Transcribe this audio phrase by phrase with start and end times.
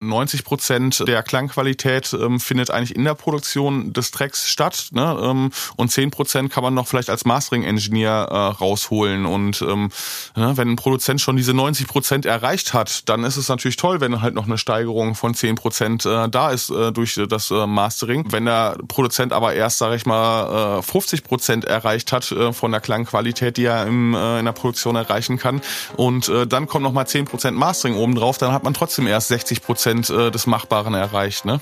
[0.00, 4.88] 90 Prozent der Klangqualität ähm, findet eigentlich in der Produktion des Tracks statt.
[4.92, 5.18] Ne?
[5.22, 9.24] Ähm, und 10 Prozent kann man noch vielleicht als Mastering-Engineer äh, rausholen.
[9.24, 9.90] Und ähm,
[10.36, 14.02] ne, wenn ein Produzent schon diese 90 Prozent erreicht hat, dann ist es natürlich toll,
[14.02, 17.66] wenn halt noch eine Steigerung von 10 Prozent äh, da ist äh, durch das äh,
[17.66, 18.30] Mastering.
[18.30, 22.70] Wenn der Produzent aber erst, sage ich mal, äh, 50 Prozent erreicht hat äh, von
[22.70, 25.62] der Klangqualität, die er im, äh, in der Produktion erreichen kann,
[25.96, 29.28] und äh, dann kommt noch mal 10 Prozent Mastering obendrauf, dann hat man trotzdem erst
[29.28, 31.44] 60 Prozent Prozent äh, des Machbaren erreicht.
[31.44, 31.60] Ne?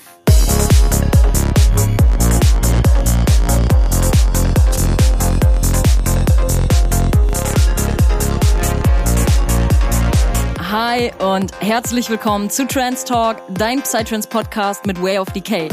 [10.71, 15.69] Hi und herzlich willkommen zu Trans Talk, dein Psytrance Podcast mit Way of Decay.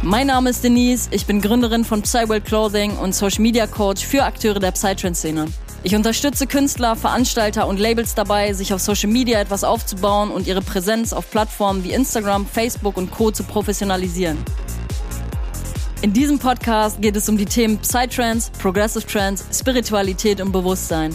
[0.00, 4.24] Mein Name ist Denise, ich bin Gründerin von Psyworld Clothing und Social Media Coach für
[4.24, 5.48] Akteure der Psytrance-Szene.
[5.84, 10.62] Ich unterstütze Künstler, Veranstalter und Labels dabei, sich auf Social Media etwas aufzubauen und ihre
[10.62, 13.32] Präsenz auf Plattformen wie Instagram, Facebook und Co.
[13.32, 14.38] zu professionalisieren.
[16.02, 21.14] In diesem Podcast geht es um die Themen Psytrance, Progressive Trance, Spiritualität und Bewusstsein.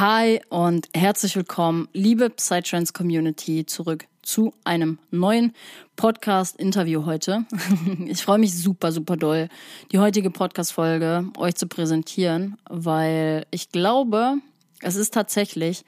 [0.00, 5.52] Hi und herzlich willkommen, liebe Psytrance Community, zurück zu einem neuen
[5.94, 7.44] Podcast-Interview heute.
[8.06, 9.48] Ich freue mich super, super doll,
[9.92, 14.38] die heutige Podcast-Folge euch zu präsentieren, weil ich glaube,
[14.80, 15.84] es ist tatsächlich,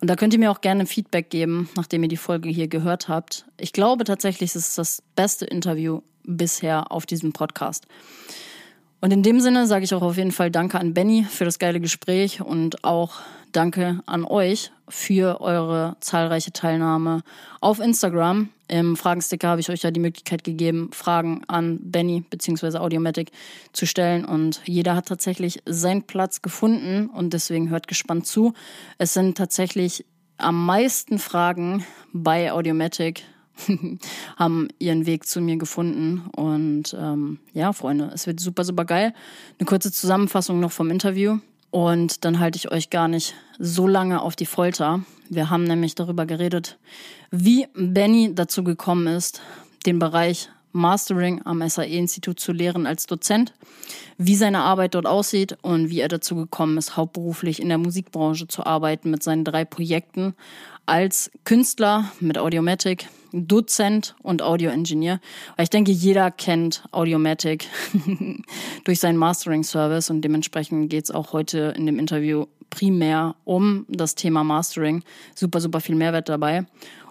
[0.00, 3.08] und da könnt ihr mir auch gerne Feedback geben, nachdem ihr die Folge hier gehört
[3.08, 3.44] habt.
[3.58, 7.88] Ich glaube tatsächlich, es ist das beste Interview bisher auf diesem Podcast.
[9.00, 11.58] Und in dem Sinne sage ich auch auf jeden Fall Danke an Benny für das
[11.58, 13.20] geile Gespräch und auch
[13.58, 17.22] Danke an euch für eure zahlreiche Teilnahme
[17.60, 18.50] auf Instagram.
[18.68, 22.78] Im Fragensticker habe ich euch ja die Möglichkeit gegeben, Fragen an Benny bzw.
[22.78, 23.32] Audiomatic
[23.72, 24.24] zu stellen.
[24.24, 28.52] Und jeder hat tatsächlich seinen Platz gefunden und deswegen hört gespannt zu.
[28.96, 33.24] Es sind tatsächlich am meisten Fragen bei Audiomatic
[34.36, 36.30] haben ihren Weg zu mir gefunden.
[36.36, 39.12] Und ähm, ja, Freunde, es wird super, super geil.
[39.58, 41.40] Eine kurze Zusammenfassung noch vom Interview.
[41.70, 45.00] Und dann halte ich euch gar nicht so lange auf die Folter.
[45.28, 46.78] Wir haben nämlich darüber geredet,
[47.30, 49.42] wie Benny dazu gekommen ist,
[49.84, 53.52] den Bereich Mastering am SAE-Institut zu lehren als Dozent,
[54.16, 58.48] wie seine Arbeit dort aussieht und wie er dazu gekommen ist, hauptberuflich in der Musikbranche
[58.48, 60.34] zu arbeiten mit seinen drei Projekten
[60.86, 65.20] als Künstler mit Audiomatic, Dozent und Audio-Engineer.
[65.58, 67.66] Ich denke, jeder kennt Audiomatic
[68.84, 74.14] durch seinen Mastering-Service und dementsprechend geht es auch heute in dem Interview primär um das
[74.14, 75.02] Thema Mastering.
[75.34, 76.66] Super, super viel Mehrwert dabei.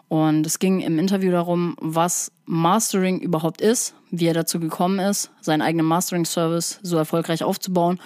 [0.09, 5.31] Und es ging im Interview darum, was Mastering überhaupt ist, wie er dazu gekommen ist,
[5.41, 7.99] seinen eigenen Mastering-Service so erfolgreich aufzubauen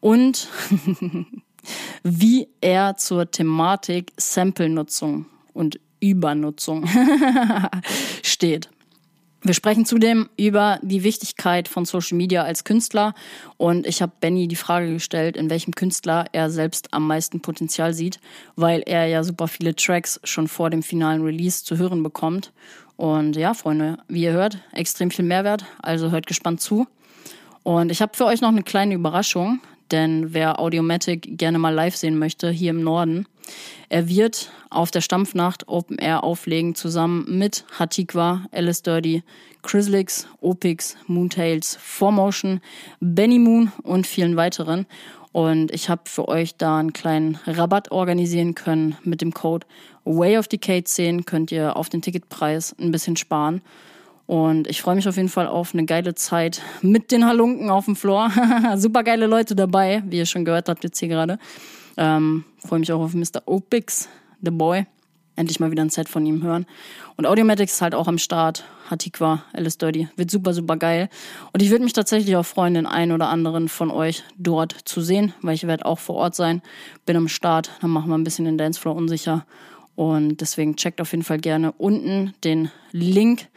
[0.00, 0.48] und
[2.04, 6.86] wie er zur Thematik Sample-Nutzung und Übernutzung
[8.22, 8.68] steht.
[9.42, 13.14] Wir sprechen zudem über die Wichtigkeit von Social Media als Künstler
[13.56, 17.94] und ich habe Benny die Frage gestellt, in welchem Künstler er selbst am meisten Potenzial
[17.94, 18.18] sieht,
[18.56, 22.52] weil er ja super viele Tracks schon vor dem finalen Release zu hören bekommt.
[22.96, 26.88] Und ja, Freunde, wie ihr hört, extrem viel Mehrwert, also hört gespannt zu.
[27.62, 29.60] Und ich habe für euch noch eine kleine Überraschung,
[29.92, 33.26] denn wer Audiomatic gerne mal live sehen möchte, hier im Norden,
[33.88, 39.22] er wird auf der Stampfnacht Open Air auflegen, zusammen mit Hatikwa, Alice Dirty,
[39.62, 42.60] Chrislix, Opix, Moontails, Formotion,
[43.00, 44.86] Benny Moon und vielen weiteren.
[45.32, 49.66] Und ich habe für euch da einen kleinen Rabatt organisieren können mit dem Code
[50.04, 53.60] Way of Decay 10 könnt ihr auf den Ticketpreis ein bisschen sparen.
[54.26, 57.86] Und ich freue mich auf jeden Fall auf eine geile Zeit mit den Halunken auf
[57.86, 58.30] dem Floor.
[58.76, 61.38] Super geile Leute dabei, wie ihr schon gehört habt jetzt hier gerade.
[61.96, 63.42] Ähm, freue mich auch auf Mr.
[63.46, 64.08] Opix,
[64.42, 64.86] The Boy.
[65.36, 66.66] Endlich mal wieder ein Set von ihm hören.
[67.16, 68.64] Und Audiomatics ist halt auch am Start.
[68.90, 70.08] Hatikwa, Alice Dirty.
[70.16, 71.08] Wird super, super geil.
[71.52, 75.00] Und ich würde mich tatsächlich auch freuen, den einen oder anderen von euch dort zu
[75.00, 76.60] sehen, weil ich werde auch vor Ort sein.
[77.06, 77.70] Bin am Start.
[77.80, 79.46] Dann machen wir ein bisschen den Dancefloor unsicher.
[79.94, 83.48] Und deswegen checkt auf jeden Fall gerne unten den Link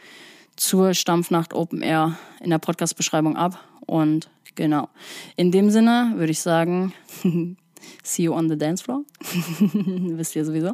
[0.56, 3.58] zur Stampfnacht Open Air in der Podcast-Beschreibung ab.
[3.86, 4.88] Und genau.
[5.36, 6.92] In dem Sinne würde ich sagen,
[8.02, 9.02] see you on the dance floor.
[9.72, 10.72] Wisst ihr sowieso.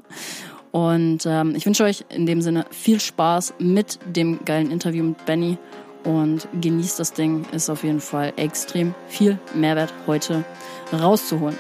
[0.71, 5.25] Und ähm, ich wünsche euch in dem Sinne viel Spaß mit dem geilen Interview mit
[5.25, 5.59] Benny
[6.05, 7.47] und genießt das Ding.
[7.53, 10.45] Ist auf jeden Fall extrem viel Mehrwert heute
[10.93, 11.59] rauszuholen.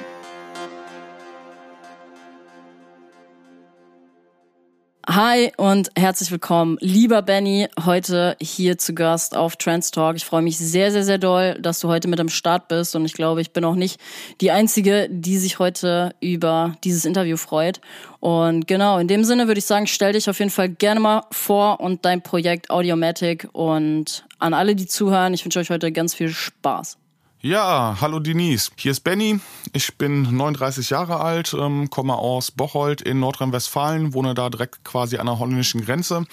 [5.20, 10.15] Hi und herzlich willkommen, lieber Benny, heute hier zu Gast auf Trans Talk.
[10.15, 13.05] Ich freue mich sehr, sehr, sehr doll, dass du heute mit am Start bist und
[13.05, 14.00] ich glaube, ich bin auch nicht
[14.41, 17.81] die Einzige, die sich heute über dieses Interview freut.
[18.20, 21.23] Und genau, in dem Sinne würde ich sagen, stell dich auf jeden Fall gerne mal
[21.32, 26.14] vor und dein Projekt Audiomatic und an alle, die zuhören, ich wünsche euch heute ganz
[26.14, 26.97] viel Spaß.
[27.40, 28.73] Ja, hallo Denise.
[28.75, 29.38] Hier ist Benny.
[29.73, 35.19] Ich bin 39 Jahre alt, ähm, komme aus Bocholt in Nordrhein-Westfalen, wohne da direkt quasi
[35.19, 36.25] an der holländischen Grenze.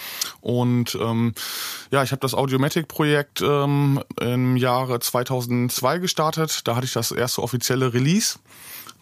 [0.42, 1.36] Und ähm,
[1.92, 6.68] ja, ich habe das Audiomatic-Projekt ähm, im Jahre 2002 gestartet.
[6.68, 8.40] Da hatte ich das erste offizielle Release.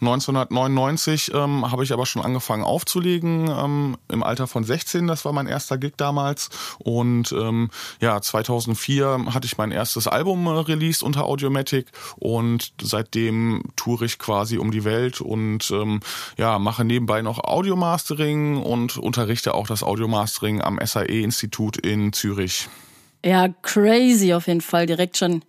[0.00, 5.32] 1999 ähm, habe ich aber schon angefangen aufzulegen, ähm, im Alter von 16, das war
[5.32, 6.50] mein erster Gig damals.
[6.78, 7.70] Und ähm,
[8.00, 11.86] ja, 2004 hatte ich mein erstes Album äh, released unter Audiomatic
[12.16, 16.00] und seitdem toure ich quasi um die Welt und ähm,
[16.36, 22.68] ja, mache nebenbei noch Audiomastering und unterrichte auch das Audiomastering am SAE-Institut in Zürich.
[23.24, 24.86] Ja, crazy auf jeden Fall.
[24.86, 25.42] Direkt schon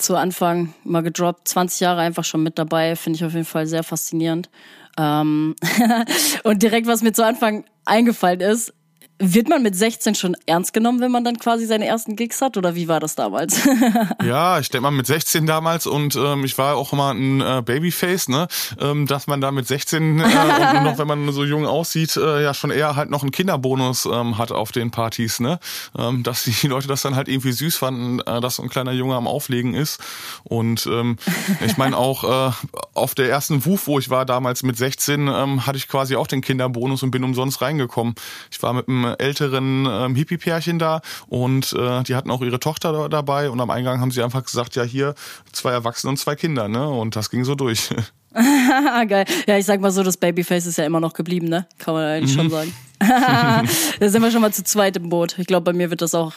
[0.00, 1.48] zu Anfang mal gedroppt.
[1.48, 4.50] 20 Jahre einfach schon mit dabei, finde ich auf jeden Fall sehr faszinierend.
[4.98, 5.54] Ähm
[6.44, 8.72] und direkt, was mir zu Anfang eingefallen ist,
[9.20, 12.56] wird man mit 16 schon ernst genommen, wenn man dann quasi seine ersten Gigs hat?
[12.56, 13.60] Oder wie war das damals?
[14.24, 17.62] ja, ich denke mal mit 16 damals und ähm, ich war auch immer ein äh,
[17.62, 18.48] Babyface, ne?
[18.80, 20.22] Ähm, dass man da mit 16 äh,
[20.74, 24.06] und noch, wenn man so jung aussieht, äh, ja schon eher halt noch einen Kinderbonus
[24.06, 25.60] ähm, hat auf den Partys, ne?
[25.96, 28.92] Ähm, dass die Leute das dann halt irgendwie süß fanden, äh, dass so ein kleiner
[28.92, 30.00] Junge am Auflegen ist.
[30.44, 31.18] Und ähm,
[31.64, 32.52] ich meine auch äh,
[32.94, 36.26] auf der ersten Wuf, wo ich war damals mit 16, ähm, hatte ich quasi auch
[36.26, 38.14] den Kinderbonus und bin umsonst reingekommen.
[38.50, 42.92] Ich war mit einem älteren ähm, Hippie-Pärchen da und äh, die hatten auch ihre Tochter
[42.92, 45.14] da, dabei und am Eingang haben sie einfach gesagt, ja hier
[45.52, 46.88] zwei Erwachsene und zwei Kinder, ne?
[46.88, 47.90] Und das ging so durch.
[49.08, 49.24] Geil.
[49.46, 51.66] Ja, ich sag mal so, das Babyface ist ja immer noch geblieben, ne?
[51.78, 52.40] Kann man eigentlich mhm.
[52.40, 52.72] schon sagen.
[54.00, 55.38] da sind wir schon mal zu zweit im Boot.
[55.38, 56.34] Ich glaube, bei mir wird das auch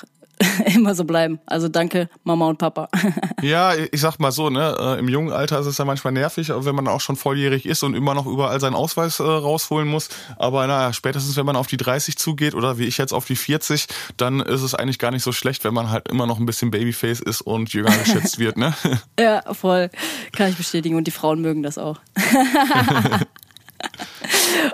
[0.75, 1.39] immer so bleiben.
[1.45, 2.89] Also danke, Mama und Papa.
[3.41, 6.51] ja, ich sag mal so, ne, äh, im jungen Alter ist es ja manchmal nervig,
[6.53, 10.09] wenn man auch schon volljährig ist und immer noch überall seinen Ausweis äh, rausholen muss.
[10.37, 13.35] Aber naja, spätestens wenn man auf die 30 zugeht oder wie ich jetzt auf die
[13.35, 13.87] 40,
[14.17, 16.71] dann ist es eigentlich gar nicht so schlecht, wenn man halt immer noch ein bisschen
[16.71, 18.73] Babyface ist und jünger geschätzt wird, ne?
[19.19, 19.89] ja, voll.
[20.31, 20.95] Kann ich bestätigen.
[20.95, 21.99] Und die Frauen mögen das auch.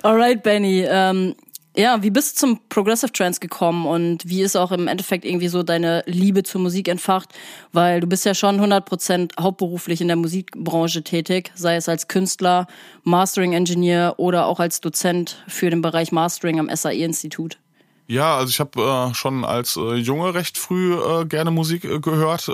[0.04, 0.86] Alright, Benny.
[0.88, 1.36] Ähm,
[1.76, 5.48] ja, wie bist du zum Progressive Trance gekommen und wie ist auch im Endeffekt irgendwie
[5.48, 7.30] so deine Liebe zur Musik entfacht?
[7.72, 12.68] Weil du bist ja schon 100% hauptberuflich in der Musikbranche tätig, sei es als Künstler,
[13.04, 17.60] Mastering Engineer oder auch als Dozent für den Bereich Mastering am SAE-Institut.
[18.08, 22.00] Ja, also ich habe äh, schon als äh, Junge recht früh äh, gerne Musik äh,
[22.00, 22.50] gehört.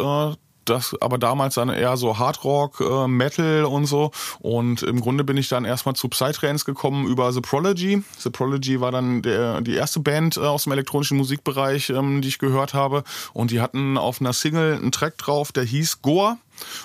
[0.66, 4.12] Das aber damals dann eher so Hardrock, äh, Metal und so.
[4.40, 8.04] Und im Grunde bin ich dann erstmal zu Psytrance gekommen über The Prodigy.
[8.18, 12.30] The Prodigy war dann der, die erste Band äh, aus dem elektronischen Musikbereich, ähm, die
[12.30, 13.04] ich gehört habe.
[13.34, 16.38] Und die hatten auf einer Single einen Track drauf, der hieß Goa.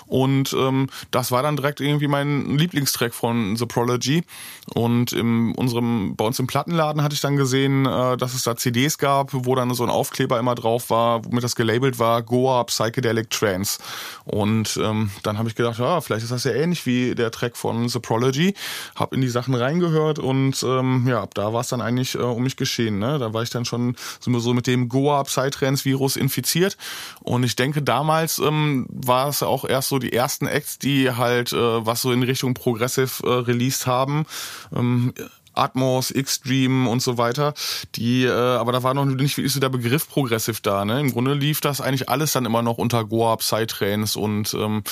[0.07, 4.23] Und ähm, das war dann direkt irgendwie mein Lieblingstrack von The Prodigy.
[4.73, 8.55] Und in unserem, bei uns im Plattenladen hatte ich dann gesehen, äh, dass es da
[8.55, 12.63] CDs gab, wo dann so ein Aufkleber immer drauf war, womit das gelabelt war, Goa
[12.65, 13.79] Psychedelic Trance.
[14.25, 17.57] Und ähm, dann habe ich gedacht, ja, vielleicht ist das ja ähnlich wie der Track
[17.57, 18.53] von The Prodigy.
[18.95, 22.19] Hab in die Sachen reingehört und ähm, ja, ab da war es dann eigentlich äh,
[22.19, 22.99] um mich geschehen.
[22.99, 23.19] Ne?
[23.19, 26.77] Da war ich dann schon so mit dem Goa Psytrance Virus infiziert.
[27.21, 31.11] Und ich denke, damals ähm, war es auch auch erst so die ersten Acts, die
[31.11, 34.25] halt äh, was so in Richtung Progressive äh, released haben.
[34.75, 35.13] Ähm,
[35.53, 37.53] Atmos, Xtreme und so weiter.
[37.95, 40.85] Die, äh, aber da war noch nicht wirklich so der Begriff Progressive da.
[40.85, 40.99] Ne?
[40.99, 44.83] Im Grunde lief das eigentlich alles dann immer noch unter Goa, Psytrance und ähm,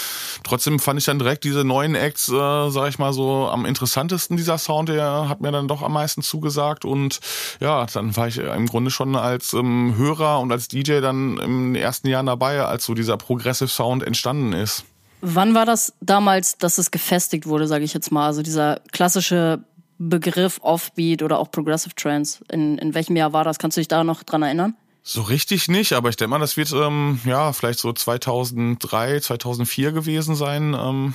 [0.43, 4.37] trotzdem fand ich dann direkt diese neuen Acts, äh, sag ich mal so, am interessantesten
[4.37, 7.19] dieser Sound, der hat mir dann doch am meisten zugesagt und
[7.59, 11.75] ja, dann war ich im Grunde schon als ähm, Hörer und als DJ dann im
[11.75, 14.85] ersten Jahr dabei, als so dieser Progressive Sound entstanden ist.
[15.21, 18.27] Wann war das damals, dass es gefestigt wurde, sage ich jetzt mal?
[18.27, 19.59] Also dieser klassische
[19.99, 22.43] Begriff Offbeat oder auch Progressive Trance.
[22.51, 23.59] In, in welchem Jahr war das?
[23.59, 24.75] Kannst du dich da noch dran erinnern?
[25.03, 29.91] So richtig nicht, aber ich denke mal, das wird ähm, ja vielleicht so 2003, 2004
[29.91, 30.73] gewesen sein.
[30.73, 31.13] Ähm,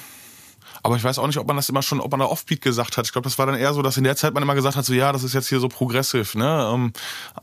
[0.82, 2.98] aber ich weiß auch nicht, ob man das immer schon, ob man da Offbeat gesagt
[2.98, 3.06] hat.
[3.06, 4.84] Ich glaube, das war dann eher so, dass in der Zeit man immer gesagt hat,
[4.84, 6.70] so ja, das ist jetzt hier so progressiv, ne?
[6.72, 6.92] Ähm,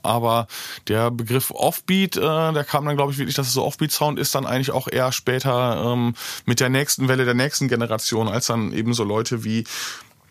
[0.03, 0.47] aber
[0.87, 4.35] der Begriff Offbeat, äh, der kam dann, glaube ich, wirklich, dass es so Offbeat-Sound ist,
[4.35, 6.13] dann eigentlich auch eher später ähm,
[6.45, 9.63] mit der nächsten Welle der nächsten Generation, als dann eben so Leute wie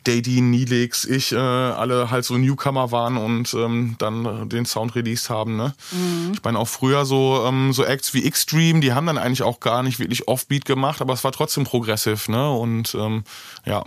[0.04, 4.94] Dadin, Nilix, ich, äh, alle halt so Newcomer waren und ähm, dann äh, den Sound
[4.94, 5.56] released haben.
[5.56, 5.74] Ne?
[5.92, 6.32] Mhm.
[6.34, 9.60] Ich meine auch früher so ähm, so Acts wie Xtreme, die haben dann eigentlich auch
[9.60, 12.50] gar nicht wirklich Offbeat gemacht, aber es war trotzdem progressive, ne?
[12.50, 13.24] Und ähm,
[13.66, 13.84] ja.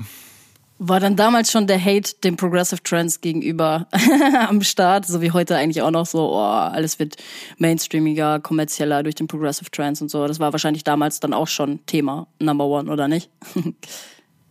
[0.79, 3.87] War dann damals schon der Hate dem Progressive Trends gegenüber
[4.49, 7.15] am Start, so wie heute eigentlich auch noch so, oh, alles wird
[7.57, 10.27] mainstreamiger, kommerzieller durch den Progressive Trends und so.
[10.27, 13.29] Das war wahrscheinlich damals dann auch schon Thema Number One, oder nicht?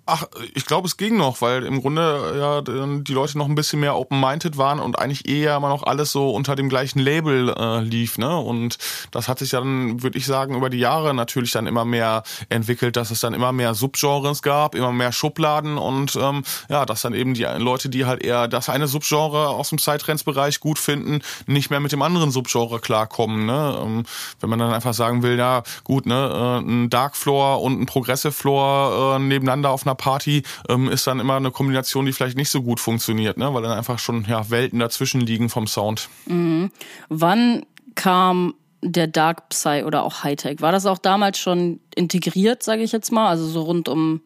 [0.05, 3.79] Ach, ich glaube, es ging noch, weil im Grunde ja die Leute noch ein bisschen
[3.79, 7.81] mehr open-minded waren und eigentlich eher immer noch alles so unter dem gleichen Label äh,
[7.83, 8.37] lief, ne?
[8.37, 8.79] Und
[9.13, 12.97] das hat sich dann, würde ich sagen, über die Jahre natürlich dann immer mehr entwickelt,
[12.97, 17.15] dass es dann immer mehr Subgenres gab, immer mehr Schubladen und ähm, ja, dass dann
[17.15, 21.71] eben die Leute, die halt eher das eine Subgenre aus dem Psytrance-Bereich gut finden, nicht
[21.71, 23.79] mehr mit dem anderen Subgenre klarkommen, ne?
[23.81, 24.03] Ähm,
[24.41, 27.87] wenn man dann einfach sagen will, ja gut, ne, äh, ein Dark Floor und ein
[27.87, 32.13] Progressive Floor äh, nebeneinander auf einer einer Party ähm, ist dann immer eine Kombination, die
[32.13, 33.53] vielleicht nicht so gut funktioniert, ne?
[33.53, 36.09] weil dann einfach schon ja, Welten dazwischen liegen vom Sound.
[36.27, 36.71] Mhm.
[37.09, 40.61] Wann kam der Dark Psy oder auch Hightech?
[40.61, 44.23] War das auch damals schon integriert, sage ich jetzt mal, also so rund um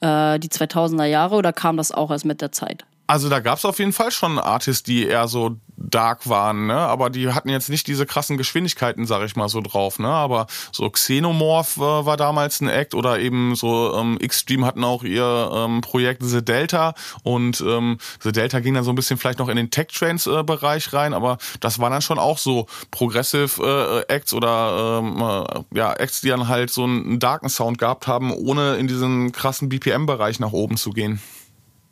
[0.00, 2.84] äh, die 2000er Jahre oder kam das auch erst mit der Zeit?
[3.10, 6.76] Also da gab's auf jeden Fall schon Artists, die eher so dark waren, ne?
[6.76, 10.08] Aber die hatten jetzt nicht diese krassen Geschwindigkeiten, sag ich mal so drauf, ne?
[10.08, 15.04] Aber so Xenomorph äh, war damals ein Act oder eben so ähm, Xtreme hatten auch
[15.04, 19.38] ihr ähm, Projekt The Delta und ähm, The Delta ging dann so ein bisschen vielleicht
[19.38, 22.66] noch in den Tech Trends äh, Bereich rein, aber das waren dann schon auch so
[22.90, 27.78] Progressive äh, Acts oder ähm, äh, ja Acts, die dann halt so einen darken Sound
[27.78, 31.22] gehabt haben, ohne in diesen krassen BPM Bereich nach oben zu gehen.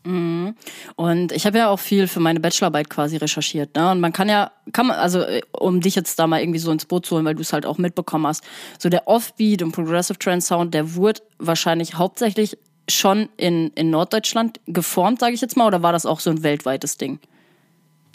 [0.06, 0.54] Mhm.
[0.94, 3.75] Und ich habe ja auch viel für meine Bachelorarbeit quasi recherchiert.
[3.75, 3.90] Ne?
[3.90, 6.70] Und man kann ja, kann man, also äh, um dich jetzt da mal irgendwie so
[6.70, 8.44] ins Boot zu holen, weil du es halt auch mitbekommen hast,
[8.78, 12.56] so der Offbeat und Progressive Trance Sound, der wurde wahrscheinlich hauptsächlich
[12.88, 16.44] schon in, in Norddeutschland geformt, sage ich jetzt mal, oder war das auch so ein
[16.44, 17.18] weltweites Ding?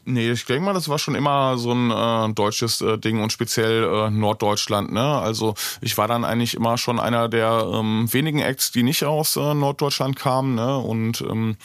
[0.03, 3.31] Nee, ich denke mal, das war schon immer so ein äh, deutsches äh, Ding und
[3.31, 4.91] speziell äh, Norddeutschland.
[4.91, 5.01] Ne?
[5.01, 9.35] Also ich war dann eigentlich immer schon einer der ähm, wenigen Acts, die nicht aus
[9.35, 10.55] äh, Norddeutschland kamen.
[10.55, 10.77] Ne?
[10.77, 11.55] Und ähm,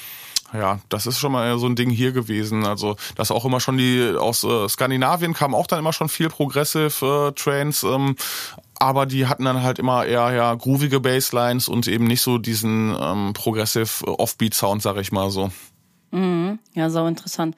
[0.53, 2.65] ja, das ist schon mal so ein Ding hier gewesen.
[2.65, 6.29] Also, dass auch immer schon die aus äh, Skandinavien kamen auch dann immer schon viel
[6.29, 7.83] Progressive äh, Trains.
[7.83, 8.17] Ähm,
[8.79, 12.95] aber die hatten dann halt immer eher ja groovige Basslines und eben nicht so diesen
[13.01, 15.51] ähm, Progressive Offbeat Sound, sag ich mal so.
[16.11, 16.59] Mhm.
[16.75, 17.57] Ja, sau interessant.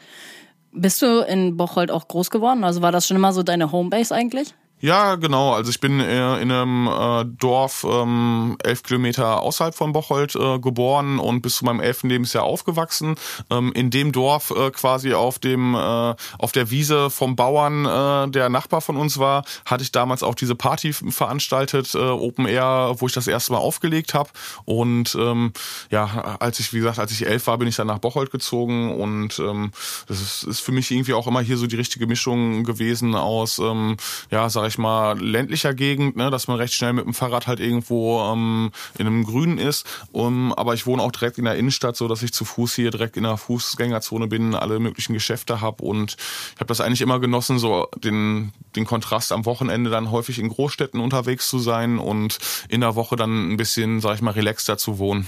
[0.81, 2.63] Bist du in Bocholt auch groß geworden?
[2.63, 4.55] Also war das schon immer so deine Homebase eigentlich?
[4.81, 5.55] Ja, genau.
[5.55, 10.61] Also ich bin äh, in einem äh, Dorf ähm, elf Kilometer außerhalb von Bocholt äh,
[10.61, 13.17] geboren und bis zu meinem elften Lebensjahr aufgewachsen.
[13.51, 18.31] Ähm, in dem Dorf äh, quasi auf dem äh, auf der Wiese vom Bauern, äh,
[18.31, 22.95] der Nachbar von uns war, hatte ich damals auch diese Party veranstaltet, äh, Open Air,
[22.99, 24.31] wo ich das erste Mal aufgelegt habe.
[24.65, 25.53] Und ähm,
[25.91, 28.95] ja, als ich wie gesagt, als ich elf war, bin ich dann nach Bocholt gezogen
[28.95, 29.73] und ähm,
[30.07, 33.59] das ist, ist für mich irgendwie auch immer hier so die richtige Mischung gewesen aus
[33.59, 33.97] ähm,
[34.31, 37.61] ja sag ich mal, ländlicher Gegend, ne, dass man recht schnell mit dem Fahrrad halt
[37.61, 39.87] irgendwo ähm, in einem Grünen ist.
[40.13, 42.91] Um, aber ich wohne auch direkt in der Innenstadt, so dass ich zu Fuß hier
[42.91, 46.17] direkt in der Fußgängerzone bin, alle möglichen Geschäfte habe und
[46.55, 50.49] ich habe das eigentlich immer genossen, so den, den Kontrast am Wochenende dann häufig in
[50.49, 54.79] Großstädten unterwegs zu sein und in der Woche dann ein bisschen, sag ich mal, relaxter
[54.79, 55.27] zu wohnen.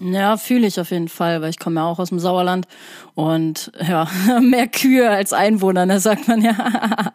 [0.00, 2.68] Ja, fühle ich auf jeden Fall, weil ich komme ja auch aus dem Sauerland
[3.14, 4.08] und ja,
[4.40, 6.54] mehr Kühe als Einwohner, da ne, sagt man ja.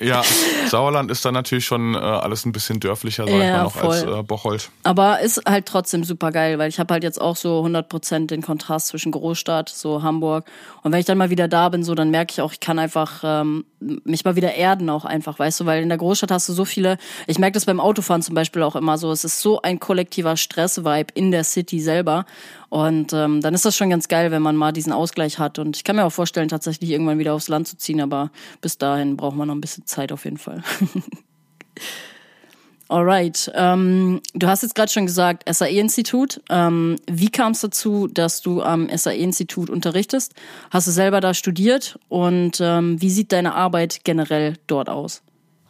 [0.00, 0.22] Ja,
[0.68, 3.72] Sauerland ist dann natürlich schon äh, alles ein bisschen dörflicher, sag ja, ich mal, noch
[3.72, 3.90] voll.
[3.90, 4.70] als äh, Bocholt.
[4.82, 8.42] Aber ist halt trotzdem super geil, weil ich habe halt jetzt auch so 100% den
[8.42, 10.46] Kontrast zwischen Großstadt, so Hamburg.
[10.82, 12.80] Und wenn ich dann mal wieder da bin, so dann merke ich auch, ich kann
[12.80, 16.48] einfach ähm, mich mal wieder erden auch einfach, weißt du, weil in der Großstadt hast
[16.48, 16.98] du so viele,
[17.28, 20.36] ich merke das beim Autofahren zum Beispiel auch immer so, es ist so ein kollektiver
[20.36, 22.26] Stress-Vibe in der City selber.
[22.74, 25.60] Und ähm, dann ist das schon ganz geil, wenn man mal diesen Ausgleich hat.
[25.60, 28.78] Und ich kann mir auch vorstellen, tatsächlich irgendwann wieder aufs Land zu ziehen, aber bis
[28.78, 30.64] dahin braucht man noch ein bisschen Zeit auf jeden Fall.
[32.88, 33.48] Alright.
[33.54, 36.40] Ähm, du hast jetzt gerade schon gesagt, SAE-Institut.
[36.50, 40.34] Ähm, wie kam es dazu, dass du am SAE-Institut unterrichtest?
[40.72, 42.00] Hast du selber da studiert?
[42.08, 45.22] Und ähm, wie sieht deine Arbeit generell dort aus?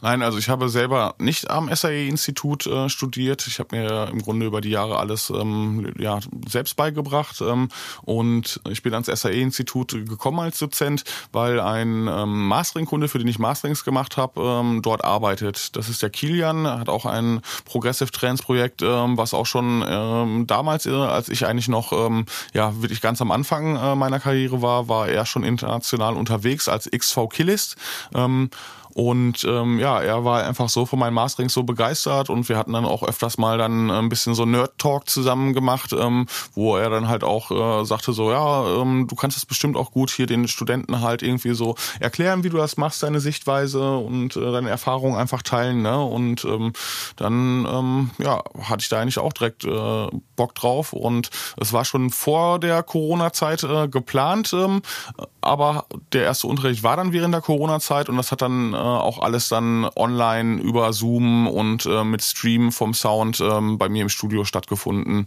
[0.04, 3.46] Nein, also ich habe selber nicht am SAE-Institut äh, studiert.
[3.46, 7.40] Ich habe mir im Grunde über die Jahre alles ähm, ja, selbst beigebracht.
[7.40, 7.70] Ähm,
[8.02, 13.38] und ich bin ans SAE-Institut gekommen als Dozent, weil ein ähm, Mastering-Kunde, für den ich
[13.38, 15.74] Masterings gemacht habe, ähm, dort arbeitet.
[15.74, 20.84] Das ist der Kilian, hat auch ein Progressive Trends-Projekt, ähm, was auch schon ähm, damals,
[20.84, 24.86] äh, als ich eigentlich noch ähm, ja wirklich ganz am Anfang äh, meiner Karriere war,
[24.86, 27.76] war er schon international unterwegs als XV Killist.
[28.14, 28.50] Ähm,
[28.94, 32.72] Und ähm, ja, er war einfach so von meinen Masterings so begeistert und wir hatten
[32.72, 37.08] dann auch öfters mal dann ein bisschen so Nerd-Talk zusammen gemacht, ähm, wo er dann
[37.08, 40.46] halt auch äh, sagte so, ja, ähm, du kannst es bestimmt auch gut hier den
[40.46, 45.16] Studenten halt irgendwie so erklären, wie du das machst, deine Sichtweise und äh, deine Erfahrungen
[45.16, 45.82] einfach teilen.
[45.82, 46.00] Ne?
[46.00, 46.72] Und ähm,
[47.16, 51.84] dann ähm, ja, hatte ich da eigentlich auch direkt äh, Bock drauf und es war
[51.84, 54.82] schon vor der Corona-Zeit äh, geplant, ähm,
[55.44, 59.20] aber der erste Unterricht war dann während der Corona-Zeit und das hat dann äh, auch
[59.20, 64.08] alles dann online über Zoom und äh, mit Stream vom Sound äh, bei mir im
[64.08, 65.26] Studio stattgefunden.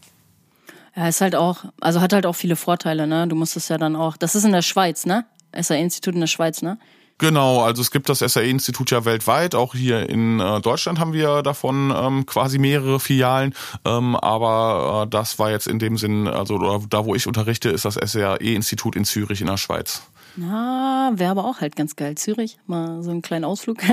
[0.95, 3.27] Ja, ist halt auch, also hat halt auch viele Vorteile, ne?
[3.27, 5.25] Du musst es ja dann auch, das ist in der Schweiz, ne?
[5.55, 6.79] SAE-Institut in der Schweiz, ne?
[7.19, 11.41] Genau, also es gibt das SAE-Institut ja weltweit, auch hier in äh, Deutschland haben wir
[11.41, 13.55] davon ähm, quasi mehrere Filialen,
[13.85, 17.85] ähm, aber äh, das war jetzt in dem Sinn, also da wo ich unterrichte, ist
[17.85, 20.03] das SAE-Institut in Zürich in der Schweiz.
[20.35, 22.13] Na, wäre aber auch halt ganz geil.
[22.15, 23.79] Zürich, mal so einen kleinen Ausflug.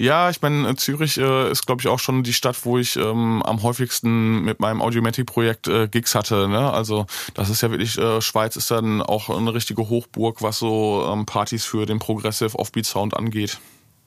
[0.00, 3.42] Ja, ich meine, Zürich äh, ist, glaube ich, auch schon die Stadt, wo ich ähm,
[3.42, 6.48] am häufigsten mit meinem Audiomatic-Projekt äh, Gigs hatte.
[6.48, 6.72] Ne?
[6.72, 7.04] Also
[7.34, 11.26] das ist ja wirklich, äh, Schweiz ist dann auch eine richtige Hochburg, was so ähm,
[11.26, 13.58] Partys für den Progressive Offbeat-Sound angeht.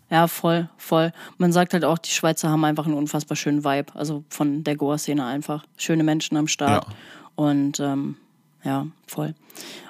[0.09, 1.13] Ja, voll, voll.
[1.37, 4.75] Man sagt halt auch, die Schweizer haben einfach einen unfassbar schönen Vibe, also von der
[4.75, 5.63] Goa-Szene einfach.
[5.77, 6.87] Schöne Menschen am Start.
[6.87, 6.93] Ja.
[7.35, 8.15] Und ähm,
[8.63, 9.35] ja, voll.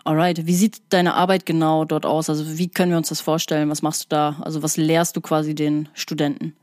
[0.04, 2.30] Alright, wie sieht deine Arbeit genau dort aus?
[2.30, 3.70] Also wie können wir uns das vorstellen?
[3.70, 4.38] Was machst du da?
[4.42, 6.56] Also was lehrst du quasi den Studenten?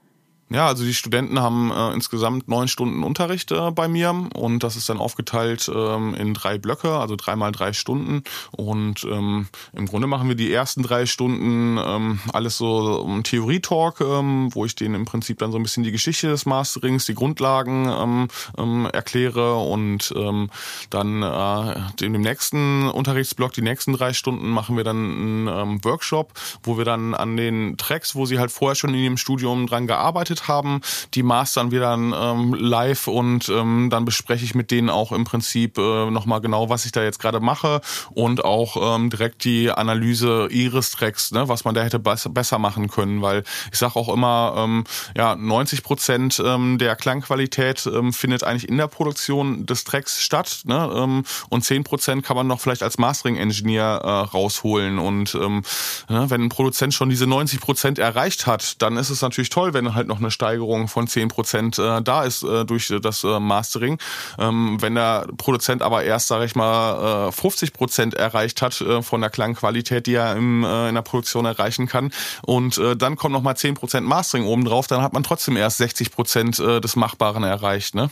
[0.52, 4.74] Ja, also die Studenten haben äh, insgesamt neun Stunden Unterricht äh, bei mir und das
[4.74, 8.24] ist dann aufgeteilt ähm, in drei Blöcke, also dreimal drei Stunden.
[8.50, 14.00] Und ähm, im Grunde machen wir die ersten drei Stunden ähm, alles so um Theorie-Talk,
[14.00, 17.14] ähm, wo ich denen im Prinzip dann so ein bisschen die Geschichte des Masterings, die
[17.14, 18.28] Grundlagen ähm,
[18.58, 20.50] ähm, erkläre und ähm,
[20.90, 25.84] dann äh, in dem nächsten Unterrichtsblock, die nächsten drei Stunden, machen wir dann einen ähm,
[25.84, 26.32] Workshop,
[26.64, 29.86] wo wir dann an den Tracks, wo sie halt vorher schon in ihrem Studium dran
[29.86, 30.80] gearbeitet haben.
[31.14, 35.24] Die mastern wir dann ähm, live und ähm, dann bespreche ich mit denen auch im
[35.24, 37.80] Prinzip äh, nochmal genau, was ich da jetzt gerade mache
[38.10, 42.88] und auch ähm, direkt die Analyse ihres Tracks, ne, was man da hätte besser machen
[42.88, 44.84] können, weil ich sage auch immer, ähm,
[45.16, 50.60] ja, 90 Prozent ähm, der Klangqualität ähm, findet eigentlich in der Produktion des Tracks statt
[50.64, 55.62] ne, ähm, und 10 Prozent kann man noch vielleicht als Mastering-Engineer äh, rausholen und ähm,
[56.08, 59.74] ne, wenn ein Produzent schon diese 90 Prozent erreicht hat, dann ist es natürlich toll,
[59.74, 63.40] wenn halt noch eine Steigerung von 10 Prozent äh, da ist äh, durch das äh,
[63.40, 63.98] Mastering.
[64.38, 69.02] Ähm, wenn der Produzent aber erst, sage ich mal, äh, 50 Prozent erreicht hat äh,
[69.02, 72.12] von der Klangqualität, die er im, äh, in der Produktion erreichen kann
[72.42, 75.78] und äh, dann kommt noch mal 10 Prozent Mastering obendrauf, dann hat man trotzdem erst
[75.78, 77.94] 60 Prozent äh, des Machbaren erreicht.
[77.94, 78.10] Ne?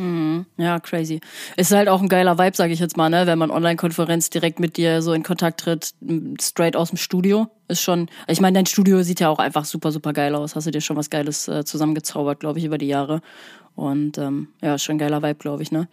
[0.00, 0.46] Mhm.
[0.56, 1.20] Ja, crazy.
[1.56, 3.26] Ist halt auch ein geiler Vibe, sage ich jetzt mal, ne?
[3.26, 5.92] wenn man Online-Konferenz direkt mit dir so in Kontakt tritt,
[6.40, 7.48] straight aus dem Studio.
[7.68, 10.56] Ist schon, ich meine, dein Studio sieht ja auch einfach super, super geil aus.
[10.56, 13.20] Hast du dir schon was Geiles äh, zusammengezaubert, glaube ich, über die Jahre.
[13.74, 15.86] Und ähm, ja, ist schon ein geiler Vibe, glaube ich, ne?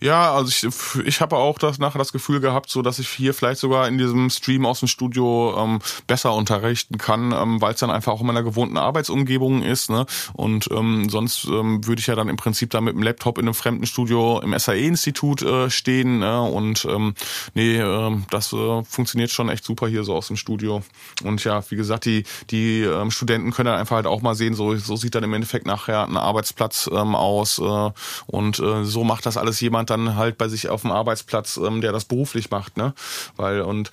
[0.00, 3.34] Ja, also ich, ich habe auch das nachher das Gefühl gehabt, so dass ich hier
[3.34, 7.80] vielleicht sogar in diesem Stream aus dem Studio ähm, besser unterrichten kann, ähm, weil es
[7.80, 9.90] dann einfach auch in meiner gewohnten Arbeitsumgebung ist.
[9.90, 10.06] Ne?
[10.34, 13.46] Und ähm, sonst ähm, würde ich ja dann im Prinzip da mit dem Laptop in
[13.46, 16.18] einem fremden Studio im SAE-Institut äh, stehen.
[16.18, 16.42] Ne?
[16.42, 17.14] Und ähm,
[17.54, 20.82] nee, äh, das äh, funktioniert schon echt super hier so aus dem Studio.
[21.24, 24.54] Und ja, wie gesagt, die, die ähm, Studenten können dann einfach halt auch mal sehen,
[24.54, 27.58] so, so sieht dann im Endeffekt nachher ein Arbeitsplatz ähm, aus.
[27.58, 27.90] Äh,
[28.26, 31.56] und äh, so macht das alles jemand jemand dann halt bei sich auf dem Arbeitsplatz,
[31.56, 32.94] ähm, der das beruflich macht, ne?
[33.36, 33.90] Weil und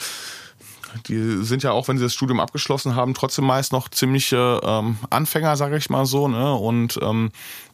[1.08, 4.98] die sind ja auch, wenn sie das Studium abgeschlossen haben, trotzdem meist noch ziemliche ähm,
[5.10, 6.54] Anfänger, sage ich mal so, ne?
[6.54, 7.32] Und ähm,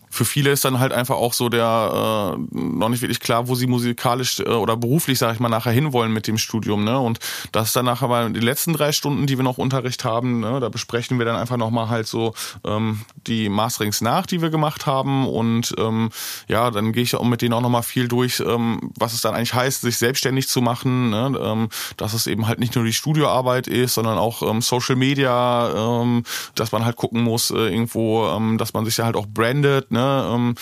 [0.09, 3.55] für viele ist dann halt einfach auch so der äh, noch nicht wirklich klar, wo
[3.55, 6.83] sie musikalisch äh, oder beruflich, sage ich mal, nachher hinwollen mit dem Studium.
[6.83, 6.99] Ne?
[6.99, 7.19] Und
[7.51, 10.59] das ist dann nachher bei den letzten drei Stunden, die wir noch Unterricht haben, ne?
[10.59, 12.33] da besprechen wir dann einfach nochmal halt so
[12.65, 15.27] ähm, die Masterings nach, die wir gemacht haben.
[15.27, 16.09] Und ähm,
[16.47, 19.35] ja, dann gehe ich auch mit denen auch nochmal viel durch, ähm, was es dann
[19.35, 21.11] eigentlich heißt, sich selbstständig zu machen.
[21.11, 21.39] Ne?
[21.39, 26.01] Ähm, dass es eben halt nicht nur die Studioarbeit ist, sondern auch ähm, Social Media,
[26.01, 26.23] ähm,
[26.55, 29.91] dass man halt gucken muss, äh, irgendwo, ähm, dass man sich ja halt auch brandet.
[29.91, 29.98] Ne?
[29.99, 30.29] Ne?
[30.33, 30.55] Ähm,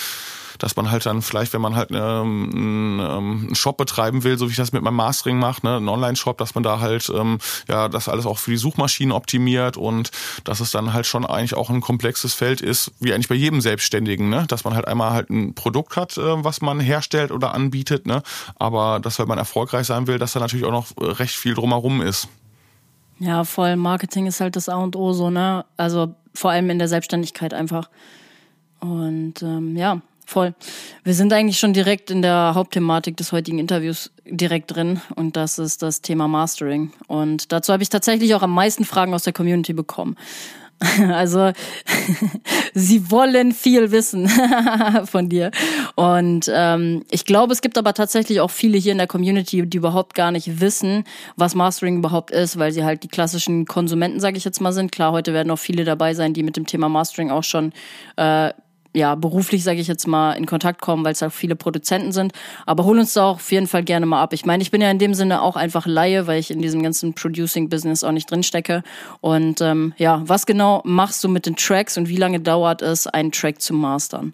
[0.59, 4.37] dass man halt dann vielleicht, wenn man halt ähm, einen, ähm, einen Shop betreiben will,
[4.37, 7.11] so wie ich das mit meinem Mastering mache, ne, einen Online-Shop, dass man da halt
[7.15, 10.11] ähm, ja das alles auch für die Suchmaschinen optimiert und
[10.43, 13.61] dass es dann halt schon eigentlich auch ein komplexes Feld ist, wie eigentlich bei jedem
[13.61, 17.53] Selbstständigen, ne, dass man halt einmal halt ein Produkt hat, äh, was man herstellt oder
[17.53, 18.23] anbietet, ne,
[18.55, 22.01] aber dass wenn man erfolgreich sein will, dass da natürlich auch noch recht viel drumherum
[22.01, 22.27] ist.
[23.19, 23.75] Ja, voll.
[23.77, 25.65] Marketing ist halt das A und O so, ne?
[25.75, 27.89] Also vor allem in der Selbstständigkeit einfach.
[28.79, 30.53] Und ähm, ja, voll.
[31.03, 35.57] Wir sind eigentlich schon direkt in der Hauptthematik des heutigen Interviews direkt drin und das
[35.57, 36.91] ist das Thema Mastering.
[37.07, 40.15] Und dazu habe ich tatsächlich auch am meisten Fragen aus der Community bekommen.
[41.11, 41.51] Also
[42.73, 44.29] sie wollen viel wissen
[45.05, 45.49] von dir.
[45.95, 49.77] Und ähm, ich glaube, es gibt aber tatsächlich auch viele hier in der Community, die
[49.77, 51.03] überhaupt gar nicht wissen,
[51.35, 54.91] was Mastering überhaupt ist, weil sie halt die klassischen Konsumenten, sage ich jetzt mal, sind.
[54.91, 57.73] Klar, heute werden auch viele dabei sein, die mit dem Thema Mastering auch schon
[58.17, 58.51] äh,
[58.97, 62.33] ja, beruflich, sage ich jetzt mal, in Kontakt kommen, weil es auch viele Produzenten sind.
[62.65, 64.33] Aber hol uns da auch auf jeden Fall gerne mal ab.
[64.33, 66.81] Ich meine, ich bin ja in dem Sinne auch einfach Laie, weil ich in diesem
[66.81, 68.83] ganzen Producing-Business auch nicht drinstecke.
[69.21, 73.07] Und ähm, ja, was genau machst du mit den Tracks und wie lange dauert es,
[73.07, 74.33] einen Track zu mastern?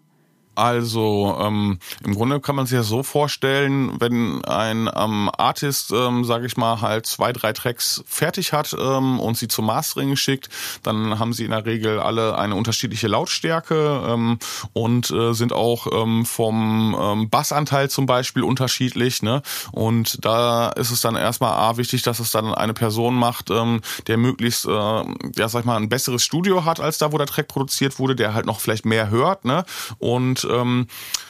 [0.55, 6.23] Also ähm, im Grunde kann man sich ja so vorstellen, wenn ein ähm, Artist, ähm,
[6.25, 10.49] sage ich mal, halt zwei, drei Tracks fertig hat ähm, und sie zum Mastering schickt,
[10.83, 14.37] dann haben sie in der Regel alle eine unterschiedliche Lautstärke ähm,
[14.73, 19.23] und äh, sind auch ähm, vom ähm, Bassanteil zum Beispiel unterschiedlich.
[19.23, 19.41] Ne?
[19.71, 23.81] Und da ist es dann erstmal A wichtig, dass es dann eine Person macht, ähm,
[24.07, 27.27] der möglichst, äh, ja sag ich mal, ein besseres Studio hat als da, wo der
[27.27, 29.45] Track produziert wurde, der halt noch vielleicht mehr hört.
[29.45, 29.65] Ne?
[29.97, 30.88] Und ähm,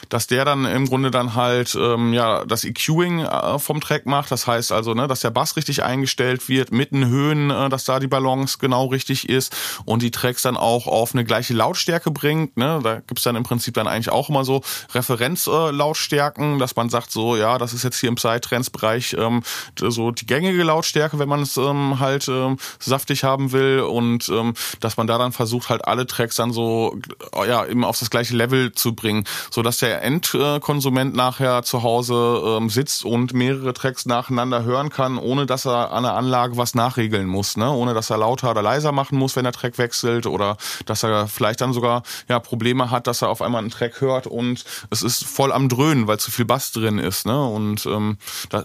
[0.08, 4.30] dass der dann im Grunde dann halt ähm, ja das EQing äh, vom Track macht.
[4.30, 8.00] Das heißt also, ne, dass der Bass richtig eingestellt wird, mitten Höhen, äh, dass da
[8.00, 12.56] die Balance genau richtig ist und die Tracks dann auch auf eine gleiche Lautstärke bringt.
[12.56, 12.80] Ne?
[12.82, 17.10] Da gibt's dann im Prinzip dann eigentlich auch immer so Referenzlautstärken, äh, dass man sagt,
[17.10, 19.42] so ja, das ist jetzt hier im Psytrance-Bereich ähm,
[19.78, 24.54] so die gängige Lautstärke, wenn man es ähm, halt ähm, saftig haben will und ähm,
[24.80, 26.98] dass man da dann versucht halt alle Tracks dann so
[27.46, 29.03] ja eben auf das gleiche Level zu bringen,
[29.50, 35.18] so dass der Endkonsument nachher zu Hause ähm, sitzt und mehrere Tracks nacheinander hören kann,
[35.18, 37.70] ohne dass er an der Anlage was nachregeln muss, ne?
[37.70, 41.28] ohne dass er lauter oder leiser machen muss, wenn der Track wechselt oder dass er
[41.28, 45.02] vielleicht dann sogar ja Probleme hat, dass er auf einmal einen Track hört und es
[45.02, 47.26] ist voll am Dröhnen, weil zu viel Bass drin ist.
[47.26, 47.44] Ne?
[47.44, 48.64] Und ähm, da,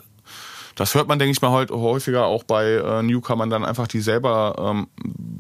[0.80, 4.00] das hört man, denke ich mal, heute häufiger auch bei äh, Newcomern dann einfach, die
[4.00, 4.88] selber ähm,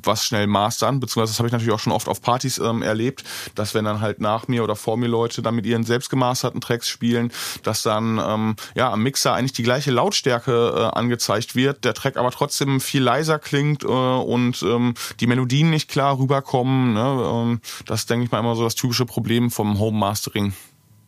[0.03, 3.23] was schnell mastern, beziehungsweise das habe ich natürlich auch schon oft auf Partys ähm, erlebt,
[3.55, 6.59] dass wenn dann halt nach mir oder vor mir Leute dann mit ihren selbst gemasterten
[6.59, 7.31] Tracks spielen,
[7.63, 12.17] dass dann ähm, ja am Mixer eigentlich die gleiche Lautstärke äh, angezeigt wird, der Track
[12.17, 16.95] aber trotzdem viel leiser klingt äh, und ähm, die Melodien nicht klar rüberkommen.
[16.95, 17.31] Ne?
[17.31, 20.53] Ähm, das denke ich mal, immer so das typische Problem vom Home Mastering.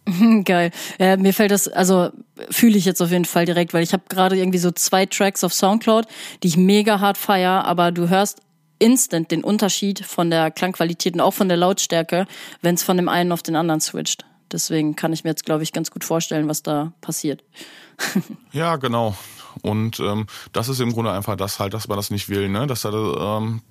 [0.46, 0.72] Geil.
[1.00, 2.10] Ja, mir fällt das, also
[2.50, 5.44] fühle ich jetzt auf jeden Fall direkt, weil ich habe gerade irgendwie so zwei Tracks
[5.44, 6.08] auf Soundcloud,
[6.44, 8.42] die ich mega hart feier, aber du hörst
[8.80, 12.26] instant den Unterschied von der Klangqualität und auch von der Lautstärke,
[12.62, 14.26] wenn es von dem einen auf den anderen switcht.
[14.52, 17.44] Deswegen kann ich mir jetzt, glaube ich, ganz gut vorstellen, was da passiert.
[18.52, 19.16] ja, genau.
[19.62, 22.68] Und ähm, das ist im Grunde einfach das halt, dass man das nicht will, ne?
[22.68, 23.62] Dass da ähm,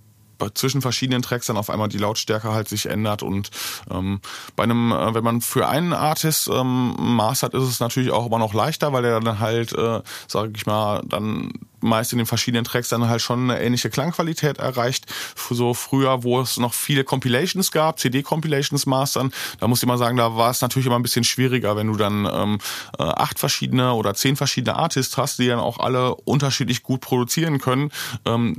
[0.54, 3.50] zwischen verschiedenen Tracks dann auf einmal die Lautstärke halt sich ändert und
[3.90, 4.20] ähm,
[4.56, 8.38] bei einem, äh, wenn man für einen Artist ähm, mastert, ist es natürlich auch immer
[8.38, 12.64] noch leichter, weil er dann halt, äh, sage ich mal, dann meist in den verschiedenen
[12.64, 15.06] Tracks dann halt schon eine ähnliche Klangqualität erreicht.
[15.50, 20.16] So früher, wo es noch viele Compilations gab, CD-Compilations mastern, da muss ich mal sagen,
[20.16, 22.58] da war es natürlich immer ein bisschen schwieriger, wenn du dann ähm,
[22.98, 27.58] äh, acht verschiedene oder zehn verschiedene Artists hast, die dann auch alle unterschiedlich gut produzieren
[27.58, 27.90] können.
[28.24, 28.56] Ähm,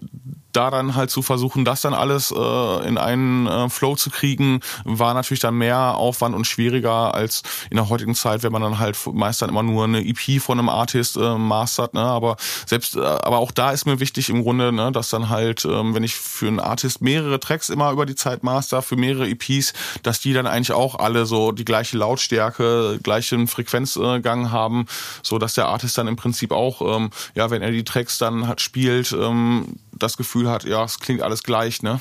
[0.51, 4.60] da dann halt zu versuchen, das dann alles äh, in einen äh, Flow zu kriegen,
[4.84, 8.79] war natürlich dann mehr Aufwand und schwieriger als in der heutigen Zeit, wenn man dann
[8.79, 11.93] halt meist dann immer nur eine EP von einem Artist äh, mastert.
[11.93, 12.01] Ne?
[12.01, 15.65] Aber selbst äh, aber auch da ist mir wichtig im Grunde, ne, dass dann halt,
[15.65, 19.28] ähm, wenn ich für einen Artist mehrere Tracks immer über die Zeit master, für mehrere
[19.28, 24.86] EPs, dass die dann eigentlich auch alle so die gleiche Lautstärke, gleichen Frequenzgang haben,
[25.24, 28.47] so dass der Artist dann im Prinzip auch, ähm, ja, wenn er die Tracks dann
[28.47, 32.00] hat spielt, ähm, das Gefühl hat, ja, es klingt alles gleich, ne?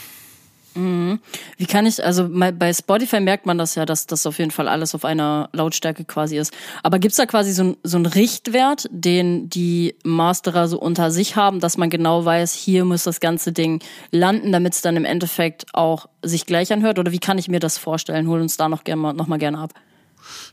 [0.74, 1.18] Mhm.
[1.56, 4.68] Wie kann ich, also bei Spotify merkt man das ja, dass das auf jeden Fall
[4.68, 6.52] alles auf einer Lautstärke quasi ist.
[6.82, 11.60] Aber gibt's da quasi so, so einen Richtwert, den die Masterer so unter sich haben,
[11.60, 15.66] dass man genau weiß, hier muss das ganze Ding landen, damit es dann im Endeffekt
[15.72, 16.98] auch sich gleich anhört?
[16.98, 18.28] Oder wie kann ich mir das vorstellen?
[18.28, 19.72] Hol uns da noch, gerne, noch mal gerne ab.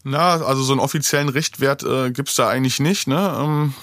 [0.03, 3.38] Na, also so einen offiziellen Richtwert äh, gibt's da eigentlich nicht, ne?
[3.39, 3.73] Ähm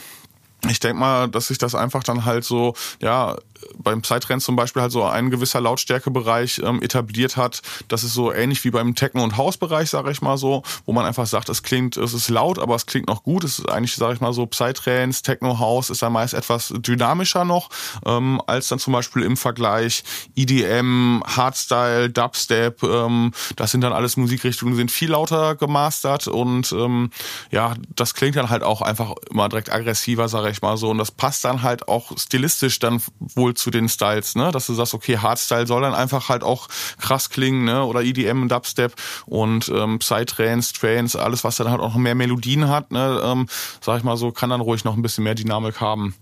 [0.70, 3.36] ich denke mal, dass sich das einfach dann halt so, ja,
[3.76, 7.62] beim Psytrance zum Beispiel halt so ein gewisser Lautstärkebereich ähm, etabliert hat.
[7.88, 11.06] Das ist so ähnlich wie beim Techno- und Hausbereich, sage ich mal so, wo man
[11.06, 13.44] einfach sagt, es klingt, es ist laut, aber es klingt noch gut.
[13.44, 17.70] Es ist eigentlich, sage ich mal so, Psytrance, Techno-House ist dann meist etwas dynamischer noch,
[18.06, 20.04] ähm, als dann zum Beispiel im Vergleich
[20.36, 22.82] EDM, Hardstyle, Dubstep.
[22.82, 27.10] Ähm, das sind dann alles Musikrichtungen, sind viel lauter gemastert und ähm,
[27.50, 30.90] ja, das klingt dann halt auch einfach immer direkt aggressiver, sage ich mal so.
[30.90, 34.50] Und das passt dann halt auch stilistisch dann wohl zu den Styles, ne?
[34.52, 37.84] Dass du sagst, okay, Hardstyle soll dann einfach halt auch krass klingen, ne?
[37.84, 38.94] Oder EDM, Dubstep
[39.26, 43.20] und ähm, Psytrance, Trance, alles, was dann halt auch noch mehr Melodien hat, ne?
[43.24, 43.46] Ähm,
[43.80, 46.14] sag ich mal so, kann dann ruhig noch ein bisschen mehr Dynamik haben.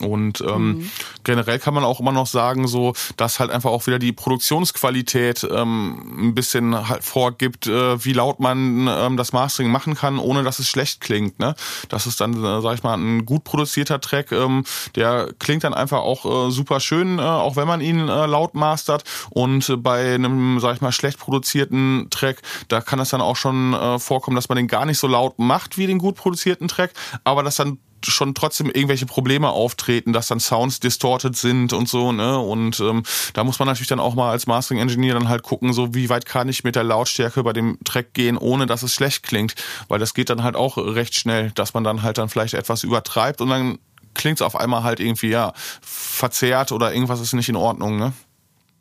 [0.00, 0.90] Und ähm, mhm.
[1.24, 5.46] generell kann man auch immer noch sagen, so, dass halt einfach auch wieder die Produktionsqualität
[5.50, 10.42] ähm, ein bisschen halt vorgibt, äh, wie laut man ähm, das Mastering machen kann, ohne
[10.42, 11.38] dass es schlecht klingt.
[11.38, 11.54] Ne?
[11.88, 14.64] Das ist dann, äh, sag ich mal, ein gut produzierter Track, ähm,
[14.96, 18.54] der klingt dann einfach auch äh, super schön, äh, auch wenn man ihn äh, laut
[18.54, 19.04] mastert.
[19.30, 23.36] Und äh, bei einem, sag ich mal, schlecht produzierten Track, da kann es dann auch
[23.36, 26.68] schon äh, vorkommen, dass man den gar nicht so laut macht wie den gut produzierten
[26.68, 26.92] Track,
[27.24, 27.78] aber dass dann
[28.10, 32.38] schon trotzdem irgendwelche Probleme auftreten, dass dann Sounds distorted sind und so, ne?
[32.38, 33.02] Und ähm,
[33.34, 36.08] da muss man natürlich dann auch mal als Mastering Engineer dann halt gucken, so wie
[36.08, 39.54] weit kann ich mit der Lautstärke bei dem Track gehen, ohne dass es schlecht klingt,
[39.88, 42.82] weil das geht dann halt auch recht schnell, dass man dann halt dann vielleicht etwas
[42.84, 43.78] übertreibt und dann
[44.14, 48.12] klingt es auf einmal halt irgendwie ja verzerrt oder irgendwas ist nicht in Ordnung, ne?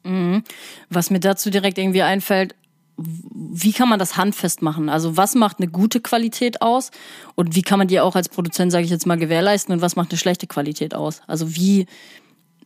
[0.04, 0.44] Mhm.
[0.90, 2.56] Was mir dazu direkt irgendwie einfällt,
[2.98, 4.90] wie kann man das handfest machen?
[4.90, 6.92] Also was macht eine gute Qualität aus
[7.36, 9.96] und wie kann man die auch als Produzent, sage ich jetzt mal, gewährleisten und was
[9.96, 11.22] macht eine schlechte Qualität aus?
[11.28, 11.88] Also wie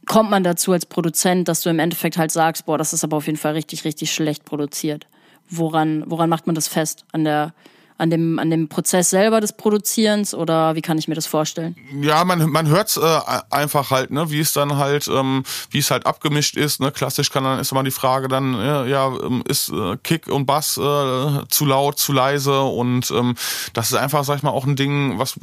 [0.06, 3.18] kommt man dazu als Produzent, dass du im Endeffekt halt sagst, boah, das ist aber
[3.18, 5.08] auf jeden Fall richtig, richtig schlecht produziert?
[5.50, 7.06] Woran, woran macht man das fest?
[7.12, 7.54] An der
[8.00, 11.76] an dem, an dem Prozess selber des Produzierens oder wie kann ich mir das vorstellen?
[12.02, 15.92] Ja, man, man hört äh, einfach halt, ne, wie es dann halt, ähm, wie es
[15.92, 16.80] halt abgemischt ist.
[16.80, 16.92] Ne?
[16.92, 20.46] Klassisch kann dann ist immer die Frage dann, ja, ja ähm, ist äh, Kick und
[20.46, 23.36] Bass äh, zu laut, zu leise und ähm,
[23.74, 25.36] das ist einfach, sag ich mal, auch ein Ding, was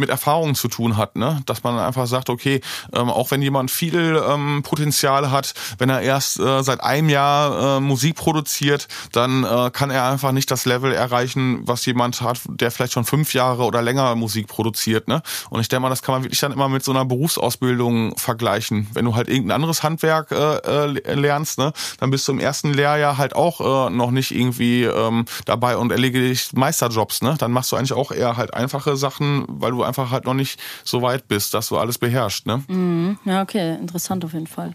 [0.00, 1.40] mit Erfahrungen zu tun hat, ne?
[1.46, 2.60] Dass man einfach sagt, okay,
[2.92, 7.76] ähm, auch wenn jemand viel ähm, Potenzial hat, wenn er erst äh, seit einem Jahr
[7.76, 12.40] äh, Musik produziert, dann äh, kann er einfach nicht das Level erreichen, was jemand hat,
[12.48, 15.22] der vielleicht schon fünf Jahre oder länger Musik produziert, ne?
[15.50, 18.88] Und ich denke mal, das kann man wirklich dann immer mit so einer Berufsausbildung vergleichen.
[18.92, 22.72] Wenn du halt irgendein anderes Handwerk äh, äh, lernst, ne, dann bist du im ersten
[22.72, 27.36] Lehrjahr halt auch äh, noch nicht irgendwie ähm, dabei und erledigst Meisterjobs, ne?
[27.38, 30.58] Dann machst du eigentlich auch eher halt einfache Sachen, weil du einfach halt noch nicht
[30.84, 32.62] so weit bist, dass du alles beherrschst, ne?
[32.68, 33.18] Mhm.
[33.24, 34.74] Ja, okay, interessant auf jeden Fall.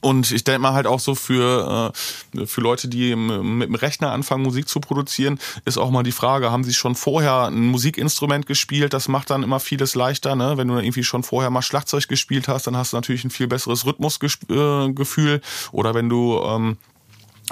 [0.00, 1.92] Und ich denke mal halt auch so für,
[2.34, 6.12] äh, für Leute, die mit dem Rechner anfangen, Musik zu produzieren, ist auch mal die
[6.12, 8.92] Frage, haben sie schon vorher ein Musikinstrument gespielt?
[8.94, 10.34] Das macht dann immer vieles leichter.
[10.34, 10.56] Ne?
[10.56, 13.48] Wenn du irgendwie schon vorher mal Schlagzeug gespielt hast, dann hast du natürlich ein viel
[13.48, 15.34] besseres Rhythmusgefühl.
[15.34, 15.40] Äh,
[15.72, 16.78] Oder wenn du ähm,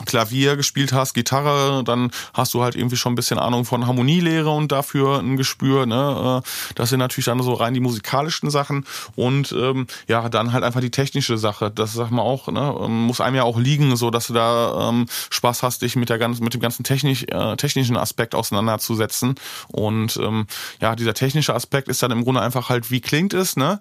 [0.04, 4.50] Klavier gespielt hast, Gitarre, dann hast du halt irgendwie schon ein bisschen Ahnung von Harmonielehre
[4.50, 5.87] und dafür ein Gespür.
[5.87, 6.42] Ne?
[6.44, 10.64] Äh, das sind natürlich dann so rein die musikalischen Sachen und ähm, ja, dann halt
[10.64, 11.70] einfach die technische Sache.
[11.70, 12.74] Das sag mal auch, ne?
[12.80, 16.11] Ähm, muss einem ja auch liegen, so dass du da ähm, Spaß hast, dich mit
[16.11, 19.37] der ganzen, mit dem ganzen technisch, äh, technischen Aspekt auseinanderzusetzen.
[19.68, 20.46] Und ähm,
[20.80, 23.80] ja, dieser technische Aspekt ist dann im Grunde einfach halt, wie klingt es, ne?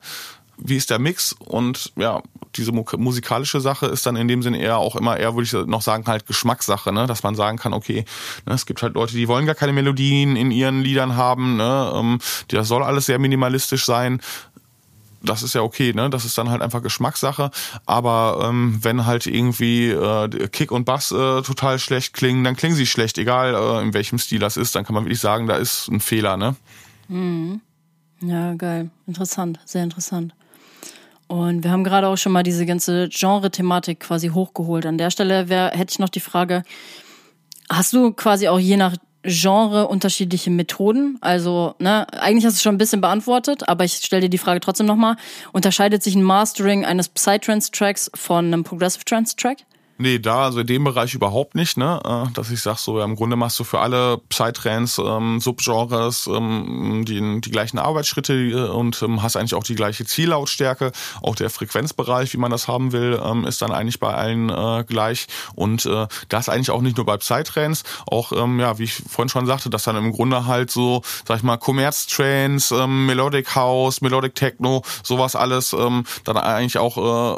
[0.58, 2.22] Wie ist der Mix und ja,
[2.56, 5.82] diese musikalische Sache ist dann in dem Sinne eher auch immer eher, würde ich noch
[5.82, 7.08] sagen, halt Geschmackssache, ne?
[7.08, 8.06] dass man sagen kann, okay,
[8.46, 11.92] ne, es gibt halt Leute, die wollen gar keine Melodien in ihren Liedern haben, ne?
[11.96, 14.22] ähm, das soll alles sehr minimalistisch sein,
[15.26, 16.10] das ist ja okay, ne?
[16.10, 17.50] Das ist dann halt einfach Geschmackssache.
[17.88, 22.76] Aber ähm, wenn halt irgendwie äh, Kick und Bass äh, total schlecht klingen, dann klingen
[22.76, 24.76] sie schlecht, egal äh, in welchem Stil das ist.
[24.76, 26.56] Dann kann man wirklich sagen, da ist ein Fehler, ne?
[27.08, 27.62] Mhm.
[28.22, 28.90] Ja, geil.
[29.08, 30.34] Interessant, sehr interessant.
[31.28, 34.86] Und wir haben gerade auch schon mal diese ganze Genre-Thematik quasi hochgeholt.
[34.86, 36.64] An der Stelle wär, hätte ich noch die Frage,
[37.70, 41.18] hast du quasi auch je nach Genre unterschiedliche Methoden?
[41.22, 44.60] Also, ne, eigentlich hast du schon ein bisschen beantwortet, aber ich stelle dir die Frage
[44.60, 45.16] trotzdem nochmal.
[45.52, 49.60] Unterscheidet sich ein Mastering eines Psytrance-Tracks von einem Progressive Trance-Track?
[49.98, 52.02] Nee, da, also in dem Bereich überhaupt nicht, ne?
[52.04, 56.28] Äh, dass ich sag so, ja, im Grunde machst du für alle Psytrance, ähm, Subgenres
[56.28, 60.92] ähm, die, die gleichen Arbeitsschritte äh, und ähm, hast eigentlich auch die gleiche Ziellautstärke.
[61.22, 64.84] Auch der Frequenzbereich, wie man das haben will, ähm, ist dann eigentlich bei allen äh,
[64.86, 65.28] gleich.
[65.56, 69.30] Und äh, das eigentlich auch nicht nur bei Psytrance, auch, ähm, ja, wie ich vorhin
[69.30, 74.02] schon sagte, dass dann im Grunde halt so, sag ich mal, Commerz-Trance, ähm, Melodic House,
[74.02, 77.38] Melodic Techno, sowas alles ähm, dann eigentlich auch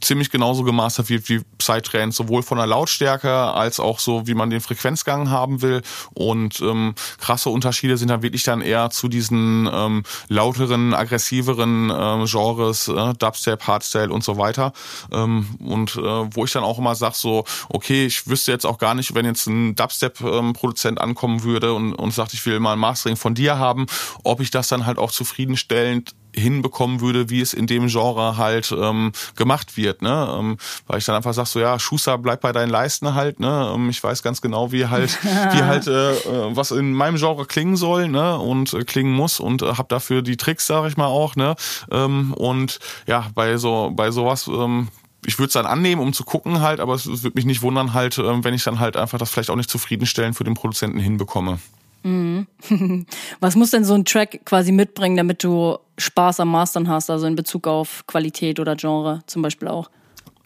[0.00, 4.34] ziemlich genauso gemastert wird wie Psytrance Trends, sowohl von der Lautstärke als auch so, wie
[4.34, 5.82] man den Frequenzgang haben will.
[6.12, 12.26] Und ähm, krasse Unterschiede sind dann wirklich dann eher zu diesen ähm, lauteren, aggressiveren ähm,
[12.26, 14.72] Genres, äh, Dubstep, Hardstyle und so weiter.
[15.10, 18.78] Ähm, und äh, wo ich dann auch immer sage, so, okay, ich wüsste jetzt auch
[18.78, 22.78] gar nicht, wenn jetzt ein Dubstep-Produzent ankommen würde und, und sagt, ich will mal ein
[22.78, 23.86] Mastering von dir haben,
[24.22, 28.74] ob ich das dann halt auch zufriedenstellend hinbekommen würde, wie es in dem Genre halt
[28.76, 30.36] ähm, gemacht wird, ne?
[30.38, 33.72] Ähm, weil ich dann einfach sag so, ja, Schuster, bleib bei deinen Leisten halt, ne?
[33.74, 37.46] Ähm, ich weiß ganz genau, wie halt, wie halt äh, äh, was in meinem Genre
[37.46, 38.38] klingen soll, ne?
[38.38, 41.56] Und äh, klingen muss und äh, habe dafür die Tricks, sage ich mal auch, ne?
[41.90, 44.88] Ähm, und ja, bei so bei sowas ähm,
[45.26, 47.62] ich würde es dann annehmen, um zu gucken halt, aber es, es würde mich nicht
[47.62, 50.54] wundern halt, ähm, wenn ich dann halt einfach das vielleicht auch nicht zufriedenstellend für den
[50.54, 51.58] Produzenten hinbekomme.
[52.06, 52.46] Mhm.
[53.40, 57.26] Was muss denn so ein Track quasi mitbringen, damit du Spaß am Mastern hast, also
[57.26, 59.90] in Bezug auf Qualität oder Genre zum Beispiel auch?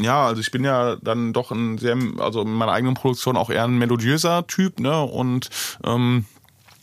[0.01, 3.51] ja, also ich bin ja dann doch ein sehr, also in meiner eigenen Produktion auch
[3.51, 5.03] eher ein melodiöser Typ, ne?
[5.03, 5.51] Und
[5.85, 6.25] ähm,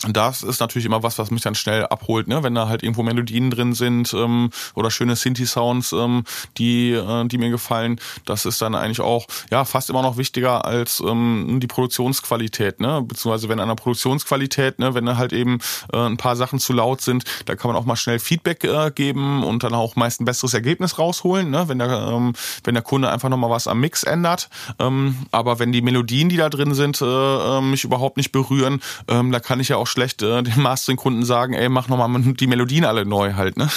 [0.09, 2.43] das ist natürlich immer was, was mich dann schnell abholt, ne?
[2.43, 6.23] wenn da halt irgendwo Melodien drin sind ähm, oder schöne Synthi-Sounds, ähm,
[6.57, 7.99] die, äh, die mir gefallen.
[8.25, 13.01] Das ist dann eigentlich auch ja fast immer noch wichtiger als ähm, die Produktionsqualität, ne?
[13.01, 15.59] Beziehungsweise wenn an der Produktionsqualität, ne, wenn da halt eben
[15.91, 18.91] äh, ein paar Sachen zu laut sind, da kann man auch mal schnell Feedback äh,
[18.93, 21.67] geben und dann auch meist ein besseres Ergebnis rausholen, ne?
[21.69, 22.33] wenn der ähm,
[22.63, 24.49] wenn der Kunde einfach nochmal was am Mix ändert.
[24.79, 28.81] Ähm, aber wenn die Melodien, die da drin sind, äh, äh mich überhaupt nicht berühren,
[29.07, 32.21] ähm, da kann ich ja auch auch schlecht äh, den Mastering-Kunden sagen, ey, mach nochmal
[32.21, 33.69] die Melodien alle neu halt, ne?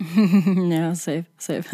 [0.70, 1.64] ja, safe, safe.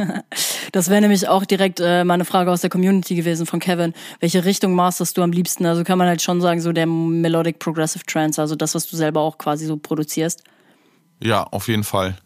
[0.72, 3.94] Das wäre nämlich auch direkt äh, mal eine Frage aus der Community gewesen von Kevin.
[4.20, 5.66] Welche Richtung masterst du am liebsten?
[5.66, 8.96] Also kann man halt schon sagen, so der Melodic Progressive Trance, also das, was du
[8.96, 10.44] selber auch quasi so produzierst.
[11.22, 12.16] Ja, auf jeden Fall.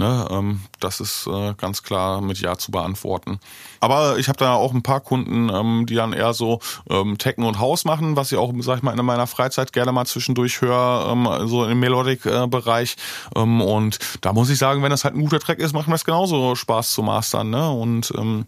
[0.00, 3.38] Ne, ähm, das ist äh, ganz klar mit Ja zu beantworten.
[3.80, 7.46] Aber ich habe da auch ein paar Kunden, ähm, die dann eher so ähm, Techno
[7.46, 10.62] und House machen, was ich auch, sag ich mal, in meiner Freizeit gerne mal zwischendurch
[10.62, 12.96] höre, ähm, so im Melodic-Bereich.
[13.36, 15.86] Äh, ähm, und da muss ich sagen, wenn das halt ein guter Track ist, macht
[15.86, 17.50] mir das genauso Spaß zu mastern.
[17.50, 17.70] Ne?
[17.70, 18.46] Und ähm,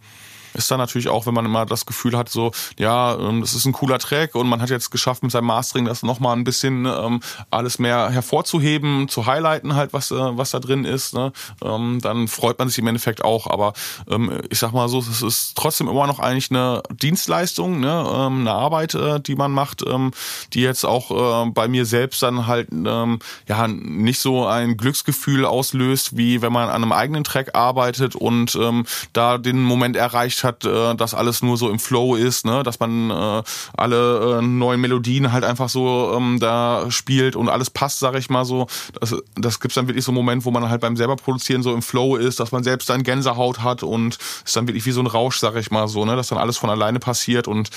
[0.54, 3.64] ist dann natürlich auch, wenn man immer das Gefühl hat, so, ja, ähm, das ist
[3.64, 6.86] ein cooler Track und man hat jetzt geschafft mit seinem Mastering das nochmal ein bisschen
[6.86, 11.32] ähm, alles mehr hervorzuheben, zu highlighten halt, was, äh, was da drin ist, ne?
[11.64, 13.46] ähm, dann freut man sich im Endeffekt auch.
[13.46, 13.72] Aber
[14.08, 18.06] ähm, ich sag mal so, es ist trotzdem immer noch eigentlich eine Dienstleistung, ne?
[18.12, 20.12] ähm, eine Arbeit, äh, die man macht, ähm,
[20.52, 25.44] die jetzt auch äh, bei mir selbst dann halt ähm, ja nicht so ein Glücksgefühl
[25.44, 30.41] auslöst, wie wenn man an einem eigenen Track arbeitet und ähm, da den Moment erreicht
[30.44, 32.62] hat, äh, dass alles nur so im Flow ist, ne?
[32.62, 33.42] dass man äh,
[33.76, 38.31] alle äh, neuen Melodien halt einfach so ähm, da spielt und alles passt, sag ich
[38.31, 38.66] mal so.
[39.00, 41.74] Das, das gibt's dann wirklich so einen Moment, wo man halt beim selber produzieren so
[41.74, 45.00] im Flow ist, dass man selbst dann Gänsehaut hat und ist dann wirklich wie so
[45.00, 46.16] ein Rausch, sag ich mal so, ne?
[46.16, 47.70] dass dann alles von alleine passiert und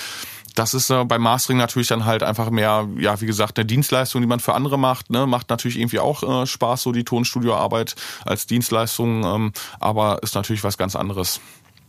[0.56, 4.22] das ist äh, beim Mastering natürlich dann halt einfach mehr, ja, wie gesagt, eine Dienstleistung,
[4.22, 5.10] die man für andere macht.
[5.10, 5.26] Ne?
[5.26, 10.64] Macht natürlich irgendwie auch äh, Spaß, so die Tonstudioarbeit als Dienstleistung, ähm, aber ist natürlich
[10.64, 11.40] was ganz anderes.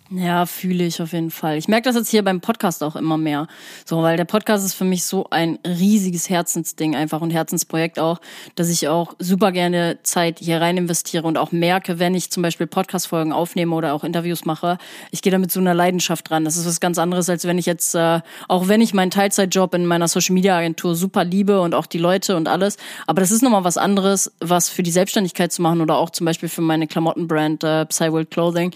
[0.10, 1.58] Ja, fühle ich auf jeden Fall.
[1.58, 3.48] Ich merke das jetzt hier beim Podcast auch immer mehr.
[3.84, 8.22] So, weil der Podcast ist für mich so ein riesiges Herzensding einfach und Herzensprojekt auch,
[8.56, 12.42] dass ich auch super gerne Zeit hier rein investiere und auch merke, wenn ich zum
[12.42, 14.78] Beispiel Podcast-Folgen aufnehme oder auch Interviews mache,
[15.12, 16.46] ich gehe da mit so einer Leidenschaft dran.
[16.46, 19.74] Das ist was ganz anderes, als wenn ich jetzt, äh, auch wenn ich meinen Teilzeitjob
[19.74, 23.32] in meiner Social Media Agentur super liebe und auch die Leute und alles, aber das
[23.32, 26.62] ist nochmal was anderes, was für die Selbstständigkeit zu machen oder auch zum Beispiel für
[26.62, 28.74] meine Klamottenbrand äh, Psyworld Clothing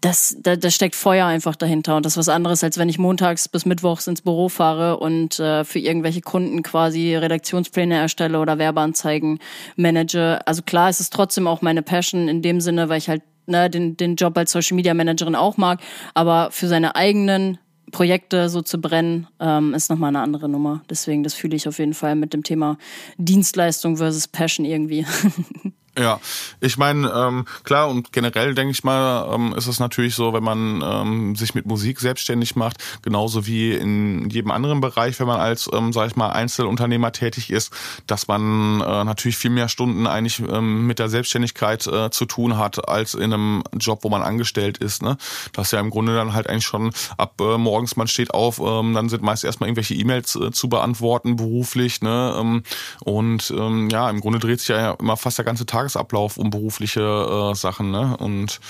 [0.00, 2.98] das, da, da steckt Feuer einfach dahinter und das ist was anderes, als wenn ich
[2.98, 8.58] montags bis mittwochs ins Büro fahre und äh, für irgendwelche Kunden quasi Redaktionspläne erstelle oder
[8.58, 9.40] Werbeanzeigen
[9.76, 10.38] manage.
[10.46, 13.68] Also klar, es ist trotzdem auch meine Passion in dem Sinne, weil ich halt ne,
[13.68, 15.80] den, den Job als Social Media Managerin auch mag,
[16.14, 17.58] aber für seine eigenen
[17.90, 20.82] Projekte so zu brennen, ähm, ist nochmal eine andere Nummer.
[20.90, 22.76] Deswegen, das fühle ich auf jeden Fall mit dem Thema
[23.16, 25.06] Dienstleistung versus Passion irgendwie.
[25.98, 26.20] Ja,
[26.60, 30.44] ich meine, ähm, klar und generell denke ich mal, ähm, ist es natürlich so, wenn
[30.44, 35.40] man ähm, sich mit Musik selbstständig macht, genauso wie in jedem anderen Bereich, wenn man
[35.40, 37.72] als, ähm, sag ich mal, Einzelunternehmer tätig ist,
[38.06, 42.56] dass man äh, natürlich viel mehr Stunden eigentlich ähm, mit der Selbstständigkeit äh, zu tun
[42.56, 45.02] hat, als in einem Job, wo man angestellt ist.
[45.02, 45.16] Ne?
[45.52, 48.60] Das ist ja im Grunde dann halt eigentlich schon ab äh, morgens, man steht auf,
[48.60, 52.36] ähm, dann sind meist erstmal irgendwelche E-Mails äh, zu beantworten, beruflich, ne?
[52.38, 52.62] Ähm,
[53.00, 56.50] und ähm, ja, im Grunde dreht sich ja immer fast der ganze Tag Tagesablauf um
[56.50, 58.16] berufliche äh, Sachen, ne?
[58.18, 58.60] Und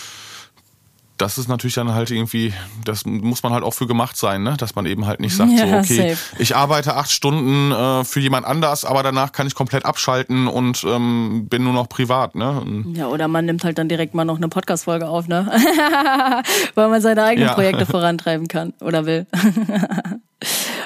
[1.17, 2.55] das ist natürlich dann halt irgendwie,
[2.85, 4.55] das muss man halt auch für gemacht sein, ne?
[4.57, 6.37] dass man eben halt nicht sagt, ja, so, okay, safe.
[6.39, 10.85] ich arbeite acht Stunden äh, für jemand anders, aber danach kann ich komplett abschalten und
[10.85, 12.37] ähm, bin nur noch privat.
[12.37, 12.85] Ne?
[12.95, 15.51] Ja, oder man nimmt halt dann direkt mal noch eine Podcast-Folge auf, ne?
[16.77, 17.55] weil man seine eigenen ja.
[17.55, 19.27] Projekte vorantreiben kann oder will.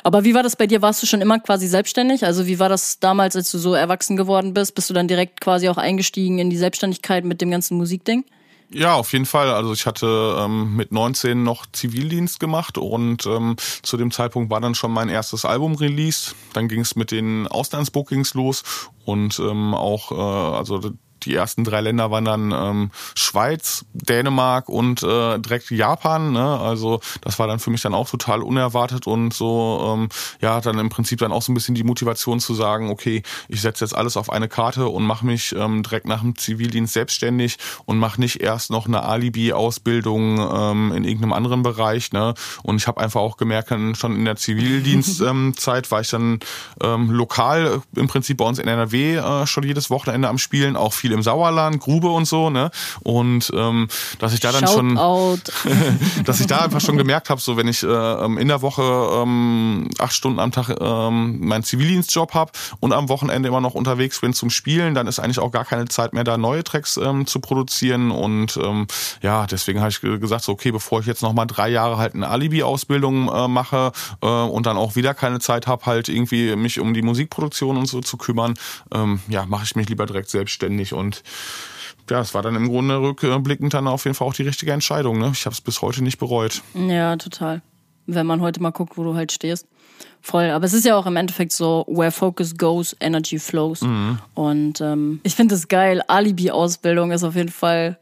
[0.02, 0.82] Aber wie war das bei dir?
[0.82, 2.24] Warst du schon immer quasi selbstständig?
[2.24, 4.74] Also wie war das damals, als du so erwachsen geworden bist?
[4.74, 8.24] Bist du dann direkt quasi auch eingestiegen in die Selbstständigkeit mit dem ganzen Musikding?
[8.74, 9.50] Ja, auf jeden Fall.
[9.50, 14.60] Also ich hatte ähm, mit 19 noch Zivildienst gemacht und ähm, zu dem Zeitpunkt war
[14.60, 16.34] dann schon mein erstes Album released.
[16.54, 18.62] Dann ging es mit den Auslandsbookings los
[19.04, 20.80] und ähm, auch, äh, also
[21.24, 26.32] die ersten drei Länder waren dann ähm, Schweiz, Dänemark und äh, direkt Japan.
[26.32, 26.60] Ne?
[26.60, 30.08] Also das war dann für mich dann auch total unerwartet und so, ähm,
[30.40, 33.60] ja, dann im Prinzip dann auch so ein bisschen die Motivation zu sagen, okay, ich
[33.60, 37.58] setze jetzt alles auf eine Karte und mache mich ähm, direkt nach dem Zivildienst selbstständig
[37.84, 42.12] und mache nicht erst noch eine Alibi-Ausbildung ähm, in irgendeinem anderen Bereich.
[42.12, 42.34] Ne?
[42.62, 46.40] Und ich habe einfach auch gemerkt, schon in der Zivildienstzeit ähm, war ich dann
[46.82, 50.92] ähm, lokal im Prinzip bei uns in NRW äh, schon jedes Wochenende am Spielen, auch
[50.92, 52.50] viel im Sauerland, Grube und so.
[52.50, 52.70] Ne?
[53.02, 53.88] Und ähm,
[54.18, 54.94] dass ich da dann Shout schon,
[56.24, 58.82] dass ich da einfach schon gemerkt habe, so wenn ich äh, ähm, in der Woche
[58.82, 64.20] ähm, acht Stunden am Tag ähm, meinen Zivildienstjob habe und am Wochenende immer noch unterwegs
[64.20, 67.26] bin zum Spielen, dann ist eigentlich auch gar keine Zeit mehr da neue Tracks ähm,
[67.26, 68.86] zu produzieren und ähm,
[69.22, 72.14] ja, deswegen habe ich gesagt, so okay, bevor ich jetzt noch mal drei Jahre halt
[72.14, 76.80] eine Alibi-Ausbildung äh, mache äh, und dann auch wieder keine Zeit habe, halt irgendwie mich
[76.80, 78.54] um die Musikproduktion und so zu kümmern,
[78.94, 81.01] ähm, ja, mache ich mich lieber direkt selbstständig und
[82.10, 85.18] ja, es war dann im Grunde rückblickend dann auf jeden Fall auch die richtige Entscheidung.
[85.18, 85.30] Ne?
[85.32, 86.62] Ich habe es bis heute nicht bereut.
[86.74, 87.62] Ja, total.
[88.06, 89.66] Wenn man heute mal guckt, wo du halt stehst.
[90.20, 90.50] Voll.
[90.50, 93.82] Aber es ist ja auch im Endeffekt so, where focus goes, energy flows.
[93.82, 94.18] Mhm.
[94.34, 96.02] Und ähm, ich finde es geil.
[96.06, 97.98] Alibi-Ausbildung ist auf jeden Fall.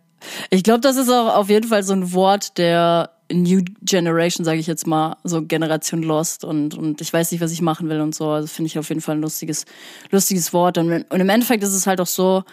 [0.51, 4.59] Ich glaube, das ist auch auf jeden Fall so ein Wort der New Generation, sage
[4.59, 8.01] ich jetzt mal, so Generation Lost und, und ich weiß nicht, was ich machen will
[8.01, 8.29] und so.
[8.29, 9.65] Also finde ich auf jeden Fall ein lustiges,
[10.11, 10.79] lustiges Wort.
[10.79, 12.45] Und, und im Endeffekt ist es halt auch so,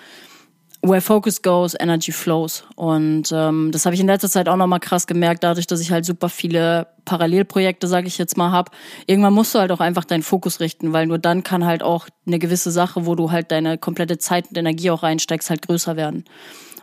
[0.88, 2.64] where focus goes, energy flows.
[2.76, 5.92] Und ähm, das habe ich in letzter Zeit auch nochmal krass gemerkt, dadurch, dass ich
[5.92, 8.72] halt super viele Parallelprojekte, sage ich jetzt mal, hab.
[9.06, 12.08] Irgendwann musst du halt auch einfach deinen Fokus richten, weil nur dann kann halt auch
[12.26, 15.96] eine gewisse Sache, wo du halt deine komplette Zeit und Energie auch reinsteckst, halt größer
[15.96, 16.26] werden.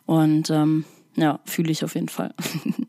[0.06, 0.84] Und ähm,
[1.16, 2.34] ja, fühle ich auf jeden Fall.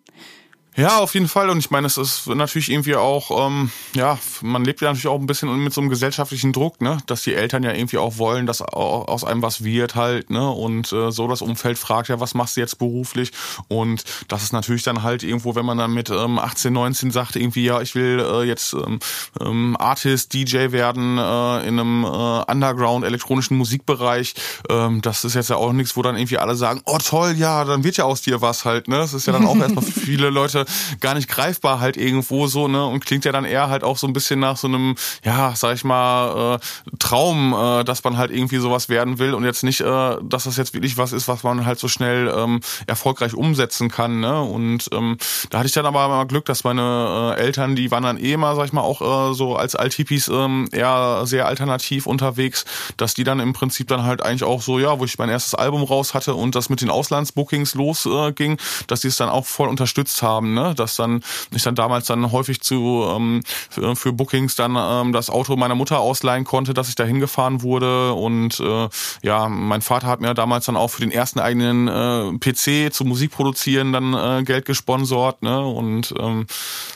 [0.78, 1.50] Ja, auf jeden Fall.
[1.50, 5.20] Und ich meine, es ist natürlich irgendwie auch, ähm, ja, man lebt ja natürlich auch
[5.20, 8.46] ein bisschen mit so einem gesellschaftlichen Druck, ne, dass die Eltern ja irgendwie auch wollen,
[8.46, 12.34] dass aus einem was wird halt, ne, und äh, so das Umfeld fragt ja, was
[12.34, 13.32] machst du jetzt beruflich?
[13.70, 17.38] Und das ist natürlich dann halt irgendwo, wenn man dann mit ähm, 18, 19 sagt,
[17.38, 19.00] irgendwie, ja, ich will äh, jetzt ähm,
[19.40, 24.34] ähm, Artist, DJ werden äh, in einem äh, Underground elektronischen Musikbereich,
[24.70, 27.64] ähm, das ist jetzt ja auch nichts, wo dann irgendwie alle sagen, oh toll, ja,
[27.64, 28.98] dann wird ja aus dir was halt, ne?
[28.98, 30.65] Das ist ja dann auch erstmal für viele Leute
[31.00, 32.86] gar nicht greifbar halt irgendwo so, ne?
[32.86, 35.76] Und klingt ja dann eher halt auch so ein bisschen nach so einem, ja, sag
[35.76, 39.82] ich mal, äh, Traum, äh, dass man halt irgendwie sowas werden will und jetzt nicht,
[39.82, 43.90] äh, dass das jetzt wirklich was ist, was man halt so schnell ähm, erfolgreich umsetzen
[43.90, 44.42] kann, ne?
[44.42, 45.18] Und ähm,
[45.50, 48.38] da hatte ich dann aber mal Glück, dass meine äh, Eltern, die waren dann eh
[48.38, 52.66] mal, sag ich mal, auch äh, so als Altipis ähm, eher sehr alternativ unterwegs,
[52.98, 55.56] dass die dann im Prinzip dann halt eigentlich auch so, ja, wo ich mein erstes
[55.56, 58.58] Album raus hatte und das mit den Auslandsbookings losging, äh,
[58.88, 60.74] dass die es dann auch voll unterstützt haben, ne?
[60.76, 65.30] Dass dann ich dann damals dann häufig zu ähm, für, für Bookings dann ähm, das
[65.30, 68.90] Auto meiner Mutter ausleihen konnte, dass ich da hingefahren wurde und äh,
[69.22, 73.06] ja, mein Vater hat mir damals dann auch für den ersten eigenen äh, PC zu
[73.06, 75.66] Musik produzieren dann äh, Geld gesponsort, ne?
[75.66, 76.48] Und ähm,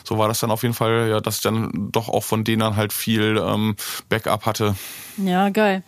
[0.04, 2.60] so war das dann auf jeden Fall, ja, dass ich dann doch auch von denen
[2.60, 3.76] dann halt viel ähm,
[4.08, 4.74] Backup hatte.
[5.16, 5.82] Ja, geil.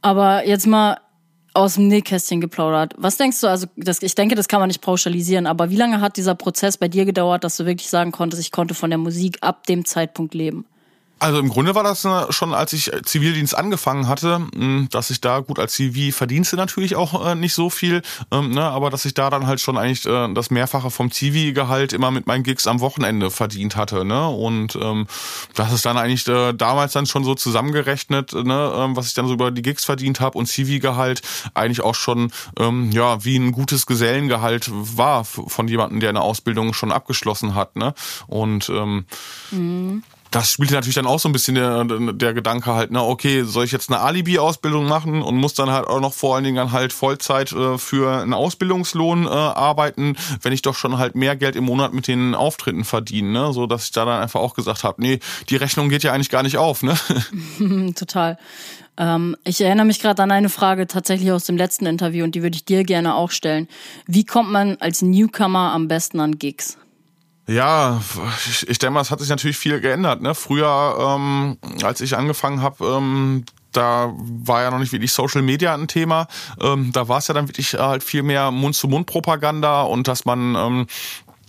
[0.00, 0.98] Aber jetzt mal
[1.58, 2.94] aus dem Nähkästchen geplaudert.
[2.96, 6.00] Was denkst du, also das, ich denke, das kann man nicht pauschalisieren, aber wie lange
[6.00, 8.98] hat dieser Prozess bei dir gedauert, dass du wirklich sagen konntest, ich konnte von der
[8.98, 10.64] Musik ab dem Zeitpunkt leben?
[11.20, 14.46] Also im Grunde war das äh, schon, als ich äh, Zivildienst angefangen hatte,
[14.90, 18.62] dass ich da gut als Zivi verdienste natürlich auch äh, nicht so viel, ähm, ne,
[18.62, 22.42] aber dass ich da dann halt schon eigentlich das Mehrfache vom Zivi-Gehalt immer mit meinen
[22.42, 25.06] Gigs am Wochenende verdient hatte, ne, und ähm,
[25.54, 29.34] das ist dann eigentlich damals dann schon so zusammengerechnet, ne, ähm, was ich dann so
[29.34, 31.22] über die Gigs verdient habe und Zivi-Gehalt
[31.54, 32.30] eigentlich auch schon
[32.90, 37.70] ja wie ein gutes Gesellengehalt war von jemandem, der eine Ausbildung schon abgeschlossen hat,
[38.26, 39.04] und ähm,
[39.50, 43.44] mhm das spielte natürlich dann auch so ein bisschen der, der Gedanke halt, na okay,
[43.44, 46.56] soll ich jetzt eine Alibi-Ausbildung machen und muss dann halt auch noch vor allen Dingen
[46.56, 51.36] dann halt Vollzeit äh, für einen Ausbildungslohn äh, arbeiten, wenn ich doch schon halt mehr
[51.36, 53.52] Geld im Monat mit den Auftritten verdiene, ne?
[53.52, 56.30] So dass ich da dann einfach auch gesagt habe, nee, die Rechnung geht ja eigentlich
[56.30, 56.96] gar nicht auf, ne?
[57.94, 58.38] Total.
[58.98, 62.42] Ähm, ich erinnere mich gerade an eine Frage tatsächlich aus dem letzten Interview und die
[62.42, 63.68] würde ich dir gerne auch stellen.
[64.06, 66.76] Wie kommt man als Newcomer am besten an Gigs?
[67.48, 67.98] Ja,
[68.46, 70.20] ich, ich denke mal, es hat sich natürlich viel geändert.
[70.20, 70.34] Ne?
[70.34, 75.72] Früher, ähm, als ich angefangen habe, ähm, da war ja noch nicht wirklich Social Media
[75.72, 76.28] ein Thema.
[76.60, 80.86] Ähm, da war es ja dann wirklich halt viel mehr Mund-zu-Mund-Propaganda und dass man ähm,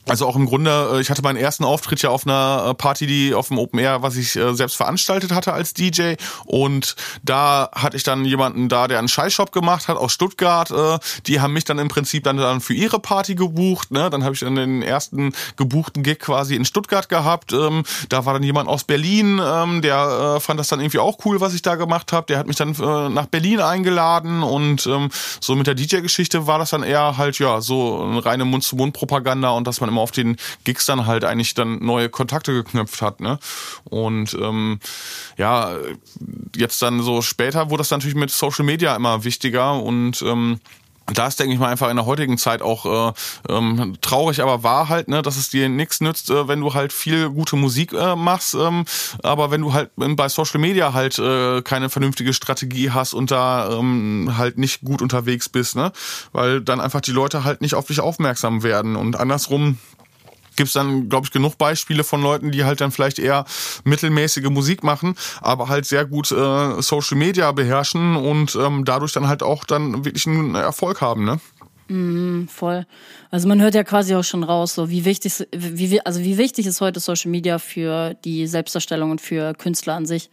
[0.10, 3.06] Also auch im Grunde, äh, ich hatte meinen ersten Auftritt ja auf einer äh, Party,
[3.06, 6.16] die auf dem Open Air, was ich äh, selbst veranstaltet hatte als DJ.
[6.46, 10.74] Und da hatte ich dann jemanden da, der einen Scheißshop gemacht hat aus Stuttgart.
[11.28, 13.92] Die haben mich dann im Prinzip dann, dann für ihre Party gebucht.
[13.92, 14.10] Ne?
[14.10, 17.54] Dann habe ich dann den ersten gebuchten Gig quasi in Stuttgart gehabt.
[17.54, 21.42] Ähm, da war dann jemand aus Berlin, ähm, der fand das dann irgendwie auch cool,
[21.42, 22.26] was ich da gemacht habe.
[22.28, 22.76] Der hat mich dann
[23.14, 27.62] nach Berlin eingeladen und ähm, so mit der DJ-Geschichte war das dann eher halt ja
[27.62, 31.84] so eine reine Mund-zu-Mund-Propaganda und dass man immer auf den Gigs dann halt eigentlich dann
[31.84, 33.20] neue Kontakte geknüpft hat.
[33.20, 33.40] Ne?
[33.86, 34.80] Und ähm,
[35.38, 35.76] ja,
[36.56, 40.60] jetzt dann so später wurde das natürlich mit Social Media immer wichtiger und ähm,
[41.14, 43.14] da ist, denke ich mal, einfach in der heutigen Zeit auch äh,
[43.50, 46.94] ähm, traurig, aber wahr halt, ne, dass es dir nichts nützt, äh, wenn du halt
[46.94, 48.86] viel gute Musik äh, machst, ähm,
[49.24, 53.72] aber wenn du halt bei Social Media halt äh, keine vernünftige Strategie hast und da
[53.72, 55.92] ähm, halt nicht gut unterwegs bist, ne,
[56.32, 58.96] weil dann einfach die Leute halt nicht auf dich aufmerksam werden.
[58.96, 59.78] Und andersrum
[60.60, 63.46] gibt's dann, glaube ich, genug Beispiele von Leuten, die halt dann vielleicht eher
[63.86, 69.30] mittelmäßige Musik machen, aber halt sehr gut äh, Social Media beherrschen und ähm, dadurch dann
[69.30, 71.40] halt auch dann wirklich einen Erfolg haben, ne?
[71.88, 72.86] Mm, voll.
[73.32, 76.68] Also man hört ja quasi auch schon raus, so wie wichtig, wie, also wie wichtig
[76.68, 80.30] ist heute Social Media für die Selbstdarstellung und für Künstler an sich.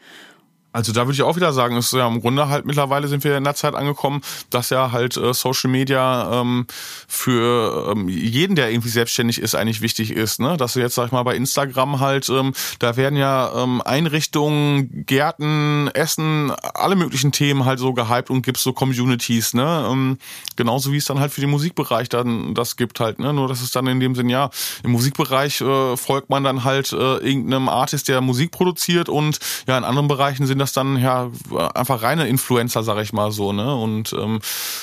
[0.77, 3.35] Also da würde ich auch wieder sagen, ist ja im Grunde halt mittlerweile sind wir
[3.39, 4.21] in der Zeit angekommen,
[4.51, 6.67] dass ja halt äh, Social Media ähm,
[7.09, 10.39] für ähm, jeden, der irgendwie selbstständig ist, eigentlich wichtig ist.
[10.39, 10.59] Ne?
[10.59, 15.07] Dass du jetzt, sag ich mal, bei Instagram halt, ähm, da werden ja ähm, Einrichtungen,
[15.07, 19.89] Gärten, Essen, alle möglichen Themen halt so gehypt und gibt so Communities, ne?
[19.91, 20.19] Ähm,
[20.57, 23.33] genauso wie es dann halt für den Musikbereich dann das gibt halt, ne?
[23.33, 24.51] Nur dass es dann in dem Sinn, ja,
[24.85, 29.79] im Musikbereich äh, folgt man dann halt äh, irgendeinem Artist, der Musik produziert und ja,
[29.79, 31.31] in anderen Bereichen sind das das dann ja
[31.75, 33.75] einfach reine Influencer, sag ich mal so, ne?
[33.75, 34.41] Und ähm,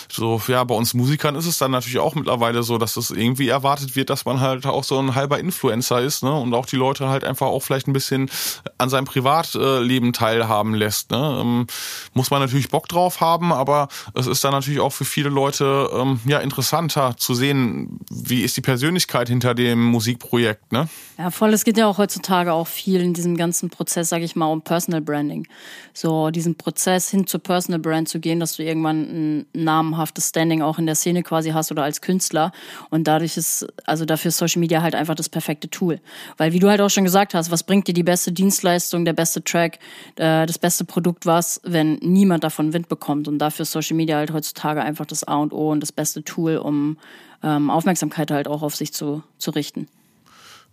[0.10, 3.50] so, ja, bei uns Musikern ist es dann natürlich auch mittlerweile so, dass es irgendwie
[3.50, 6.34] erwartet wird, dass man halt auch so ein halber Influencer ist, ne?
[6.34, 8.30] Und auch die Leute halt einfach auch vielleicht ein bisschen
[8.78, 11.12] an seinem Privatleben teilhaben lässt.
[11.12, 11.40] Ne?
[11.42, 11.68] Ähm,
[12.14, 15.90] muss man natürlich Bock drauf haben, aber es ist dann natürlich auch für viele Leute
[15.94, 20.88] ähm, ja interessanter zu sehen, wie ist die Persönlichkeit hinter dem Musikprojekt, ne?
[21.18, 21.54] Ja, voll.
[21.54, 24.62] Es geht ja auch heutzutage auch viel in diesem ganzen Prozess, sage ich mal, um
[24.62, 25.48] Personal Branding
[25.94, 30.62] so diesen Prozess hin zur Personal Brand zu gehen, dass du irgendwann ein namenhaftes Standing
[30.62, 32.52] auch in der Szene quasi hast oder als Künstler.
[32.90, 36.00] Und dadurch ist, also dafür ist Social Media halt einfach das perfekte Tool.
[36.38, 39.14] Weil wie du halt auch schon gesagt hast, was bringt dir die beste Dienstleistung, der
[39.14, 39.80] beste Track,
[40.16, 43.28] äh, das beste Produkt was, wenn niemand davon Wind bekommt?
[43.28, 46.24] Und dafür ist Social Media halt heutzutage einfach das A und O und das beste
[46.24, 46.98] Tool, um
[47.44, 49.88] ähm, Aufmerksamkeit halt auch auf sich zu, zu richten.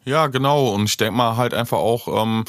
[0.05, 0.69] Ja, genau.
[0.69, 2.45] Und ich denke mal halt einfach auch, ähm,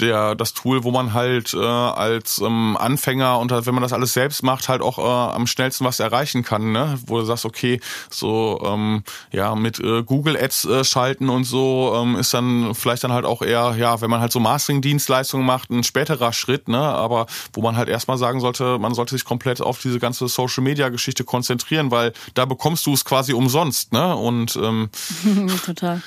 [0.00, 4.12] der das Tool, wo man halt äh, als ähm, Anfänger und wenn man das alles
[4.12, 6.98] selbst macht, halt auch äh, am schnellsten was erreichen kann, ne?
[7.06, 7.80] Wo du sagst, okay,
[8.10, 9.02] so ähm,
[9.32, 13.24] ja mit äh, Google Ads äh, schalten und so ähm, ist dann vielleicht dann halt
[13.24, 16.78] auch eher, ja, wenn man halt so Mastering-Dienstleistungen macht, ein späterer Schritt, ne?
[16.78, 20.62] Aber wo man halt erstmal sagen sollte, man sollte sich komplett auf diese ganze Social
[20.62, 24.14] Media Geschichte konzentrieren, weil da bekommst du es quasi umsonst, ne?
[24.14, 24.90] Und ähm,
[25.64, 26.02] total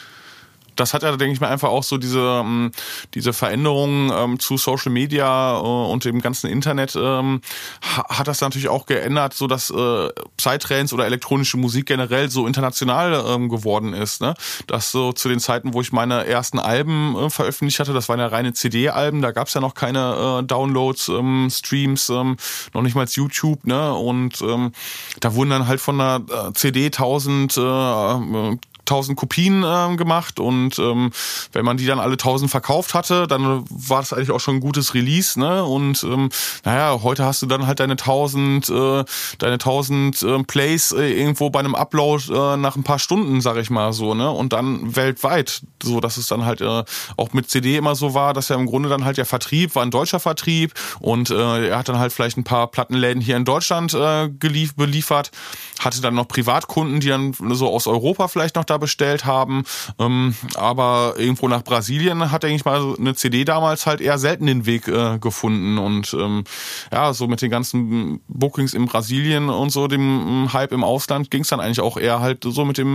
[0.80, 2.72] das hat ja, denke ich mal, einfach auch so diese, ähm,
[3.14, 7.42] diese Veränderung ähm, zu Social Media äh, und dem ganzen Internet ähm,
[7.82, 13.24] hat das natürlich auch geändert, so dass äh, Psytrance oder elektronische Musik generell so international
[13.28, 14.22] ähm, geworden ist.
[14.22, 14.34] Ne?
[14.68, 18.20] Das so zu den Zeiten, wo ich meine ersten Alben äh, veröffentlicht hatte, das waren
[18.20, 22.38] ja reine CD-Alben, da gab es ja noch keine äh, Downloads, ähm, Streams, ähm,
[22.74, 23.94] noch nicht mal YouTube, ne?
[23.94, 24.72] Und ähm,
[25.20, 28.58] da wurden dann halt von einer CD 1000 äh,
[28.90, 31.12] 1000 Kopien ähm, gemacht und ähm,
[31.54, 34.60] wenn man die dann alle 1000 verkauft hatte, dann war das eigentlich auch schon ein
[34.60, 35.64] gutes Release, ne?
[35.64, 36.30] Und ähm,
[36.66, 39.04] naja, heute hast du dann halt deine 1000 äh,
[39.38, 43.58] deine 1000 äh, Plays äh, irgendwo bei einem Upload äh, nach ein paar Stunden, sag
[43.58, 44.30] ich mal so, ne?
[44.32, 46.84] Und dann weltweit, so dass es dann halt äh,
[47.18, 49.84] auch mit CD immer so war, dass ja im Grunde dann halt der Vertrieb war
[49.84, 53.46] ein deutscher Vertrieb und äh, er hat dann halt vielleicht ein paar Plattenläden hier in
[53.46, 55.32] Deutschland äh, gelief beliefert,
[55.80, 59.64] hatte dann noch Privatkunden, die dann so aus Europa vielleicht noch da bestellt haben.
[60.00, 64.46] Ähm, aber irgendwo nach Brasilien hat, denke ich mal, eine CD damals halt eher selten
[64.46, 65.78] den Weg äh, gefunden.
[65.78, 66.44] Und ähm,
[66.92, 71.32] ja, so mit den ganzen Bookings in Brasilien und so, dem ähm, Hype im Ausland,
[71.32, 72.88] ging es dann eigentlich auch eher halt so mit dem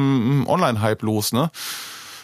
[0.42, 1.50] ähm, Online-Hype los, ne?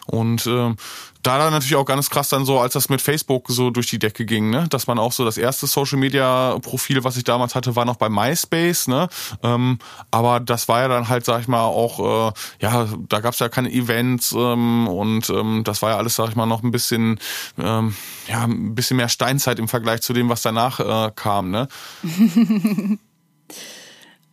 [0.07, 0.74] Und äh,
[1.22, 3.98] da dann natürlich auch ganz krass dann so, als das mit Facebook so durch die
[3.98, 7.55] Decke ging, ne, dass man auch so das erste Social Media Profil, was ich damals
[7.55, 9.09] hatte, war noch bei MySpace, ne,
[9.42, 9.78] ähm,
[10.11, 13.48] aber das war ja dann halt, sag ich mal, auch, äh, ja, da gab's ja
[13.48, 17.20] keine Events ähm, und ähm, das war ja alles, sag ich mal, noch ein bisschen,
[17.59, 17.94] ähm,
[18.26, 21.68] ja, ein bisschen mehr Steinzeit im Vergleich zu dem, was danach äh, kam, ne.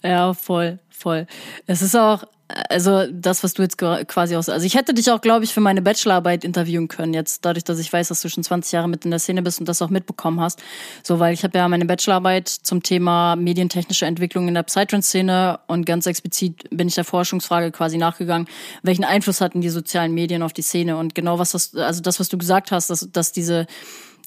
[0.04, 1.28] Ja, voll, voll.
[1.66, 4.48] Es ist auch, also das, was du jetzt quasi aus.
[4.48, 7.78] Also ich hätte dich auch, glaube ich, für meine Bachelorarbeit interviewen können, jetzt dadurch, dass
[7.80, 9.90] ich weiß, dass du schon 20 Jahre mit in der Szene bist und das auch
[9.90, 10.62] mitbekommen hast.
[11.04, 15.86] So, weil ich habe ja meine Bachelorarbeit zum Thema medientechnische Entwicklung in der Psytrance-Szene und
[15.86, 18.48] ganz explizit bin ich der Forschungsfrage quasi nachgegangen,
[18.82, 22.20] welchen Einfluss hatten die sozialen Medien auf die Szene und genau was das, also das,
[22.20, 23.68] was du gesagt hast, dass, dass diese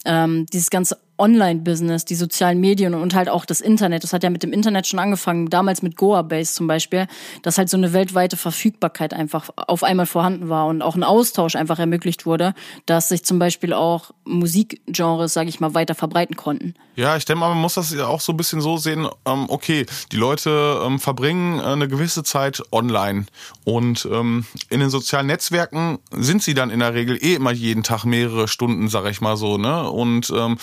[0.04, 4.02] ähm, dieses ganze Online-Business, die sozialen Medien und halt auch das Internet.
[4.02, 7.06] Das hat ja mit dem Internet schon angefangen, damals mit Goa-Base zum Beispiel,
[7.42, 11.54] dass halt so eine weltweite Verfügbarkeit einfach auf einmal vorhanden war und auch ein Austausch
[11.54, 12.54] einfach ermöglicht wurde,
[12.86, 16.74] dass sich zum Beispiel auch Musikgenres, sage ich mal, weiter verbreiten konnten.
[16.96, 19.46] Ja, ich denke mal, man muss das ja auch so ein bisschen so sehen, ähm,
[19.48, 23.26] okay, die Leute ähm, verbringen äh, eine gewisse Zeit online
[23.64, 27.82] und ähm, in den sozialen Netzwerken sind sie dann in der Regel eh immer jeden
[27.82, 29.88] Tag mehrere Stunden, sag ich mal so, ne?
[29.90, 30.58] Und ähm,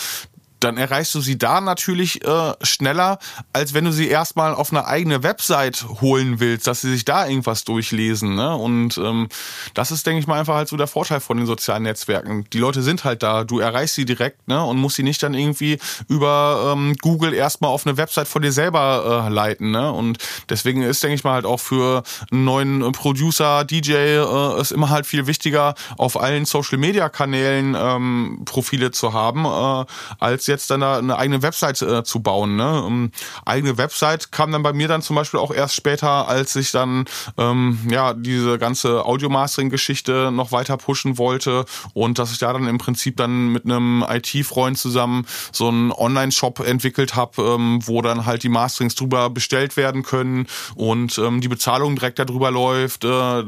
[0.59, 3.19] dann erreichst du sie da natürlich äh, schneller,
[3.53, 7.27] als wenn du sie erstmal auf eine eigene Website holen willst, dass sie sich da
[7.27, 8.35] irgendwas durchlesen.
[8.35, 8.55] Ne?
[8.55, 9.27] Und ähm,
[9.73, 12.45] das ist, denke ich mal, einfach halt so der Vorteil von den sozialen Netzwerken.
[12.51, 14.63] Die Leute sind halt da, du erreichst sie direkt ne?
[14.63, 15.77] und musst sie nicht dann irgendwie
[16.07, 19.71] über ähm, Google erstmal auf eine Website von dir selber äh, leiten.
[19.71, 19.91] Ne?
[19.91, 20.17] Und
[20.49, 24.89] deswegen ist, denke ich mal, halt auch für einen neuen Producer, DJ, äh, ist immer
[24.89, 29.85] halt viel wichtiger, auf allen Social-Media-Kanälen ähm, Profile zu haben, äh,
[30.19, 32.55] als jetzt dann eine eigene Website äh, zu bauen.
[32.55, 32.83] Ne?
[32.85, 33.11] Ähm,
[33.45, 37.05] eigene Website kam dann bei mir dann zum Beispiel auch erst später, als ich dann
[37.37, 42.77] ähm, ja diese ganze Audio-Mastering-Geschichte noch weiter pushen wollte und dass ich da dann im
[42.77, 48.43] Prinzip dann mit einem IT-Freund zusammen so einen Online-Shop entwickelt habe, ähm, wo dann halt
[48.43, 53.43] die Masterings drüber bestellt werden können und ähm, die Bezahlung direkt darüber läuft, äh,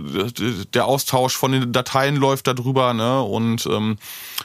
[0.74, 3.22] der Austausch von den Dateien läuft darüber, ne?
[3.22, 3.98] Und ähm,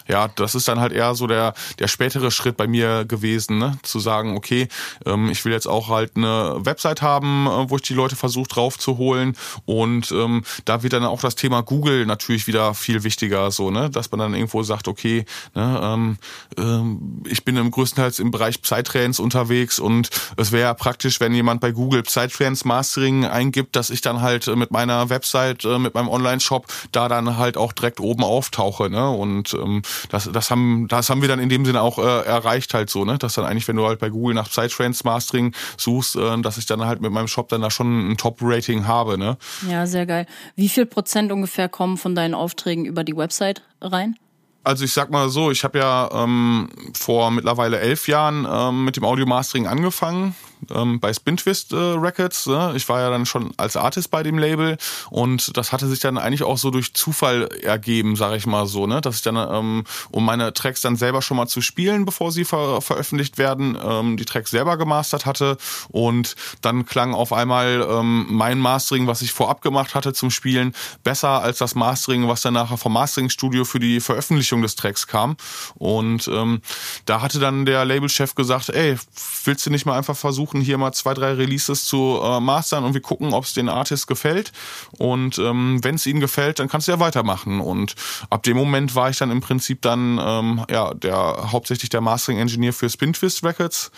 [0.09, 3.59] ja, das ist dann halt eher so der der spätere Schritt Schritt bei mir gewesen,
[3.59, 3.79] ne?
[3.83, 4.69] zu sagen, okay,
[5.07, 8.49] ähm, ich will jetzt auch halt eine Website haben, äh, wo ich die Leute versuche
[8.49, 9.35] draufzuholen.
[9.65, 13.89] Und ähm, da wird dann auch das Thema Google natürlich wieder viel wichtiger, so, ne,
[13.89, 15.25] dass man dann irgendwo sagt, okay,
[15.55, 16.19] ne, ähm,
[16.59, 19.79] ähm, ich bin im größtenteils im Bereich Psytrance unterwegs.
[19.79, 24.49] Und es wäre praktisch, wenn jemand bei Google Psytrance Mastering eingibt, dass ich dann halt
[24.49, 28.91] äh, mit meiner Website, äh, mit meinem Online-Shop da dann halt auch direkt oben auftauche,
[28.91, 29.81] ne, und ähm,
[30.11, 33.05] das, das haben, das haben wir dann in dem Sinne auch äh, erreicht halt so,
[33.05, 33.19] ne?
[33.19, 36.67] Dass dann eigentlich, wenn du halt bei Google nach Psytrance Mastering suchst, äh, dass ich
[36.67, 39.37] dann halt mit meinem Shop dann da schon ein Top-Rating habe, ne?
[39.69, 40.27] Ja, sehr geil.
[40.57, 44.17] Wie viel Prozent ungefähr kommen von deinen Aufträgen über die Website rein?
[44.65, 48.97] Also ich sag mal so, ich habe ja ähm, vor mittlerweile elf Jahren ähm, mit
[48.97, 50.35] dem Audio Mastering angefangen
[50.73, 52.47] ähm, bei Spintwist äh, Records.
[52.47, 52.73] Ne?
[52.77, 54.77] Ich war ja dann schon als Artist bei dem Label
[55.11, 58.87] und das hatte sich dann eigentlich auch so durch Zufall ergeben, sage ich mal so,
[58.87, 59.01] ne?
[59.01, 62.45] dass ich dann, ähm, um meine Tracks dann selber schon mal zu spielen, bevor sie
[62.45, 65.57] ver veröffentlicht werden, ähm, die Tracks selber gemastert hatte
[65.91, 70.75] und dann klang auf einmal ähm, mein Mastering, was ich vorab gemacht hatte zum Spielen,
[71.03, 75.37] besser als das Mastering, was dann nachher vom Mastering-Studio für die Veröffentlichung des Tracks kam
[75.75, 76.61] und ähm,
[77.07, 78.97] da hatte dann der Labelchef gesagt, ey,
[79.45, 82.85] willst du nicht mal einfach versuchen, versuchen hier mal zwei, drei Releases zu äh, mastern
[82.85, 84.53] und wir gucken, ob es den Artist gefällt.
[84.99, 87.61] Und ähm, wenn es ihnen gefällt, dann kannst du ja weitermachen.
[87.61, 87.95] Und
[88.31, 92.39] ab dem Moment war ich dann im Prinzip dann ähm, ja der hauptsächlich der Mastering
[92.39, 93.91] Engineer für Spintwist Records.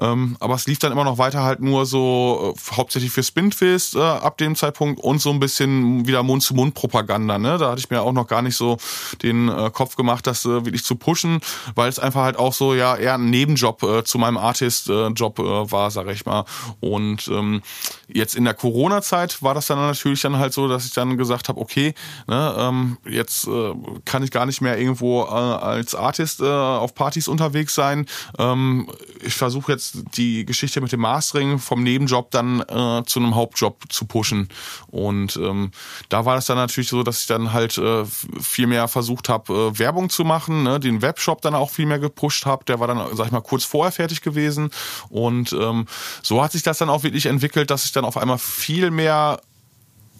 [0.00, 3.96] Ähm, aber es lief dann immer noch weiter halt nur so äh, hauptsächlich für Spintwist
[3.96, 7.38] äh, ab dem Zeitpunkt und so ein bisschen wieder Mund-zu-Mund-Propaganda.
[7.38, 7.58] Ne?
[7.58, 8.78] Da hatte ich mir auch noch gar nicht so
[9.22, 11.40] den äh, Kopf gemacht, das äh, wirklich zu pushen,
[11.74, 15.72] weil es einfach halt auch so ja eher ein Nebenjob äh, zu meinem Artist-Job äh,
[15.72, 16.44] war, sag ich mal.
[16.80, 17.62] Und ähm,
[18.08, 21.48] jetzt in der Corona-Zeit war das dann natürlich dann halt so, dass ich dann gesagt
[21.48, 21.94] habe, okay,
[22.26, 23.72] ne, ähm, jetzt äh,
[24.04, 28.06] kann ich gar nicht mehr irgendwo äh, als Artist äh, auf Partys unterwegs sein.
[28.38, 28.88] Ähm,
[29.22, 33.84] ich versuche jetzt die Geschichte mit dem Mastering vom Nebenjob dann äh, zu einem Hauptjob
[33.88, 34.48] zu pushen.
[34.88, 35.70] Und ähm,
[36.08, 38.04] da war das dann natürlich so, dass ich dann halt äh,
[38.40, 41.98] viel mehr versucht habe, äh, Werbung zu machen, ne, den Webshop dann auch viel mehr
[41.98, 42.64] gepusht habe.
[42.64, 44.70] Der war dann, sag ich mal, kurz vorher fertig gewesen.
[45.08, 45.86] Und ähm,
[46.22, 49.40] so hat sich das dann auch wirklich entwickelt, dass ich dann auf einmal viel mehr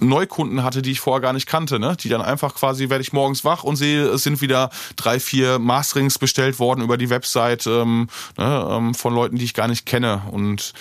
[0.00, 1.96] Neukunden hatte, die ich vorher gar nicht kannte, ne?
[2.00, 5.58] Die dann einfach quasi werde ich morgens wach und sehe, es sind wieder drei, vier
[5.58, 9.86] Masterings bestellt worden über die Website ähm, ne, ähm, von Leuten, die ich gar nicht
[9.86, 10.22] kenne.
[10.30, 10.72] Und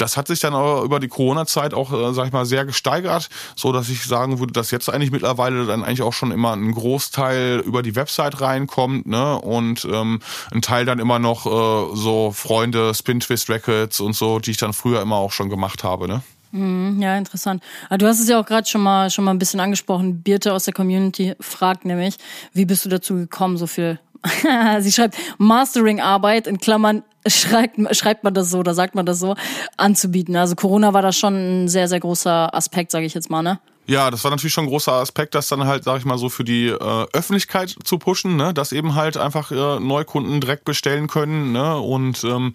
[0.00, 3.28] das hat sich dann aber über die Corona-Zeit auch, äh, sag ich mal, sehr gesteigert,
[3.56, 6.72] so dass ich sagen würde, dass jetzt eigentlich mittlerweile dann eigentlich auch schon immer ein
[6.72, 9.38] Großteil über die Website reinkommt, ne?
[9.38, 10.20] Und ähm,
[10.52, 14.56] ein Teil dann immer noch äh, so Freunde, Spin Twist Records und so, die ich
[14.56, 16.22] dann früher immer auch schon gemacht habe, ne?
[16.52, 17.62] Mhm, ja, interessant.
[17.88, 20.22] Aber du hast es ja auch gerade schon mal schon mal ein bisschen angesprochen.
[20.22, 22.16] Birte aus der Community fragt nämlich,
[22.52, 24.00] wie bist du dazu gekommen, so viel
[24.80, 29.34] sie schreibt Mastering-Arbeit in Klammern schreibt, schreibt man das so oder sagt man das so,
[29.76, 30.36] anzubieten.
[30.36, 33.60] Also Corona war da schon ein sehr, sehr großer Aspekt, sage ich jetzt mal, ne?
[33.86, 36.28] Ja, das war natürlich schon ein großer Aspekt, das dann halt, sag ich mal so,
[36.28, 38.54] für die äh, Öffentlichkeit zu pushen, ne?
[38.54, 41.50] dass eben halt einfach äh, Neukunden direkt bestellen können.
[41.50, 41.76] Ne?
[41.76, 42.52] Und ähm,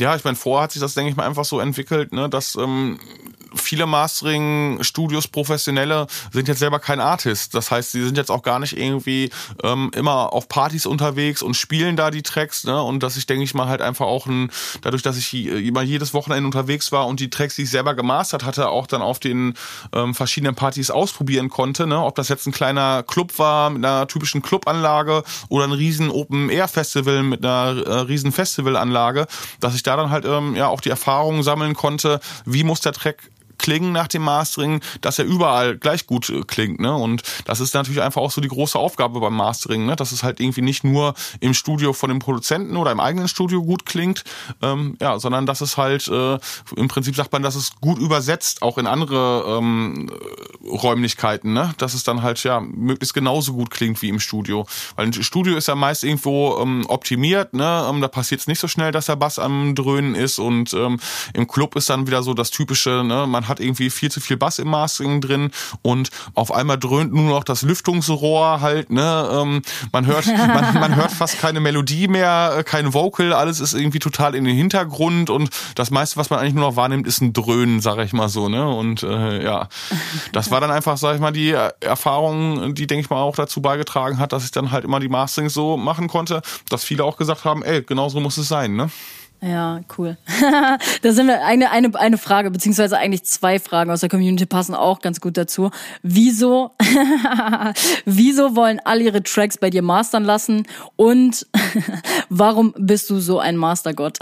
[0.00, 2.30] ja, ich meine, vorher hat sich das, denke ich mal, einfach so entwickelt, ne?
[2.30, 2.98] dass ähm,
[3.54, 7.54] viele Mastering-Studios, Professionelle, sind jetzt selber kein Artist.
[7.54, 9.30] Das heißt, sie sind jetzt auch gar nicht irgendwie
[9.62, 12.64] ähm, immer auf Partys unterwegs und spielen da die Tracks.
[12.64, 12.80] Ne?
[12.82, 14.50] Und dass ich, denke ich mal, halt einfach auch ein,
[14.82, 18.44] dadurch, dass ich immer jedes Wochenende unterwegs war und die Tracks, die ich selber gemastert
[18.44, 19.54] hatte, auch dann auf den
[19.92, 21.86] ähm, verschiedenen Partys ausprobieren konnte.
[21.86, 22.02] Ne?
[22.02, 27.22] Ob das jetzt ein kleiner Club war mit einer typischen Clubanlage oder ein riesen Open-Air-Festival
[27.22, 29.26] mit einer äh, riesen Festivalanlage,
[29.60, 32.92] dass ich da dann halt ähm, ja auch die Erfahrungen sammeln konnte, wie muss der
[32.92, 33.30] Track
[33.62, 36.80] klingen nach dem Mastering, dass er überall gleich gut äh, klingt.
[36.80, 36.94] Ne?
[36.94, 39.96] Und das ist natürlich einfach auch so die große Aufgabe beim Mastering, ne?
[39.96, 43.62] dass es halt irgendwie nicht nur im Studio von dem Produzenten oder im eigenen Studio
[43.62, 44.24] gut klingt,
[44.60, 46.38] ähm, ja, sondern dass es halt äh,
[46.76, 50.10] im Prinzip sagt man, dass es gut übersetzt auch in andere ähm,
[50.64, 51.72] Räumlichkeiten, ne?
[51.78, 54.66] dass es dann halt ja möglichst genauso gut klingt wie im Studio.
[54.96, 57.86] Weil ein Studio ist ja meist irgendwo ähm, optimiert, ne?
[57.88, 60.98] Ähm, da passiert es nicht so schnell, dass der Bass am Dröhnen ist und ähm,
[61.32, 63.26] im Club ist dann wieder so das typische, ne?
[63.28, 65.50] man hat hat irgendwie viel zu viel Bass im Mastering drin
[65.82, 69.28] und auf einmal dröhnt nur noch das Lüftungsrohr halt, ne?
[69.32, 73.74] Ähm, man hört, man, man hört fast keine Melodie mehr, äh, kein Vocal, alles ist
[73.74, 77.20] irgendwie total in den Hintergrund und das meiste, was man eigentlich nur noch wahrnimmt, ist
[77.20, 78.68] ein Dröhnen, sag ich mal so, ne?
[78.68, 79.68] Und äh, ja,
[80.32, 81.50] das war dann einfach, sag ich mal, die
[81.80, 85.08] Erfahrung, die, denke ich mal, auch dazu beigetragen hat, dass ich dann halt immer die
[85.08, 88.74] Masterings so machen konnte, dass viele auch gesagt haben, ey, genau so muss es sein,
[88.74, 88.90] ne?
[89.44, 90.16] Ja, cool.
[91.02, 94.72] da sind wir eine, eine, eine Frage, beziehungsweise eigentlich zwei Fragen aus der Community passen
[94.72, 95.70] auch ganz gut dazu.
[96.04, 96.70] Wieso,
[98.04, 100.64] wieso wollen alle ihre Tracks bei dir mastern lassen?
[100.94, 101.48] Und
[102.28, 104.18] warum bist du so ein Mastergott?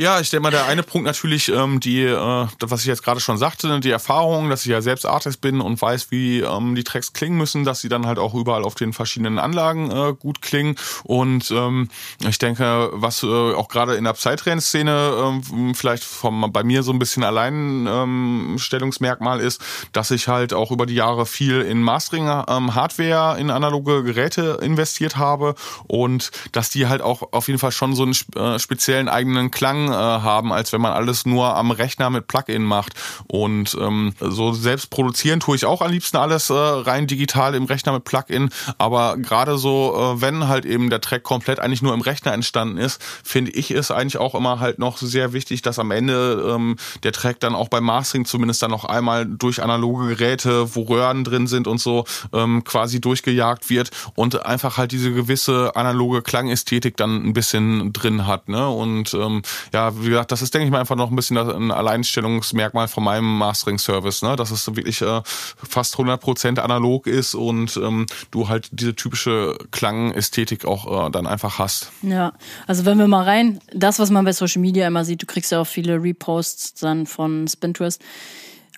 [0.00, 3.20] Ja, ich denke mal, der eine Punkt natürlich, ähm, die, äh, was ich jetzt gerade
[3.20, 6.74] schon sagte, ne, die Erfahrung, dass ich ja selbst Artist bin und weiß, wie ähm,
[6.74, 10.14] die Tracks klingen müssen, dass sie dann halt auch überall auf den verschiedenen Anlagen äh,
[10.18, 10.76] gut klingen.
[11.04, 11.90] Und ähm,
[12.26, 16.92] ich denke, was äh, auch gerade in der Psytrance-Szene ähm, vielleicht vom bei mir so
[16.92, 19.60] ein bisschen Alleinstellungsmerkmal ähm, ist,
[19.92, 25.18] dass ich halt auch über die Jahre viel in Mastering-Hardware, ähm, in analoge Geräte investiert
[25.18, 25.56] habe
[25.88, 29.89] und dass die halt auch auf jeden Fall schon so einen äh, speziellen eigenen Klang
[29.90, 32.94] äh, haben, als wenn man alles nur am Rechner mit Plugin macht.
[33.26, 37.64] Und ähm, so selbst produzieren tue ich auch am liebsten alles äh, rein digital im
[37.64, 38.50] Rechner mit Plugin.
[38.78, 42.78] Aber gerade so, äh, wenn halt eben der Track komplett eigentlich nur im Rechner entstanden
[42.78, 46.76] ist, finde ich es eigentlich auch immer halt noch sehr wichtig, dass am Ende ähm,
[47.02, 51.24] der Track dann auch beim Mastering zumindest dann noch einmal durch analoge Geräte, wo Röhren
[51.24, 56.96] drin sind und so, ähm, quasi durchgejagt wird und einfach halt diese gewisse analoge Klangästhetik
[56.96, 58.48] dann ein bisschen drin hat.
[58.48, 58.68] Ne?
[58.68, 61.70] Und ähm, ja, wie gesagt, das ist, denke ich mal, einfach noch ein bisschen ein
[61.70, 64.36] Alleinstellungsmerkmal von meinem Mastering-Service, ne?
[64.36, 70.64] dass es wirklich äh, fast 100% analog ist und ähm, du halt diese typische Klangästhetik
[70.64, 71.90] auch äh, dann einfach hast.
[72.02, 72.32] Ja,
[72.66, 75.52] also wenn wir mal rein, das, was man bei Social Media immer sieht, du kriegst
[75.52, 78.02] ja auch viele Reposts dann von Spinterest,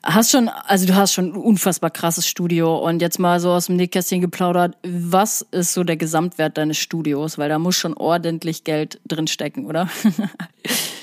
[0.05, 3.67] Hast schon, also du hast schon ein unfassbar krasses Studio und jetzt mal so aus
[3.67, 4.77] dem Nähkästchen geplaudert.
[4.83, 7.39] Was ist so der Gesamtwert deines Studios?
[7.39, 9.89] Weil da muss schon ordentlich Geld drin stecken, oder?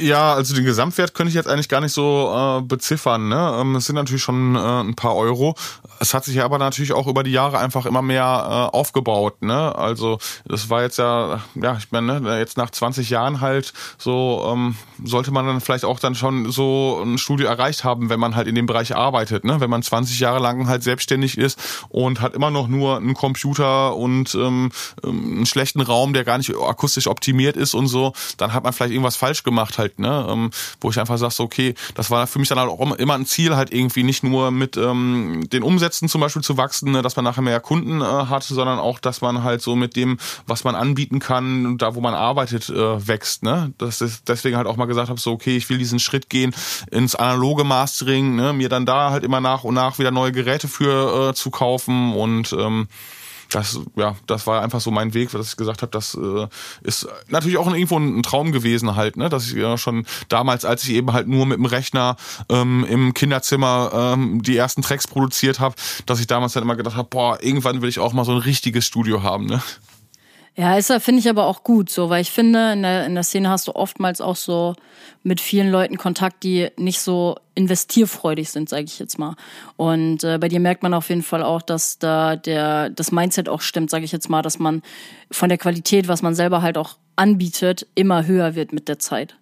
[0.00, 3.28] Ja, also den Gesamtwert könnte ich jetzt eigentlich gar nicht so äh, beziffern.
[3.28, 3.58] Ne?
[3.60, 5.54] Ähm, es sind natürlich schon äh, ein paar Euro.
[5.98, 9.42] Es hat sich aber natürlich auch über die Jahre einfach immer mehr äh, aufgebaut.
[9.42, 9.74] Ne?
[9.74, 14.48] Also das war jetzt ja, ja, ich meine, ne, jetzt nach 20 Jahren halt so
[14.50, 18.36] ähm, sollte man dann vielleicht auch dann schon so ein Studio erreicht haben, wenn man
[18.36, 19.44] halt in dem Bereich arbeitet.
[19.44, 19.60] Ne?
[19.60, 21.58] Wenn man 20 Jahre lang halt selbstständig ist
[21.90, 24.70] und hat immer noch nur einen Computer und ähm,
[25.04, 28.72] ähm einen schlechten Raum, der gar nicht akustisch optimiert ist und so, dann hat man
[28.72, 30.26] vielleicht irgendwas falsch gemacht halt, ne?
[30.28, 33.14] Ähm, wo ich einfach sage, so, okay, das war für mich dann halt auch immer
[33.14, 37.02] ein Ziel, halt irgendwie nicht nur mit ähm, den Umsätzen zum Beispiel zu wachsen, ne,
[37.02, 40.18] dass man nachher mehr Kunden äh, hat, sondern auch, dass man halt so mit dem,
[40.46, 43.42] was man anbieten kann, da wo man arbeitet, äh, wächst.
[43.42, 43.72] Ne?
[43.78, 46.54] Das ist deswegen halt auch mal gesagt habe, so, okay, ich will diesen Schritt gehen
[46.90, 50.68] ins analoge Mastering, ne, mir dann da halt immer nach und nach wieder neue Geräte
[50.68, 52.88] für äh, zu kaufen und ähm,
[53.50, 56.46] das, ja, das war einfach so mein Weg, dass ich gesagt habe, das äh,
[56.82, 60.84] ist natürlich auch irgendwo ein Traum gewesen halt, ne, dass ich ja schon damals, als
[60.84, 62.16] ich eben halt nur mit dem Rechner
[62.48, 65.74] ähm, im Kinderzimmer ähm, die ersten Tracks produziert habe,
[66.06, 68.38] dass ich damals dann immer gedacht habe, boah, irgendwann will ich auch mal so ein
[68.38, 69.62] richtiges Studio haben, ne.
[70.60, 73.24] Ja, ist finde ich aber auch gut so, weil ich finde, in der, in der
[73.24, 74.74] Szene hast du oftmals auch so
[75.22, 79.36] mit vielen Leuten Kontakt, die nicht so investierfreudig sind, sage ich jetzt mal.
[79.78, 83.48] Und äh, bei dir merkt man auf jeden Fall auch, dass da der das Mindset
[83.48, 84.82] auch stimmt, sage ich jetzt mal, dass man
[85.30, 89.36] von der Qualität, was man selber halt auch anbietet, immer höher wird mit der Zeit.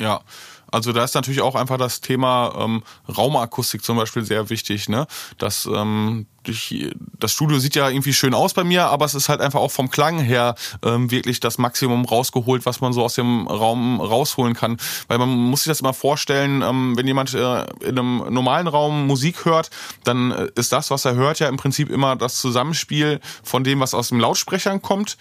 [0.00, 0.22] Ja,
[0.70, 4.88] also da ist natürlich auch einfach das Thema ähm, Raumakustik zum Beispiel sehr wichtig.
[4.88, 5.06] Ne?
[5.38, 9.28] Das, ähm, ich, das Studio sieht ja irgendwie schön aus bei mir, aber es ist
[9.28, 13.14] halt einfach auch vom Klang her ähm, wirklich das Maximum rausgeholt, was man so aus
[13.14, 14.76] dem Raum rausholen kann.
[15.08, 19.06] Weil man muss sich das immer vorstellen, ähm, wenn jemand äh, in einem normalen Raum
[19.06, 19.70] Musik hört,
[20.04, 23.80] dann äh, ist das, was er hört, ja im Prinzip immer das Zusammenspiel von dem,
[23.80, 25.16] was aus den Lautsprechern kommt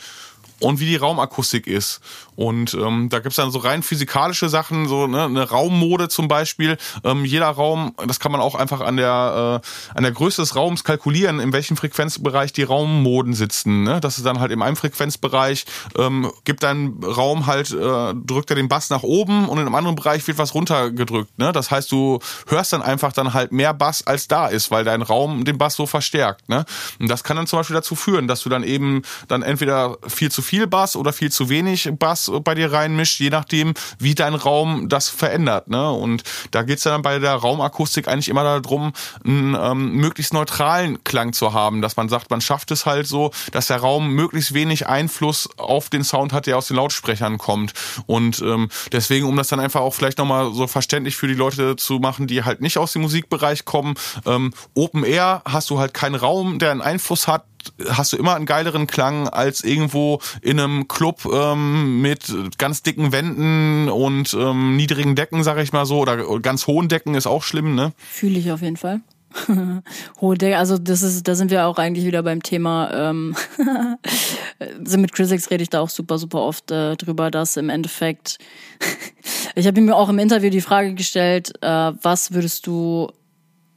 [0.64, 2.00] und wie die Raumakustik ist.
[2.36, 6.78] Und ähm, da gibt's dann so rein physikalische Sachen, so ne, eine Raummode zum Beispiel.
[7.04, 10.56] Ähm, jeder Raum, das kann man auch einfach an der äh, an der Größe des
[10.56, 13.84] Raums kalkulieren, in welchem Frequenzbereich die Raummoden sitzen.
[13.84, 14.00] Ne?
[14.00, 15.66] Das ist dann halt im einem Frequenzbereich
[15.98, 19.76] ähm, gibt dein Raum halt äh, drückt er den Bass nach oben und in einem
[19.76, 21.38] anderen Bereich wird was runtergedrückt.
[21.38, 21.52] Ne?
[21.52, 25.02] Das heißt, du hörst dann einfach dann halt mehr Bass als da ist, weil dein
[25.02, 26.48] Raum den Bass so verstärkt.
[26.48, 26.66] Ne?
[27.00, 30.32] Und das kann dann zum Beispiel dazu führen, dass du dann eben dann entweder viel
[30.32, 34.36] zu viel Bass oder viel zu wenig Bass bei dir reinmischt, je nachdem, wie dein
[34.36, 35.68] Raum das verändert.
[35.68, 35.92] Ne?
[35.92, 38.94] Und da geht's dann bei der Raumakustik eigentlich immer darum,
[39.26, 43.32] einen ähm, möglichst neutralen Klang zu haben, dass man sagt, man schafft es halt so,
[43.52, 47.74] dass der Raum möglichst wenig Einfluss auf den Sound hat, der aus den Lautsprechern kommt.
[48.06, 51.76] Und ähm, deswegen, um das dann einfach auch vielleicht nochmal so verständlich für die Leute
[51.76, 53.96] zu machen, die halt nicht aus dem Musikbereich kommen,
[54.26, 57.46] ähm, Open Air hast du halt keinen Raum, der einen Einfluss hat
[57.90, 63.12] hast du immer einen geileren Klang als irgendwo in einem Club ähm, mit ganz dicken
[63.12, 67.44] Wänden und ähm, niedrigen Decken, sag ich mal so, oder ganz hohen Decken ist auch
[67.44, 67.94] schlimm, ne?
[67.98, 69.02] Fühle ich auf jeden Fall.
[70.22, 72.92] Hohe Decke, also das ist, da sind wir auch eigentlich wieder beim Thema.
[72.94, 73.36] Ähm,
[74.98, 78.38] mit Chrisix rede ich da auch super, super oft äh, drüber, dass im Endeffekt,
[79.56, 83.12] ich habe mir auch im Interview die Frage gestellt, äh, was würdest du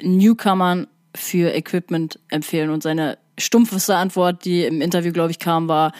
[0.02, 2.70] Newcomern für Equipment empfehlen?
[2.70, 5.92] Und seine stumpfeste Antwort, die im Interview, glaube ich, kam, war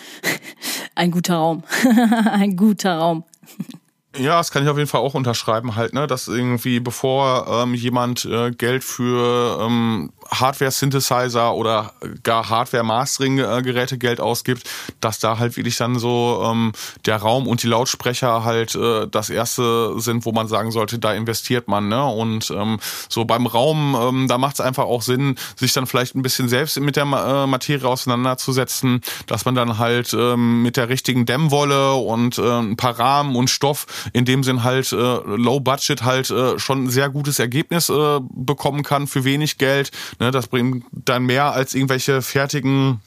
[0.95, 1.63] ein guter Raum.
[2.31, 3.25] ein guter Raum.
[4.19, 7.75] Ja, das kann ich auf jeden Fall auch unterschreiben halt, ne, dass irgendwie bevor ähm,
[7.75, 11.93] jemand äh, Geld für ähm, Hardware-Synthesizer oder
[12.23, 14.69] gar Hardware-Mastering-Geräte Geld ausgibt,
[15.01, 16.73] dass da halt wirklich dann so ähm,
[17.05, 21.13] der Raum und die Lautsprecher halt äh, das erste sind, wo man sagen sollte, da
[21.13, 21.89] investiert man.
[21.89, 22.05] Ne?
[22.05, 26.15] Und ähm, so beim Raum, ähm, da macht es einfach auch Sinn, sich dann vielleicht
[26.15, 30.89] ein bisschen selbst mit der äh, Materie auseinanderzusetzen, dass man dann halt ähm, mit der
[30.89, 35.61] richtigen Dämmwolle und äh, ein paar Rahmen und Stoff in dem Sinn halt äh, Low
[35.61, 39.91] Budget halt äh, schon ein sehr gutes Ergebnis äh, bekommen kann für wenig Geld.
[40.21, 43.01] Ne, das bringt dann mehr als irgendwelche fertigen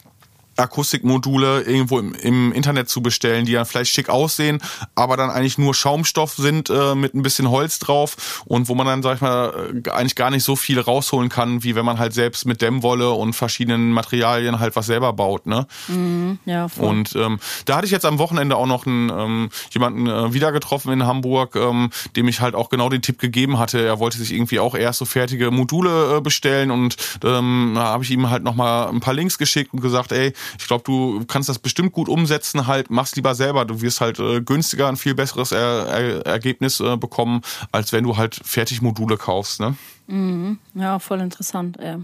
[0.60, 4.62] Akustikmodule irgendwo im, im, Internet zu bestellen, die dann vielleicht schick aussehen,
[4.95, 8.86] aber dann eigentlich nur Schaumstoff sind äh, mit ein bisschen Holz drauf und wo man
[8.86, 11.99] dann, sag ich mal, äh, eigentlich gar nicht so viel rausholen kann, wie wenn man
[11.99, 15.45] halt selbst mit Dämmwolle und verschiedenen Materialien halt was selber baut.
[15.45, 15.68] Ne?
[15.88, 16.88] Mhm, ja, voll.
[16.88, 20.51] Und ähm, da hatte ich jetzt am Wochenende auch noch einen, ähm, jemanden äh, wieder
[20.51, 23.84] getroffen in Hamburg, ähm, dem ich halt auch genau den Tipp gegeben hatte.
[23.84, 28.03] Er wollte sich irgendwie auch erst so fertige Module äh, bestellen und ähm, da habe
[28.03, 31.49] ich ihm halt nochmal ein paar Links geschickt und gesagt, ey, ich glaube, du kannst
[31.49, 33.65] das bestimmt gut umsetzen, halt, mach's lieber selber.
[33.65, 37.41] Du wirst halt äh, günstiger ein viel besseres er er Ergebnis äh, bekommen,
[37.71, 39.75] als wenn du halt Fertigmodule kaufst, ne?
[40.07, 40.57] Mhm.
[40.75, 41.97] Ja, voll interessant, ey.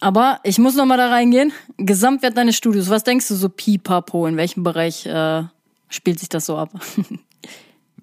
[0.00, 1.52] Aber ich muss noch mal da reingehen.
[1.78, 2.90] Gesamtwert deines Studios.
[2.90, 4.26] Was denkst du so pipapo?
[4.26, 5.44] In welchem Bereich äh,
[5.88, 6.70] spielt sich das so ab?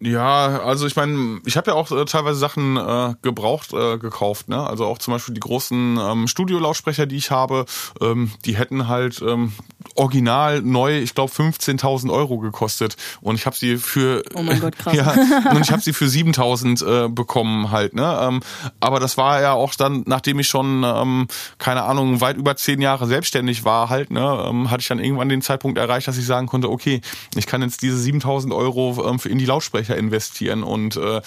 [0.03, 4.49] Ja, also ich meine, ich habe ja auch äh, teilweise Sachen äh, gebraucht äh, gekauft,
[4.49, 4.65] ne?
[4.65, 7.65] Also auch zum Beispiel die großen ähm, Studiolautsprecher, die ich habe,
[8.01, 9.53] ähm, die hätten halt ähm,
[9.95, 14.77] original neu, ich glaube 15.000 Euro gekostet und ich habe sie für oh mein Gott,
[14.77, 14.93] krass.
[14.95, 15.11] ja
[15.51, 18.19] und ich habe sie für 7.000 äh, bekommen halt, ne?
[18.21, 18.41] Ähm,
[18.79, 21.27] aber das war ja auch dann, nachdem ich schon ähm,
[21.57, 24.45] keine Ahnung weit über zehn Jahre selbstständig war halt, ne?
[24.47, 27.01] Ähm, hatte ich dann irgendwann den Zeitpunkt erreicht, dass ich sagen konnte, okay,
[27.35, 31.21] ich kann jetzt diese 7.000 Euro ähm, für in die Lautsprecher investieren und äh,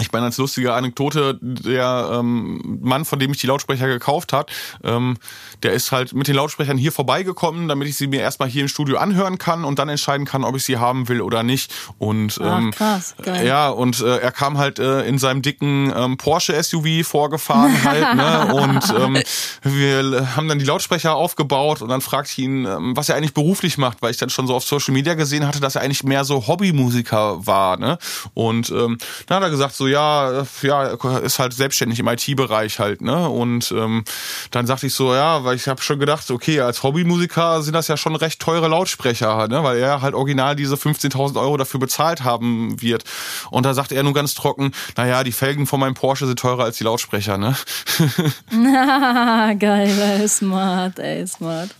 [0.00, 4.50] ich meine, als lustige Anekdote, der ähm, Mann, von dem ich die Lautsprecher gekauft hat,
[4.82, 5.18] ähm,
[5.62, 8.68] der ist halt mit den Lautsprechern hier vorbeigekommen, damit ich sie mir erstmal hier im
[8.68, 11.72] Studio anhören kann und dann entscheiden kann, ob ich sie haben will oder nicht.
[11.98, 13.46] Und ähm, Ach, krass, geil.
[13.46, 18.14] ja, und äh, er kam halt äh, in seinem dicken ähm, Porsche SUV vorgefahren halt,
[18.14, 18.54] ne?
[18.62, 19.22] Und ähm,
[19.62, 23.34] wir haben dann die Lautsprecher aufgebaut und dann fragte ich ihn, ähm, was er eigentlich
[23.34, 26.04] beruflich macht, weil ich dann schon so auf Social Media gesehen hatte, dass er eigentlich
[26.04, 27.98] mehr so Hobbymusiker war, ne?
[28.34, 30.84] Und ähm, dann hat er gesagt, so, ja, ja,
[31.18, 33.28] ist halt selbstständig im IT-Bereich halt, ne?
[33.28, 34.04] Und ähm,
[34.52, 37.88] dann sagte ich so, ja, weil ich habe schon gedacht, okay, als Hobbymusiker sind das
[37.88, 39.64] ja schon recht teure Lautsprecher, ne?
[39.64, 43.04] Weil er halt original diese 15.000 Euro dafür bezahlt haben wird.
[43.50, 46.64] Und da sagte er nur ganz trocken, naja, die Felgen von meinem Porsche sind teurer
[46.64, 47.56] als die Lautsprecher, ne?
[49.58, 51.70] Geil, ey, smart, ey, smart.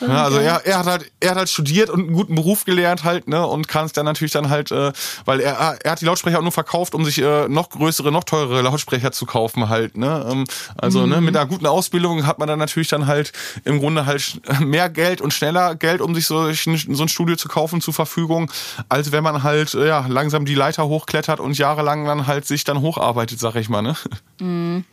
[0.00, 3.04] Ja, also er, er hat halt, er hat halt studiert und einen guten Beruf gelernt
[3.04, 4.92] halt, ne, und kann es dann natürlich dann halt, äh,
[5.24, 8.24] weil er, er hat die Lautsprecher auch nur verkauft, um sich äh, noch größere, noch
[8.24, 10.26] teurere Lautsprecher zu kaufen halt, ne.
[10.30, 10.44] Ähm,
[10.76, 11.10] also, mhm.
[11.10, 13.32] ne, mit einer guten Ausbildung hat man dann natürlich dann halt
[13.64, 17.48] im Grunde halt mehr Geld und schneller Geld, um sich so, so ein Studio zu
[17.48, 18.50] kaufen zur Verfügung,
[18.88, 22.64] als wenn man halt, äh, ja, langsam die Leiter hochklettert und jahrelang dann halt sich
[22.64, 23.96] dann hocharbeitet, sag ich mal, ne.
[24.40, 24.84] Mhm.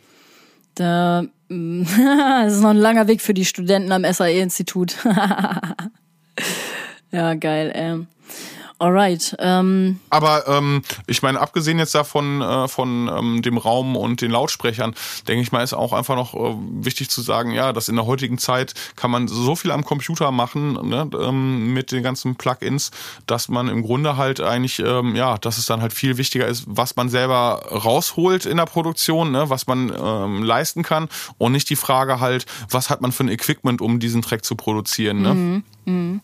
[0.75, 4.97] Da, das ist noch ein langer Weg für die Studenten am SAE-Institut.
[7.11, 7.71] ja, geil.
[7.73, 8.07] Ähm.
[8.79, 9.35] Alright.
[9.39, 9.99] Ähm.
[10.09, 14.93] Aber ähm, ich meine, abgesehen jetzt davon äh, von ähm, dem Raum und den Lautsprechern,
[15.27, 18.05] denke ich mal, ist auch einfach noch äh, wichtig zu sagen, ja, dass in der
[18.05, 22.91] heutigen Zeit kann man so viel am Computer machen ne, ähm, mit den ganzen Plugins,
[23.25, 26.65] dass man im Grunde halt eigentlich, ähm, ja, dass es dann halt viel wichtiger ist,
[26.67, 31.09] was man selber rausholt in der Produktion, ne, was man ähm, leisten kann
[31.39, 34.55] und nicht die Frage halt, was hat man für ein Equipment, um diesen Track zu
[34.55, 35.21] produzieren.
[35.23, 35.33] Ne?
[35.33, 35.63] Mhm.
[35.85, 36.21] Mhm.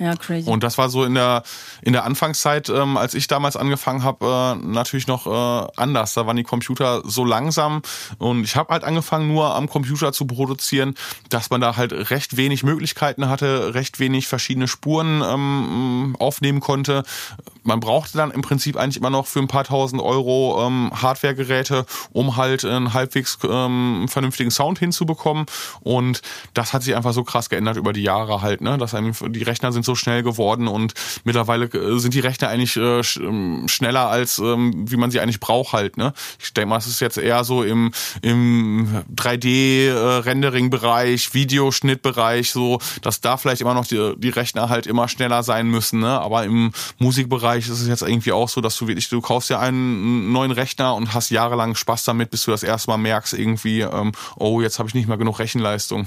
[0.00, 0.48] Ja, crazy.
[0.48, 1.42] Und das war so in der
[1.82, 6.14] in der Anfangszeit, ähm, als ich damals angefangen habe, äh, natürlich noch äh, anders.
[6.14, 7.82] Da waren die Computer so langsam
[8.16, 10.94] und ich habe halt angefangen, nur am Computer zu produzieren,
[11.28, 17.02] dass man da halt recht wenig Möglichkeiten hatte, recht wenig verschiedene Spuren ähm, aufnehmen konnte.
[17.62, 21.84] Man brauchte dann im Prinzip eigentlich immer noch für ein paar tausend Euro ähm, Hardwaregeräte,
[22.12, 25.44] um halt einen halbwegs ähm, vernünftigen Sound hinzubekommen.
[25.82, 26.22] Und
[26.54, 28.78] das hat sich einfach so krass geändert über die Jahre halt, ne?
[28.78, 32.48] Dass einem die Rechner sind so so schnell geworden und mittlerweile äh, sind die Rechner
[32.48, 35.96] eigentlich äh, ähm, schneller als ähm, wie man sie eigentlich braucht halt.
[35.96, 36.12] Ne?
[36.38, 43.20] Ich denke mal, es ist jetzt eher so im, im 3D-Rendering-Bereich, äh, Videoschnittbereich, so, dass
[43.20, 45.98] da vielleicht immer noch die, die Rechner halt immer schneller sein müssen.
[46.00, 46.20] Ne?
[46.20, 49.58] Aber im Musikbereich ist es jetzt irgendwie auch so, dass du wirklich, du kaufst ja
[49.58, 53.80] einen neuen Rechner und hast jahrelang Spaß damit, bis du das erste Mal merkst, irgendwie,
[53.80, 56.06] ähm, oh, jetzt habe ich nicht mehr genug Rechenleistung.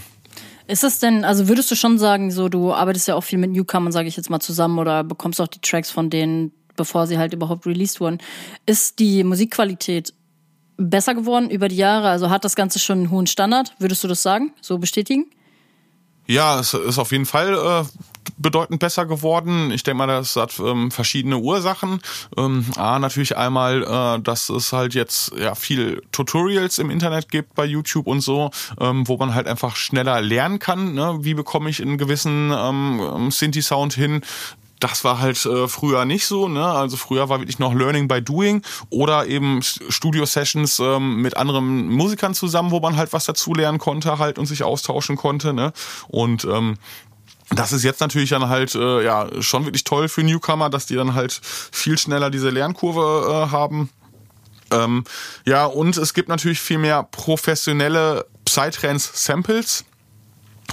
[0.68, 3.51] Ist es denn, also würdest du schon sagen, so du arbeitest ja auch viel mit
[3.51, 7.18] Newcomern, sage ich jetzt mal zusammen, oder bekommst auch die Tracks von denen, bevor sie
[7.18, 8.20] halt überhaupt released wurden.
[8.66, 10.14] Ist die Musikqualität
[10.78, 12.09] besser geworden über die Jahre?
[12.09, 13.76] Also hat das Ganze schon einen hohen Standard?
[13.80, 14.53] Würdest du das sagen?
[14.61, 15.26] So bestätigen?
[16.26, 17.84] Ja, es ist auf jeden Fall äh,
[18.38, 19.72] bedeutend besser geworden.
[19.72, 22.00] Ich denke mal, das hat ähm, verschiedene Ursachen.
[22.38, 27.56] Ähm, A, natürlich einmal, äh, dass es halt jetzt ja viel Tutorials im Internet gibt
[27.56, 30.94] bei YouTube und so, ähm, wo man halt einfach schneller lernen kann.
[30.94, 31.18] Ne?
[31.22, 34.22] Wie bekomme ich einen gewissen ähm, Synthi-Sound hin?
[34.80, 36.66] Das war halt äh, früher nicht so, ne?
[36.66, 42.34] Also früher war wirklich noch Learning by Doing oder eben Studio-Sessions ähm, mit anderen Musikern
[42.34, 45.72] zusammen, wo man halt was dazu lernen konnte halt und sich austauschen konnte, ne?
[46.10, 46.78] Und ähm,
[47.50, 50.96] das ist jetzt natürlich dann halt äh, ja schon wirklich toll für Newcomer, dass die
[50.96, 53.90] dann halt viel schneller diese Lernkurve äh, haben.
[54.72, 55.04] Ähm,
[55.46, 59.86] ja, und es gibt natürlich viel mehr professionelle Psytrance-Samples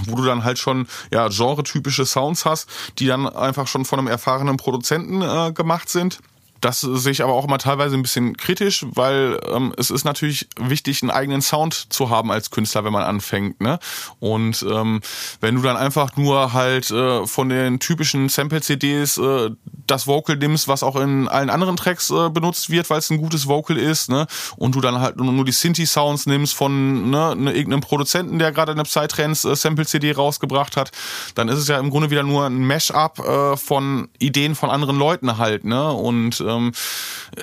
[0.06, 4.08] wo du dann halt schon ja genre-typische Sounds hast, die dann einfach schon von einem
[4.08, 6.20] erfahrenen Produzenten äh, gemacht sind.
[6.60, 10.48] Das sehe ich aber auch immer teilweise ein bisschen kritisch, weil ähm, es ist natürlich
[10.58, 13.60] wichtig, einen eigenen Sound zu haben als Künstler, wenn man anfängt.
[13.60, 13.78] Ne?
[14.18, 15.00] Und ähm,
[15.40, 19.50] wenn du dann einfach nur halt äh, von den typischen Sample-CDs äh,
[19.86, 23.18] das Vocal nimmst, was auch in allen anderen Tracks äh, benutzt wird, weil es ein
[23.18, 24.26] gutes Vocal ist, ne?
[24.56, 28.72] und du dann halt nur die Synthi-Sounds nimmst von ne, ne, irgendeinem Produzenten, der gerade
[28.72, 30.92] eine Psytrance äh, rausgebracht hat,
[31.34, 34.98] dann ist es ja im Grunde wieder nur ein Mash-up äh, von Ideen von anderen
[34.98, 35.64] Leuten halt.
[35.64, 35.90] Ne?
[35.90, 36.72] Und ähm,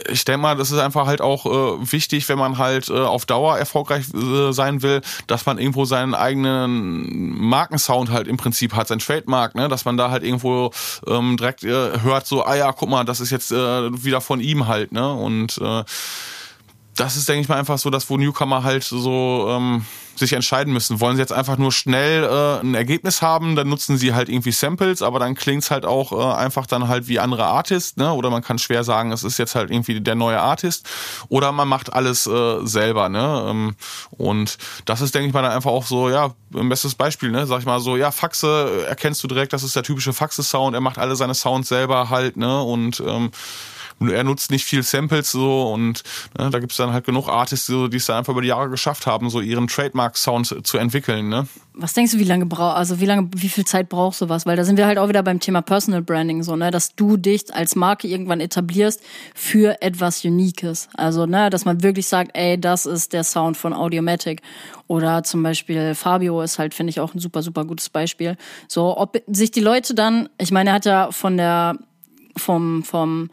[0.09, 3.25] ich denke mal, das ist einfach halt auch äh, wichtig, wenn man halt äh, auf
[3.25, 8.87] Dauer erfolgreich äh, sein will, dass man irgendwo seinen eigenen Markensound halt im Prinzip hat,
[8.87, 9.67] sein Trademark, ne?
[9.69, 10.71] dass man da halt irgendwo
[11.07, 14.39] ähm, direkt äh, hört, so, ah ja, guck mal, das ist jetzt äh, wieder von
[14.39, 15.11] ihm halt, ne?
[15.13, 15.83] Und äh,
[16.97, 19.85] das ist, denke ich mal, einfach so, dass wo Newcomer halt so ähm,
[20.15, 20.99] sich entscheiden müssen.
[20.99, 24.51] Wollen sie jetzt einfach nur schnell äh, ein Ergebnis haben, dann nutzen sie halt irgendwie
[24.51, 28.11] Samples, aber dann klingt's halt auch äh, einfach dann halt wie andere Artists, ne?
[28.13, 30.89] Oder man kann schwer sagen, es ist jetzt halt irgendwie der neue Artist.
[31.29, 33.45] Oder man macht alles äh, selber, ne?
[33.47, 33.75] Ähm,
[34.11, 37.45] und das ist, denke ich mal, dann einfach auch so, ja, ein bestes Beispiel, ne?
[37.45, 40.81] Sag ich mal so, ja, Faxe erkennst du direkt, das ist der typische Faxe-Sound, er
[40.81, 42.61] macht alle seine Sounds selber halt, ne?
[42.61, 43.31] Und ähm,
[43.99, 46.03] er nutzt nicht viel Samples so und
[46.37, 48.69] ne, da gibt's dann halt genug Artists, so, die es dann einfach über die Jahre
[48.69, 51.29] geschafft haben, so ihren Trademark-Sound zu entwickeln.
[51.29, 51.47] Ne?
[51.73, 54.45] Was denkst du, wie lange braucht, also wie lange, wie viel Zeit braucht sowas?
[54.45, 57.17] Weil da sind wir halt auch wieder beim Thema Personal Branding, so, ne, dass du
[57.17, 59.01] dich als Marke irgendwann etablierst
[59.35, 60.89] für etwas Uniques.
[60.95, 64.41] Also, ne, dass man wirklich sagt, ey, das ist der Sound von Audiomatic.
[64.87, 68.37] Oder zum Beispiel Fabio ist halt, finde ich, auch ein super, super gutes Beispiel.
[68.67, 71.77] So, ob sich die Leute dann, ich meine, er hat ja von der,
[72.37, 73.29] vom, vom,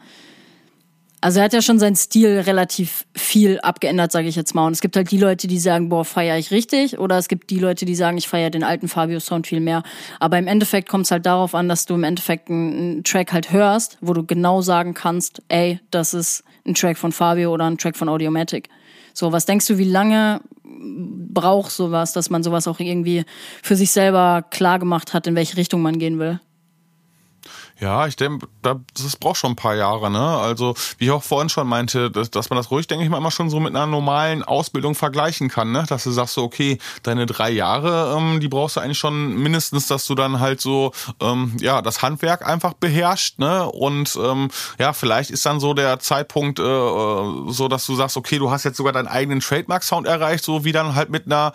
[1.25, 4.67] also er hat ja schon seinen Stil relativ viel abgeändert, sage ich jetzt mal.
[4.67, 6.99] Und es gibt halt die Leute, die sagen, boah, feiere ich richtig.
[6.99, 9.81] Oder es gibt die Leute, die sagen, ich feiere den alten Fabio-Sound viel mehr.
[10.19, 13.51] Aber im Endeffekt kommt es halt darauf an, dass du im Endeffekt einen Track halt
[13.51, 17.79] hörst, wo du genau sagen kannst, ey, das ist ein Track von Fabio oder ein
[17.79, 18.69] Track von Audiomatic.
[19.15, 23.23] So, was denkst du, wie lange braucht sowas, dass man sowas auch irgendwie
[23.63, 26.39] für sich selber klar gemacht hat, in welche Richtung man gehen will?
[27.77, 30.19] Ja, ich denke, das braucht schon ein paar Jahre, ne?
[30.37, 33.17] Also, wie ich auch vorhin schon meinte, dass, dass man das ruhig, denke ich mal,
[33.17, 35.83] immer schon so mit einer normalen Ausbildung vergleichen kann, ne?
[35.89, 39.87] Dass du sagst so, okay, deine drei Jahre, ähm, die brauchst du eigentlich schon mindestens,
[39.87, 43.65] dass du dann halt so, ähm, ja, das Handwerk einfach beherrscht, ne?
[43.69, 44.49] Und ähm,
[44.79, 48.63] ja, vielleicht ist dann so der Zeitpunkt äh, so, dass du sagst, okay, du hast
[48.63, 51.51] jetzt sogar deinen eigenen Trademark-Sound erreicht, so wie dann halt mit einer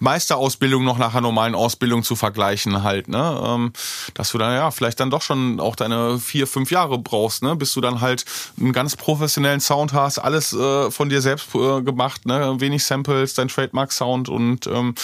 [0.00, 3.40] Meisterausbildung noch nach einer normalen Ausbildung zu vergleichen halt, ne?
[3.44, 3.72] Ähm,
[4.14, 7.54] dass du dann ja vielleicht dann doch schon auch deine vier, fünf Jahre brauchst, ne?
[7.54, 8.24] Bis du dann halt
[8.58, 12.56] einen ganz professionellen Sound hast, alles äh, von dir selbst äh, gemacht, ne?
[12.60, 14.94] Wenig Samples, dein Trademark-Sound und ähm,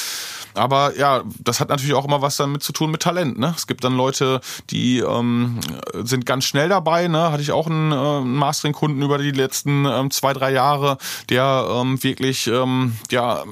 [0.54, 3.52] aber ja, das hat natürlich auch immer was damit zu tun mit Talent, ne?
[3.54, 4.40] Es gibt dann Leute,
[4.70, 5.60] die ähm,
[5.92, 7.30] sind ganz schnell dabei, ne?
[7.30, 10.96] Hatte ich auch einen, äh, einen Mastering-Kunden über die letzten ähm, zwei, drei Jahre,
[11.28, 13.44] der ähm, wirklich ähm, ja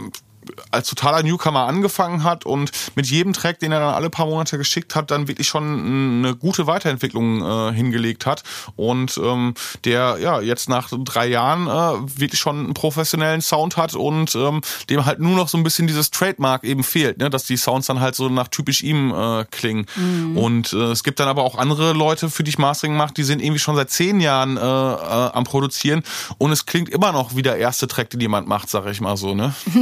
[0.70, 4.58] als totaler Newcomer angefangen hat und mit jedem Track, den er dann alle paar Monate
[4.58, 8.42] geschickt hat, dann wirklich schon eine gute Weiterentwicklung äh, hingelegt hat
[8.76, 13.94] und ähm, der ja jetzt nach drei Jahren äh, wirklich schon einen professionellen Sound hat
[13.94, 17.30] und ähm, dem halt nur noch so ein bisschen dieses Trademark eben fehlt, ne?
[17.30, 19.86] dass die Sounds dann halt so nach typisch ihm äh, klingen.
[19.96, 20.36] Mhm.
[20.36, 23.24] Und äh, es gibt dann aber auch andere Leute, für die ich Mastering mache, die
[23.24, 26.02] sind irgendwie schon seit zehn Jahren äh, äh, am Produzieren
[26.38, 29.16] und es klingt immer noch wie der erste Track, den jemand macht, sag ich mal
[29.16, 29.54] so, ne?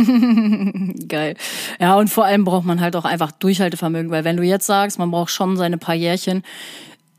[1.08, 1.36] Geil.
[1.80, 4.98] Ja, und vor allem braucht man halt auch einfach Durchhaltevermögen, weil wenn du jetzt sagst,
[4.98, 6.42] man braucht schon seine paar Jährchen,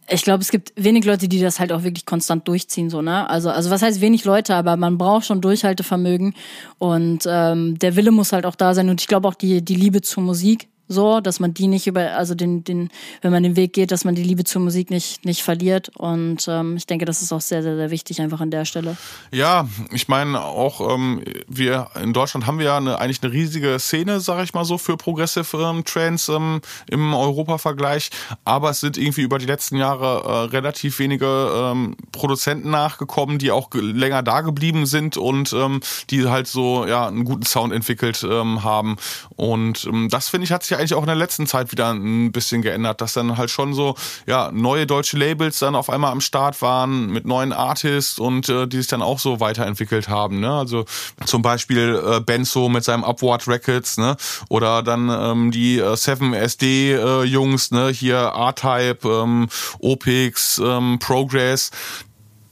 [0.09, 3.29] ich glaube, es gibt wenig Leute, die das halt auch wirklich konstant durchziehen, so, ne?
[3.29, 6.35] Also, also was heißt wenig Leute, aber man braucht schon Durchhaltevermögen
[6.77, 9.75] und ähm, der Wille muss halt auch da sein und ich glaube auch die, die
[9.75, 12.89] Liebe zur Musik so, dass man die nicht über, also den, den,
[13.21, 15.89] wenn man den Weg geht, dass man die Liebe zur Musik nicht, nicht verliert.
[15.97, 18.97] Und ähm, ich denke, das ist auch sehr, sehr, sehr wichtig einfach an der Stelle.
[19.31, 23.79] Ja, ich meine auch, ähm, wir in Deutschland haben wir ja eine, eigentlich eine riesige
[23.79, 28.09] Szene, sage ich mal so, für Progressive ähm, Trends ähm, im Europa-Vergleich.
[28.43, 33.51] Aber es sind irgendwie über die letzten Jahre äh, relativ wenige ähm, Produzenten nachgekommen, die
[33.51, 35.79] auch länger da geblieben sind und ähm,
[36.09, 38.97] die halt so ja einen guten Sound entwickelt ähm, haben.
[39.35, 41.91] Und ähm, das finde ich hat sich ja eigentlich auch in der letzten Zeit wieder
[41.91, 43.95] ein bisschen geändert, dass dann halt schon so
[44.25, 48.67] ja neue deutsche Labels dann auf einmal am Start waren mit neuen Artists und äh,
[48.67, 50.39] die sich dann auch so weiterentwickelt haben.
[50.39, 50.51] Ne?
[50.51, 50.85] Also
[51.25, 54.17] zum Beispiel äh, Benzo mit seinem Upward Records, ne?
[54.49, 57.89] Oder dann ähm, die äh, 7SD äh, Jungs, ne?
[57.89, 59.47] Hier R-Type, ähm,
[59.79, 61.71] Opix, ähm, Progress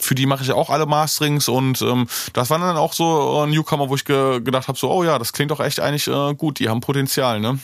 [0.04, 3.48] für die mache ich auch alle Masterings und ähm, das waren dann auch so äh,
[3.48, 6.34] Newcomer, wo ich ge gedacht habe, so, oh ja, das klingt doch echt eigentlich äh,
[6.34, 7.60] gut, die haben Potenzial, ne?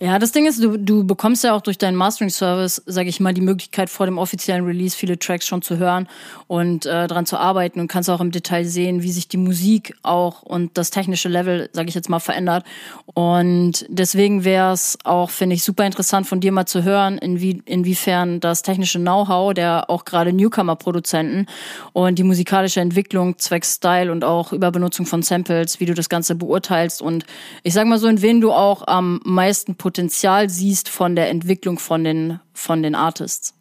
[0.00, 3.32] Ja, das Ding ist, du, du bekommst ja auch durch deinen Mastering-Service, sage ich mal,
[3.32, 6.08] die Möglichkeit vor dem offiziellen Release viele Tracks schon zu hören
[6.48, 9.94] und äh, dran zu arbeiten und kannst auch im Detail sehen, wie sich die Musik
[10.02, 12.64] auch und das technische Level, sage ich jetzt mal, verändert.
[13.14, 17.62] Und deswegen wäre es auch, finde ich, super interessant von dir mal zu hören, inwie,
[17.64, 21.46] inwiefern das technische Know-how der auch gerade Newcomer-Produzenten
[21.92, 26.34] und die musikalische Entwicklung zwecks Style und auch Überbenutzung von Samples, wie du das Ganze
[26.34, 27.24] beurteilst und
[27.62, 31.78] ich sag mal so, in wen du auch am meisten Potenzial siehst von der Entwicklung
[31.78, 33.52] von den, von den Artists?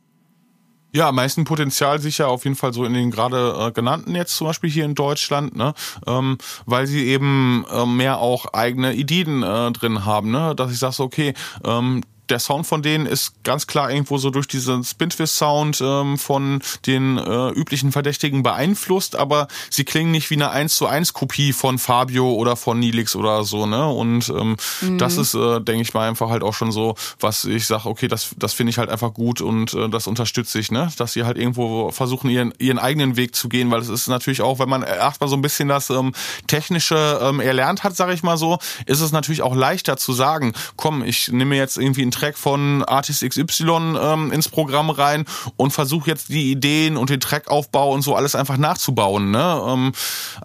[0.94, 4.38] Ja, am meisten Potenzial sicher auf jeden Fall so in den gerade äh, genannten jetzt
[4.38, 5.74] zum Beispiel hier in Deutschland, ne,
[6.08, 10.80] ähm, weil sie eben äh, mehr auch eigene Ideen äh, drin haben, ne, dass ich
[10.80, 11.34] sage okay,
[11.66, 12.04] ähm,
[12.34, 17.20] der Sound von denen ist ganz klar irgendwo so durch diesen Spin-Twist-Sound ähm, von den
[17.20, 21.78] äh, üblichen Verdächtigen beeinflusst, aber sie klingen nicht wie eine 1 zu 1 Kopie von
[21.78, 23.88] Fabio oder von Nilix oder so, ne?
[23.88, 24.98] Und ähm, mhm.
[24.98, 28.08] das ist, äh, denke ich mal, einfach halt auch schon so, was ich sage, okay,
[28.08, 30.92] das, das finde ich halt einfach gut und äh, das unterstütze ich, ne?
[30.98, 34.42] Dass sie halt irgendwo versuchen, ihren, ihren eigenen Weg zu gehen, weil es ist natürlich
[34.42, 36.14] auch, wenn man erstmal so ein bisschen das ähm,
[36.48, 38.58] Technische ähm, erlernt hat, sage ich mal so,
[38.88, 42.86] ist es natürlich auch leichter zu sagen, komm, ich nehme jetzt irgendwie ein Track von
[42.86, 45.26] Artist XY ähm, ins Programm rein
[45.58, 49.32] und versuche jetzt die Ideen und den Trackaufbau und so alles einfach nachzubauen.
[49.32, 49.62] Ne?
[49.68, 49.92] Ähm,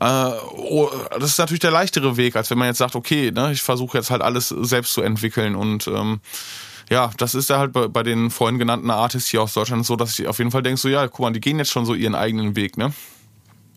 [0.00, 3.52] äh, oh, das ist natürlich der leichtere Weg, als wenn man jetzt sagt, okay, ne,
[3.52, 6.20] ich versuche jetzt halt alles selbst zu entwickeln und ähm,
[6.90, 9.94] ja, das ist ja halt bei, bei den vorhin genannten Artists hier aus Deutschland so,
[9.94, 11.94] dass ich auf jeden Fall denke, so ja, guck mal, die gehen jetzt schon so
[11.94, 12.92] ihren eigenen Weg, ne?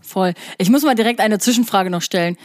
[0.02, 0.34] Voll.
[0.58, 2.36] Ich muss mal direkt eine Zwischenfrage noch stellen.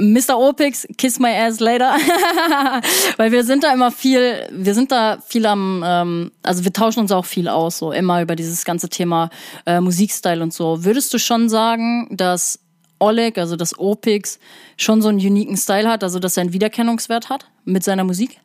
[0.00, 0.36] Mr.
[0.36, 1.94] Opix, kiss my ass later.
[3.16, 7.00] Weil wir sind da immer viel, wir sind da viel am, ähm, also wir tauschen
[7.00, 9.30] uns auch viel aus, so immer über dieses ganze Thema
[9.64, 10.84] äh, Musikstyle und so.
[10.84, 12.58] Würdest du schon sagen, dass
[12.98, 14.38] Oleg, also das Opix,
[14.76, 18.40] schon so einen uniken Style hat, also dass er einen Wiedererkennungswert hat mit seiner Musik?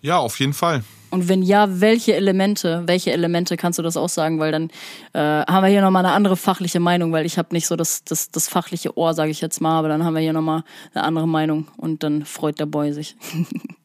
[0.00, 0.82] Ja, auf jeden Fall.
[1.10, 4.38] Und wenn ja, welche Elemente, welche Elemente kannst du das auch sagen?
[4.38, 4.70] Weil dann
[5.14, 8.04] äh, haben wir hier nochmal eine andere fachliche Meinung, weil ich habe nicht so das,
[8.04, 11.04] das, das fachliche Ohr, sage ich jetzt mal, aber dann haben wir hier nochmal eine
[11.04, 13.16] andere Meinung und dann freut der Boy sich.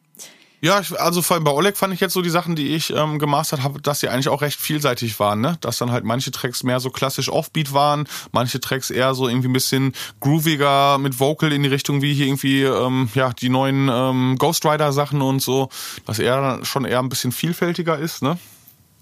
[0.64, 3.20] Ja, also vor allem bei Oleg fand ich jetzt so die Sachen, die ich ähm,
[3.20, 5.58] gemastert habe, dass sie eigentlich auch recht vielseitig waren, ne?
[5.60, 9.50] Dass dann halt manche Tracks mehr so klassisch Offbeat waren, manche Tracks eher so irgendwie
[9.50, 9.92] ein bisschen
[10.22, 14.66] grooviger mit Vocal in die Richtung wie hier irgendwie ähm, ja die neuen ähm, Ghost
[14.66, 15.68] Rider Sachen und so,
[16.06, 18.38] dass er schon eher ein bisschen vielfältiger ist, ne?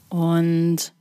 [0.09, 0.91] Und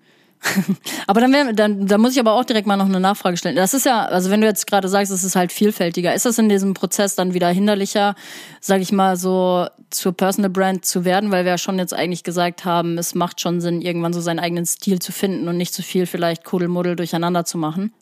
[1.06, 3.56] aber dann, wär, dann, dann muss ich aber auch direkt mal noch eine Nachfrage stellen.
[3.56, 6.38] Das ist ja, also wenn du jetzt gerade sagst, es ist halt vielfältiger, ist das
[6.38, 8.14] in diesem Prozess dann wieder hinderlicher,
[8.60, 12.24] sag ich mal, so zur Personal Brand zu werden, weil wir ja schon jetzt eigentlich
[12.24, 15.74] gesagt haben, es macht schon Sinn, irgendwann so seinen eigenen Stil zu finden und nicht
[15.74, 17.92] zu viel vielleicht Kuddelmuddel durcheinander zu machen?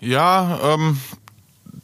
[0.00, 0.98] Ja, ähm,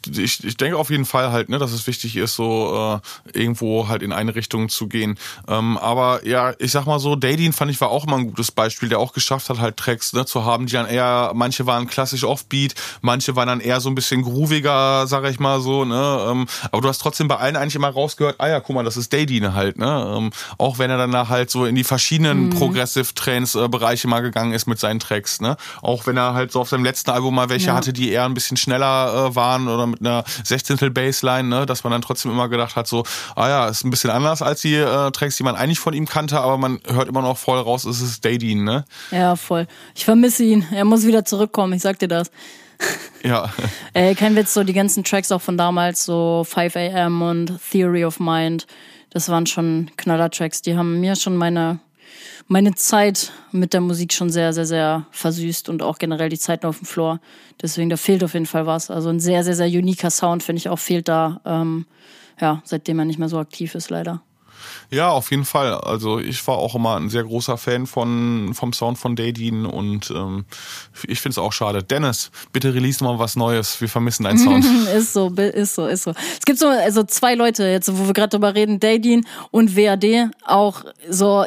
[0.06, 3.00] ich, ich denke auf jeden Fall halt, ne, dass es wichtig ist, so
[3.34, 5.18] äh, irgendwo halt in eine Richtung zu gehen.
[5.48, 8.52] Ähm, aber ja, ich sag mal so, Daydin fand ich war auch immer ein gutes
[8.52, 11.86] Beispiel, der auch geschafft hat, halt Tracks ne, zu haben, die dann eher, manche waren
[11.86, 16.26] klassisch Offbeat, manche waren dann eher so ein bisschen grooviger, sag ich mal so, ne.
[16.30, 18.96] Ähm, aber du hast trotzdem bei allen eigentlich immer rausgehört, ah ja, guck mal, das
[18.96, 20.14] ist Daydin halt, ne.
[20.16, 22.50] Ähm, auch wenn er danach halt so in die verschiedenen mhm.
[22.50, 25.56] Progressive Trends äh, Bereiche mal gegangen ist mit seinen Tracks, ne.
[25.82, 27.74] Auch wenn er halt so auf seinem letzten Album mal welche ja.
[27.74, 30.92] hatte, die eher ein bisschen schneller äh, waren oder mit einer 16.
[30.92, 33.04] Baseline, ne, dass man dann trotzdem immer gedacht hat, so,
[33.36, 36.06] ah ja, ist ein bisschen anders als die äh, Tracks, die man eigentlich von ihm
[36.06, 38.84] kannte, aber man hört immer noch voll raus, es ist Daydeen, ne?
[39.10, 39.66] Ja, voll.
[39.94, 40.66] Ich vermisse ihn.
[40.72, 42.30] Er muss wieder zurückkommen, ich sag dir das.
[43.22, 43.52] Ja.
[43.92, 48.04] Ey, kein Witz, so die ganzen Tracks auch von damals, so 5 AM und Theory
[48.04, 48.66] of Mind,
[49.10, 50.62] das waren schon Knaller-Tracks.
[50.62, 51.80] Die haben mir schon meine
[52.50, 56.66] meine Zeit mit der Musik schon sehr, sehr, sehr versüßt und auch generell die Zeiten
[56.66, 57.20] auf dem Floor.
[57.62, 58.90] Deswegen, da fehlt auf jeden Fall was.
[58.90, 61.86] Also ein sehr, sehr, sehr uniker Sound, finde ich auch, fehlt da, ähm,
[62.40, 64.20] ja, seitdem er nicht mehr so aktiv ist, leider.
[64.90, 65.74] Ja, auf jeden Fall.
[65.74, 70.10] Also ich war auch immer ein sehr großer Fan von vom Sound von Daydeen und
[70.10, 70.44] ähm,
[71.06, 71.82] ich finde es auch schade.
[71.82, 73.80] Dennis, bitte release mal was Neues.
[73.80, 74.64] Wir vermissen deinen Sound.
[74.94, 76.10] ist so, ist so, ist so.
[76.10, 80.30] Es gibt so also zwei Leute jetzt, wo wir gerade drüber reden, Daydeen und WAD,
[80.44, 81.44] auch so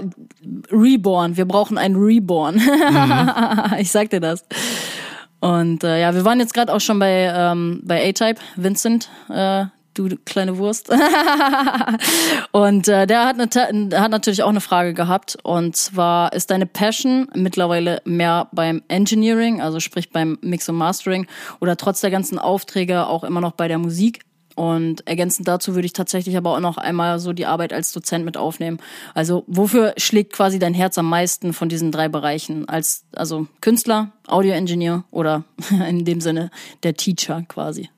[0.72, 1.38] Reborn.
[1.38, 2.56] Wir brauchen ein Reborn.
[2.56, 3.34] Mhm.
[3.80, 4.45] ich sag dir das.
[5.44, 9.65] Und äh, ja, wir waren jetzt gerade auch schon bei ähm, bei A-Type, Vincent, äh,
[9.94, 10.90] du kleine Wurst.
[12.52, 15.38] und äh, der hat, eine, hat natürlich auch eine Frage gehabt.
[15.44, 21.28] Und zwar ist deine Passion mittlerweile mehr beim Engineering, also sprich beim Mix und Mastering,
[21.60, 24.22] oder trotz der ganzen Aufträge auch immer noch bei der Musik?
[24.56, 28.24] Und ergänzend dazu würde ich tatsächlich aber auch noch einmal so die Arbeit als Dozent
[28.24, 28.78] mit aufnehmen.
[29.15, 32.70] Also wofür schlägt quasi dein Herz am meisten von diesen drei Bereichen?
[32.70, 35.44] Als also Künstler, Audio-Engineer oder
[35.90, 36.52] in dem Sinne
[36.84, 37.90] der Teacher quasi?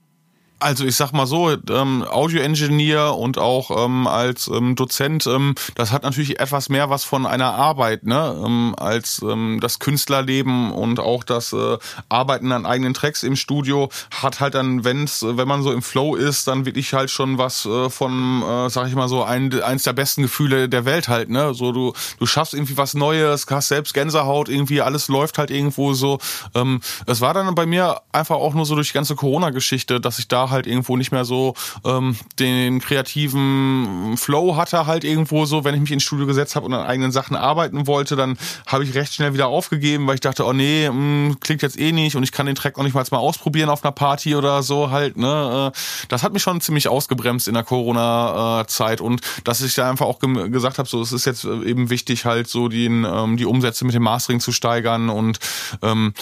[0.65, 5.91] Also ich sag mal so, ähm, Audio-Engineer und auch ähm, als ähm, Dozent, ähm, das
[5.91, 10.99] hat natürlich etwas mehr was von einer Arbeit, ne, ähm, als ähm, das Künstlerleben und
[10.99, 11.77] auch das äh,
[12.09, 16.15] Arbeiten an eigenen Tracks im Studio hat halt dann, wenn's, wenn man so im Flow
[16.15, 19.83] ist, dann wirklich halt schon was äh, von, äh, sag ich mal so, ein, eins
[19.83, 21.53] der besten Gefühle der Welt halt, ne.
[21.53, 25.93] So du, du schaffst irgendwie was Neues, hast selbst Gänsehaut, irgendwie alles läuft halt irgendwo
[25.93, 26.17] so.
[26.55, 30.17] Ähm, es war dann bei mir einfach auch nur so durch die ganze Corona-Geschichte, dass
[30.17, 31.53] ich da halt irgendwo nicht mehr so
[31.83, 36.65] ähm, den kreativen Flow hatte halt irgendwo so, wenn ich mich ins Studio gesetzt habe
[36.65, 38.37] und an eigenen Sachen arbeiten wollte, dann
[38.67, 41.79] habe ich recht schnell wieder aufgegeben, weil ich dachte, oh nee, mh, hm, klingt jetzt
[41.79, 44.63] eh nicht und ich kann den Track auch nicht mal, ausprobieren auf einer Party oder
[44.63, 45.71] so halt, ne.
[45.73, 45.77] Äh,
[46.09, 50.19] das hat mich schon ziemlich ausgebremst in der Corona-Zeit und dass ich da einfach auch
[50.19, 53.95] gesagt habe, so es ist jetzt eben wichtig halt so den, ähm, die Umsätze mit
[53.95, 55.39] dem Mastering zu steigern und
[55.81, 56.13] ähm,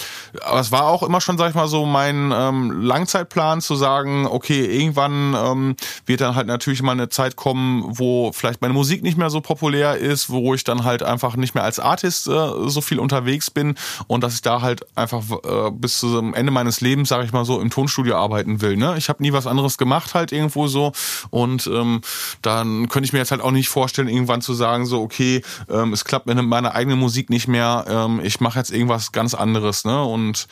[0.42, 4.13] aber es war auch immer schon, sag ich mal so, mein ähm, Langzeitplan zu sagen,
[4.14, 5.76] sagen, okay, irgendwann ähm,
[6.06, 9.40] wird dann halt natürlich mal eine Zeit kommen, wo vielleicht meine Musik nicht mehr so
[9.40, 13.50] populär ist, wo ich dann halt einfach nicht mehr als Artist äh, so viel unterwegs
[13.50, 13.74] bin
[14.06, 17.44] und dass ich da halt einfach äh, bis zum Ende meines Lebens, sage ich mal
[17.44, 18.76] so, im Tonstudio arbeiten will.
[18.76, 18.94] Ne?
[18.98, 20.92] Ich habe nie was anderes gemacht halt irgendwo so
[21.30, 22.00] und ähm,
[22.42, 25.92] dann könnte ich mir jetzt halt auch nicht vorstellen, irgendwann zu sagen so, okay, ähm,
[25.92, 29.84] es klappt mit meiner eigenen Musik nicht mehr, ähm, ich mache jetzt irgendwas ganz anderes.
[29.84, 30.04] Ne?
[30.04, 30.46] Und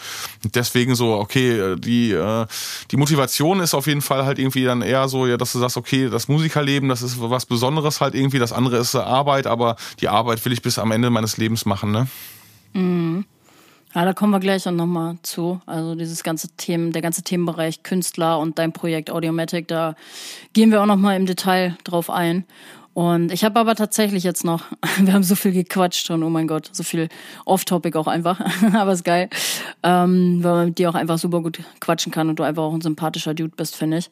[0.54, 2.46] deswegen so, okay, die äh,
[2.90, 5.76] die Motivation ist auf jeden Fall halt irgendwie dann eher so, ja, dass du sagst,
[5.76, 10.08] okay, das Musikerleben, das ist was Besonderes halt irgendwie, das andere ist Arbeit, aber die
[10.08, 12.08] Arbeit will ich bis am Ende meines Lebens machen, ne?
[12.72, 13.24] Mhm.
[13.94, 15.60] Ja, da kommen wir gleich auch nochmal zu.
[15.66, 19.96] Also dieses ganze Themen, der ganze Themenbereich Künstler und dein Projekt Audiomatic, da
[20.54, 22.44] gehen wir auch nochmal im Detail drauf ein.
[22.94, 24.64] Und ich habe aber tatsächlich jetzt noch,
[24.98, 27.08] wir haben so viel gequatscht und oh mein Gott, so viel
[27.44, 28.40] Off-Topic auch einfach,
[28.74, 29.30] aber ist geil,
[29.82, 32.74] ähm, weil man mit dir auch einfach super gut quatschen kann und du einfach auch
[32.74, 34.10] ein sympathischer Dude bist, finde ich.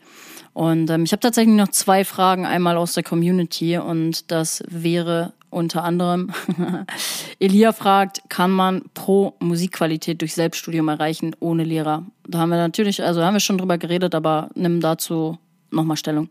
[0.55, 5.32] Und ähm, ich habe tatsächlich noch zwei Fragen, einmal aus der Community und das wäre
[5.51, 6.31] unter anderem,
[7.40, 12.07] Elia fragt, kann man pro Musikqualität durch Selbststudium erreichen ohne Lehrer?
[12.27, 15.39] Da haben wir natürlich, also haben wir schon drüber geredet, aber nimm dazu
[15.70, 16.31] nochmal Stellung.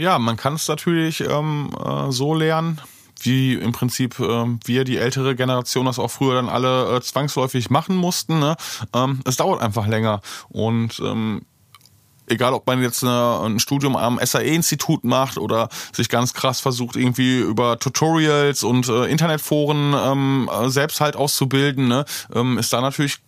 [0.00, 2.80] Ja, man kann es natürlich ähm, äh, so lernen,
[3.20, 7.68] wie im Prinzip äh, wir, die ältere Generation, das auch früher dann alle äh, zwangsläufig
[7.68, 8.38] machen mussten.
[8.38, 8.56] Ne?
[8.94, 10.22] Ähm, es dauert einfach länger.
[10.48, 11.42] Und ähm,
[12.28, 16.96] egal ob man jetzt eine, ein Studium am SAE-Institut macht oder sich ganz krass versucht,
[16.96, 22.80] irgendwie über Tutorials und äh, Internetforen ähm, äh, selbst halt auszubilden, ne, ähm, ist da
[22.80, 23.18] natürlich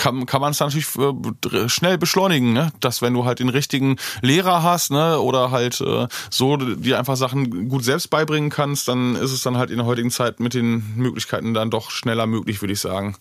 [0.00, 2.72] kann, kann man es natürlich äh, schnell beschleunigen, ne?
[2.80, 5.20] dass wenn du halt den richtigen Lehrer hast ne?
[5.20, 9.58] oder halt äh, so dir einfach Sachen gut selbst beibringen kannst, dann ist es dann
[9.58, 13.14] halt in der heutigen Zeit mit den Möglichkeiten dann doch schneller möglich, würde ich sagen.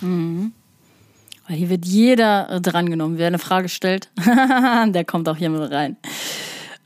[0.00, 0.52] Mhm.
[1.46, 3.16] Hier wird jeder äh, drangenommen.
[3.16, 4.10] Wer eine Frage stellt,
[4.86, 5.96] der kommt auch hier mit rein.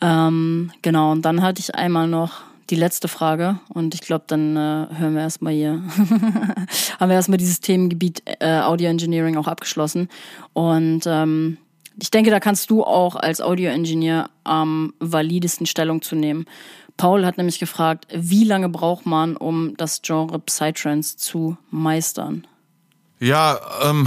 [0.02, 4.56] Ähm, genau, und dann hatte ich einmal noch die letzte Frage und ich glaube, dann
[4.56, 5.82] äh, hören wir erstmal hier,
[7.00, 10.08] haben wir erstmal dieses Themengebiet äh, Audio Engineering auch abgeschlossen.
[10.52, 11.58] Und ähm,
[12.00, 16.46] ich denke, da kannst du auch als Audio Engineer am validesten Stellung zu nehmen.
[16.96, 22.46] Paul hat nämlich gefragt, wie lange braucht man, um das Genre Psytrance zu meistern?
[23.20, 24.06] Ja, ähm,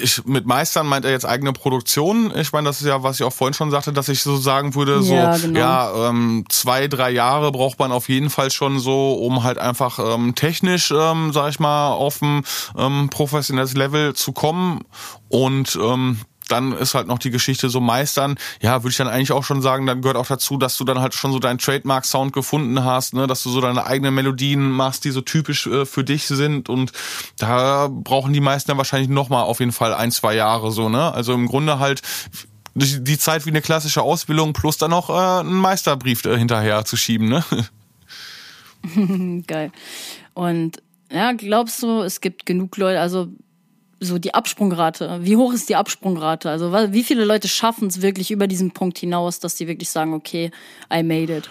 [0.00, 2.32] ich mit Meistern meint er jetzt eigene Produktion.
[2.36, 4.74] Ich meine, das ist ja, was ich auch vorhin schon sagte, dass ich so sagen
[4.74, 5.58] würde, so ja, genau.
[5.58, 9.98] ja ähm, zwei, drei Jahre braucht man auf jeden Fall schon so, um halt einfach
[9.98, 12.44] ähm, technisch, ähm, sag ich mal, auf ein
[12.76, 14.82] ähm, professionelles Level zu kommen.
[15.28, 16.20] Und ähm,
[16.50, 18.36] dann ist halt noch die Geschichte so meistern.
[18.60, 21.00] Ja, würde ich dann eigentlich auch schon sagen, dann gehört auch dazu, dass du dann
[21.00, 25.04] halt schon so deinen Trademark-Sound gefunden hast, ne, dass du so deine eigenen Melodien machst,
[25.04, 26.68] die so typisch äh, für dich sind.
[26.68, 26.92] Und
[27.38, 31.12] da brauchen die meisten dann wahrscheinlich nochmal auf jeden Fall ein, zwei Jahre so, ne?
[31.12, 32.02] Also im Grunde halt
[32.74, 36.96] die Zeit wie eine klassische Ausbildung plus dann noch äh, einen Meisterbrief äh, hinterher zu
[36.96, 37.44] schieben, ne?
[39.46, 39.72] Geil.
[40.34, 43.28] Und ja, glaubst du, es gibt genug Leute, also
[44.00, 45.20] so die Absprungrate.
[45.22, 46.50] Wie hoch ist die Absprungrate?
[46.50, 50.14] Also wie viele Leute schaffen es wirklich über diesen Punkt hinaus, dass sie wirklich sagen,
[50.14, 50.50] okay,
[50.92, 51.50] I made it?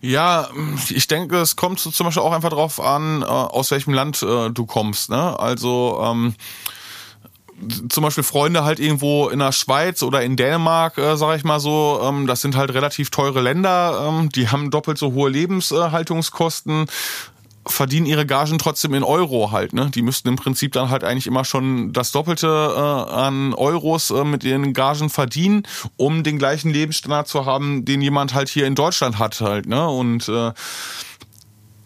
[0.00, 0.48] Ja,
[0.90, 4.50] ich denke, es kommt zum Beispiel auch einfach darauf an, äh, aus welchem Land äh,
[4.50, 5.08] du kommst.
[5.08, 5.38] Ne?
[5.38, 6.34] Also ähm,
[7.88, 11.60] zum Beispiel Freunde halt irgendwo in der Schweiz oder in Dänemark, äh, sage ich mal
[11.60, 16.86] so, ähm, das sind halt relativ teure Länder, ähm, die haben doppelt so hohe Lebenshaltungskosten
[17.66, 19.72] verdienen ihre Gagen trotzdem in Euro halt.
[19.72, 19.90] Ne?
[19.94, 24.24] Die müssten im Prinzip dann halt eigentlich immer schon das Doppelte äh, an Euros äh,
[24.24, 25.62] mit ihren Gagen verdienen,
[25.96, 29.66] um den gleichen Lebensstandard zu haben, den jemand halt hier in Deutschland hat halt.
[29.66, 29.88] Ne?
[29.88, 30.52] Und äh,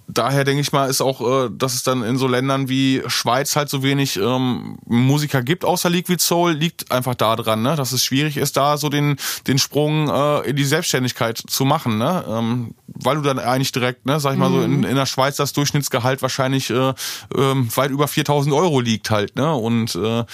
[0.08, 3.54] daher denke ich mal, ist auch, äh, dass es dann in so Ländern wie Schweiz
[3.54, 7.76] halt so wenig ähm, Musiker gibt außer Liquid Soul, liegt einfach da dran, ne?
[7.76, 9.16] dass es schwierig ist, da so den,
[9.46, 11.98] den Sprung äh, in die Selbstständigkeit zu machen.
[11.98, 12.24] Ne?
[12.26, 14.84] Ähm, weil du dann eigentlich direkt, ne, sag ich mal so, in, mhm.
[14.84, 16.94] in der Schweiz das Durchschnittsgehalt wahrscheinlich äh,
[17.36, 19.36] ähm, weit über 4000 Euro liegt halt.
[19.36, 19.54] Ne?
[19.54, 20.24] Und äh,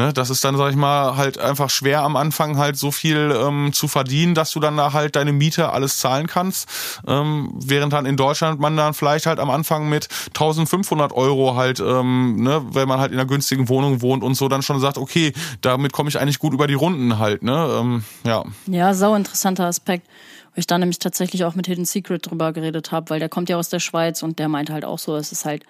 [0.00, 3.32] ne, das ist dann, sag ich mal, halt einfach schwer am Anfang halt so viel
[3.36, 6.68] ähm, zu verdienen, dass du dann da halt deine Miete alles zahlen kannst.
[7.06, 11.80] Ähm, während dann in Deutschland man dann vielleicht halt am Anfang mit 1500 Euro halt,
[11.80, 14.96] ähm, ne, wenn man halt in einer günstigen Wohnung wohnt und so, dann schon sagt,
[14.96, 18.44] okay, damit komme ich eigentlich gut über die Runden halt, ne, ähm, ja.
[18.66, 20.06] Ja, sau interessanter Aspekt.
[20.56, 23.56] Ich da nämlich tatsächlich auch mit Hidden Secret drüber geredet habe, weil der kommt ja
[23.56, 25.62] aus der Schweiz und der meint halt auch so, es ist halt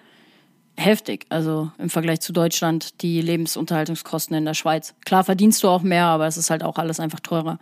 [0.81, 1.27] heftig.
[1.29, 4.95] Also im Vergleich zu Deutschland die Lebensunterhaltungskosten in der Schweiz.
[5.05, 7.59] Klar verdienst du auch mehr, aber es ist halt auch alles einfach teurer.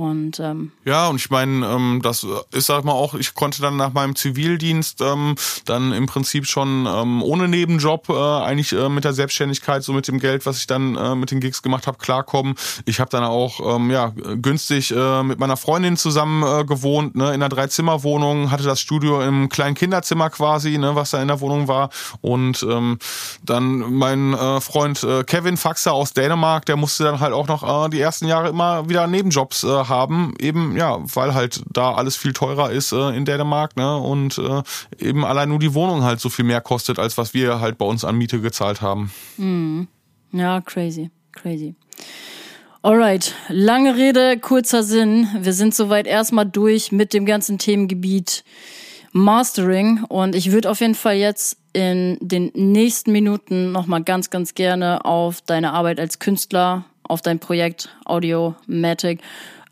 [0.00, 3.76] Und ähm, ja, und ich meine, ähm, das ist sag mal auch, ich konnte dann
[3.76, 5.34] nach meinem Zivildienst ähm,
[5.66, 10.08] dann im Prinzip schon ähm, ohne Nebenjob äh, eigentlich äh, mit der Selbstständigkeit, so mit
[10.08, 12.54] dem Geld, was ich dann äh, mit den Gigs gemacht habe, klarkommen.
[12.86, 17.26] Ich habe dann auch ähm, ja günstig äh, mit meiner Freundin zusammen äh, gewohnt, ne,
[17.26, 21.42] in einer Dreizimmerwohnung, hatte das Studio im kleinen Kinderzimmer quasi, ne, was da in der
[21.42, 21.90] Wohnung war.
[22.22, 22.98] Und ähm,
[23.44, 27.84] dann mein äh, Freund äh, Kevin Faxer aus Dänemark, der musste dann halt auch noch
[27.84, 32.16] äh, die ersten Jahre immer wieder Nebenjobs äh, haben, eben ja, weil halt da alles
[32.16, 33.98] viel teurer ist äh, in Dänemark, ne?
[33.98, 34.62] Und äh,
[34.98, 37.84] eben allein nur die Wohnung halt so viel mehr kostet, als was wir halt bei
[37.84, 39.12] uns an Miete gezahlt haben.
[39.36, 39.88] Mhm.
[40.32, 41.74] Ja, crazy, crazy.
[42.82, 45.28] Alright, lange Rede, kurzer Sinn.
[45.38, 48.42] Wir sind soweit erstmal durch mit dem ganzen Themengebiet
[49.12, 54.54] Mastering und ich würde auf jeden Fall jetzt in den nächsten Minuten nochmal ganz, ganz
[54.54, 59.20] gerne auf deine Arbeit als Künstler, auf dein Projekt Audio Matic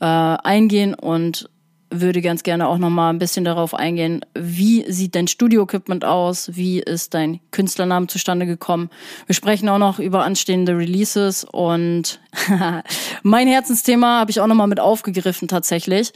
[0.00, 1.48] äh, eingehen und
[1.90, 6.80] würde ganz gerne auch nochmal ein bisschen darauf eingehen, wie sieht dein Studio-Equipment aus, wie
[6.80, 8.90] ist dein Künstlername zustande gekommen.
[9.26, 12.20] Wir sprechen auch noch über anstehende Releases und
[13.22, 16.12] mein Herzensthema habe ich auch nochmal mit aufgegriffen tatsächlich.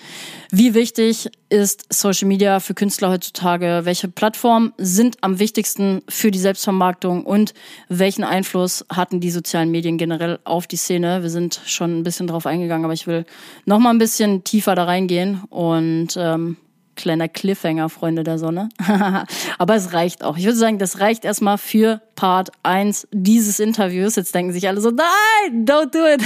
[0.50, 3.80] Wie wichtig ist Social Media für Künstler heutzutage?
[3.84, 7.54] Welche Plattformen sind am wichtigsten für die Selbstvermarktung und
[7.88, 11.22] welchen Einfluss hatten die sozialen Medien generell auf die Szene?
[11.22, 13.24] Wir sind schon ein bisschen drauf eingegangen, aber ich will
[13.64, 16.56] nochmal ein bisschen tiefer da reingehen und ähm,
[17.02, 18.68] kleiner Cliffhanger, Freunde der Sonne.
[19.58, 20.38] Aber es reicht auch.
[20.38, 24.16] Ich würde sagen, das reicht erstmal für Part 1 dieses Interviews.
[24.16, 26.22] Jetzt denken sich alle so, nein, don't do it.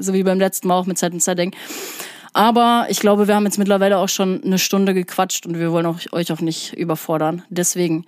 [0.04, 1.52] so wie beim letzten Mal auch mit Set Setting.
[2.32, 5.86] Aber ich glaube, wir haben jetzt mittlerweile auch schon eine Stunde gequatscht und wir wollen
[5.86, 7.42] auch, euch auch nicht überfordern.
[7.48, 8.06] Deswegen,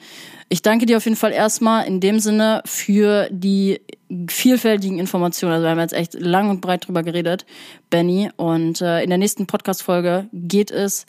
[0.49, 3.81] ich danke dir auf jeden Fall erstmal in dem Sinne für die
[4.29, 5.53] vielfältigen Informationen.
[5.53, 7.47] Also wir haben jetzt echt lang und breit drüber geredet,
[7.89, 8.31] Benny.
[8.37, 11.07] Und äh, in der nächsten Podcast-Folge geht es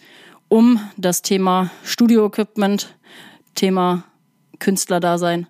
[0.50, 2.96] um das Thema Studio-Equipment,
[3.56, 4.04] Thema
[4.60, 5.48] Künstlerdasein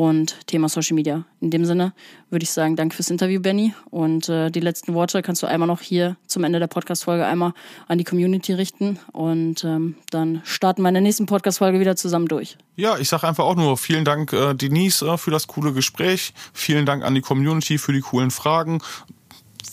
[0.00, 1.26] und Thema Social Media.
[1.42, 1.92] In dem Sinne
[2.30, 3.74] würde ich sagen, danke fürs Interview, Benny.
[3.90, 7.52] Und äh, die letzten Worte kannst du einmal noch hier zum Ende der Podcast-Folge einmal
[7.86, 8.98] an die Community richten.
[9.12, 12.56] Und ähm, dann starten wir in der nächsten Podcast-Folge wieder zusammen durch.
[12.76, 16.32] Ja, ich sage einfach auch nur vielen Dank, äh, Denise, äh, für das coole Gespräch.
[16.54, 18.80] Vielen Dank an die Community für die coolen Fragen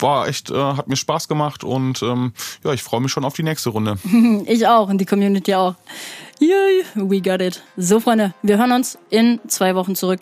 [0.00, 2.32] war echt, äh, hat mir Spaß gemacht und ähm,
[2.64, 3.98] ja, ich freue mich schon auf die nächste Runde.
[4.46, 5.74] ich auch und die Community auch.
[6.40, 7.62] Yay, we got it.
[7.76, 10.20] So, Freunde, wir hören uns in zwei Wochen zurück.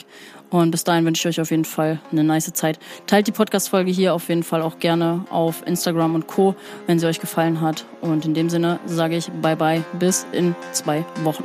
[0.49, 2.79] Und bis dahin wünsche ich euch auf jeden Fall eine nice Zeit.
[3.07, 6.55] Teilt die Podcast-Folge hier auf jeden Fall auch gerne auf Instagram und Co.,
[6.87, 7.85] wenn sie euch gefallen hat.
[8.01, 11.45] Und in dem Sinne sage ich bye bye bis in zwei Wochen.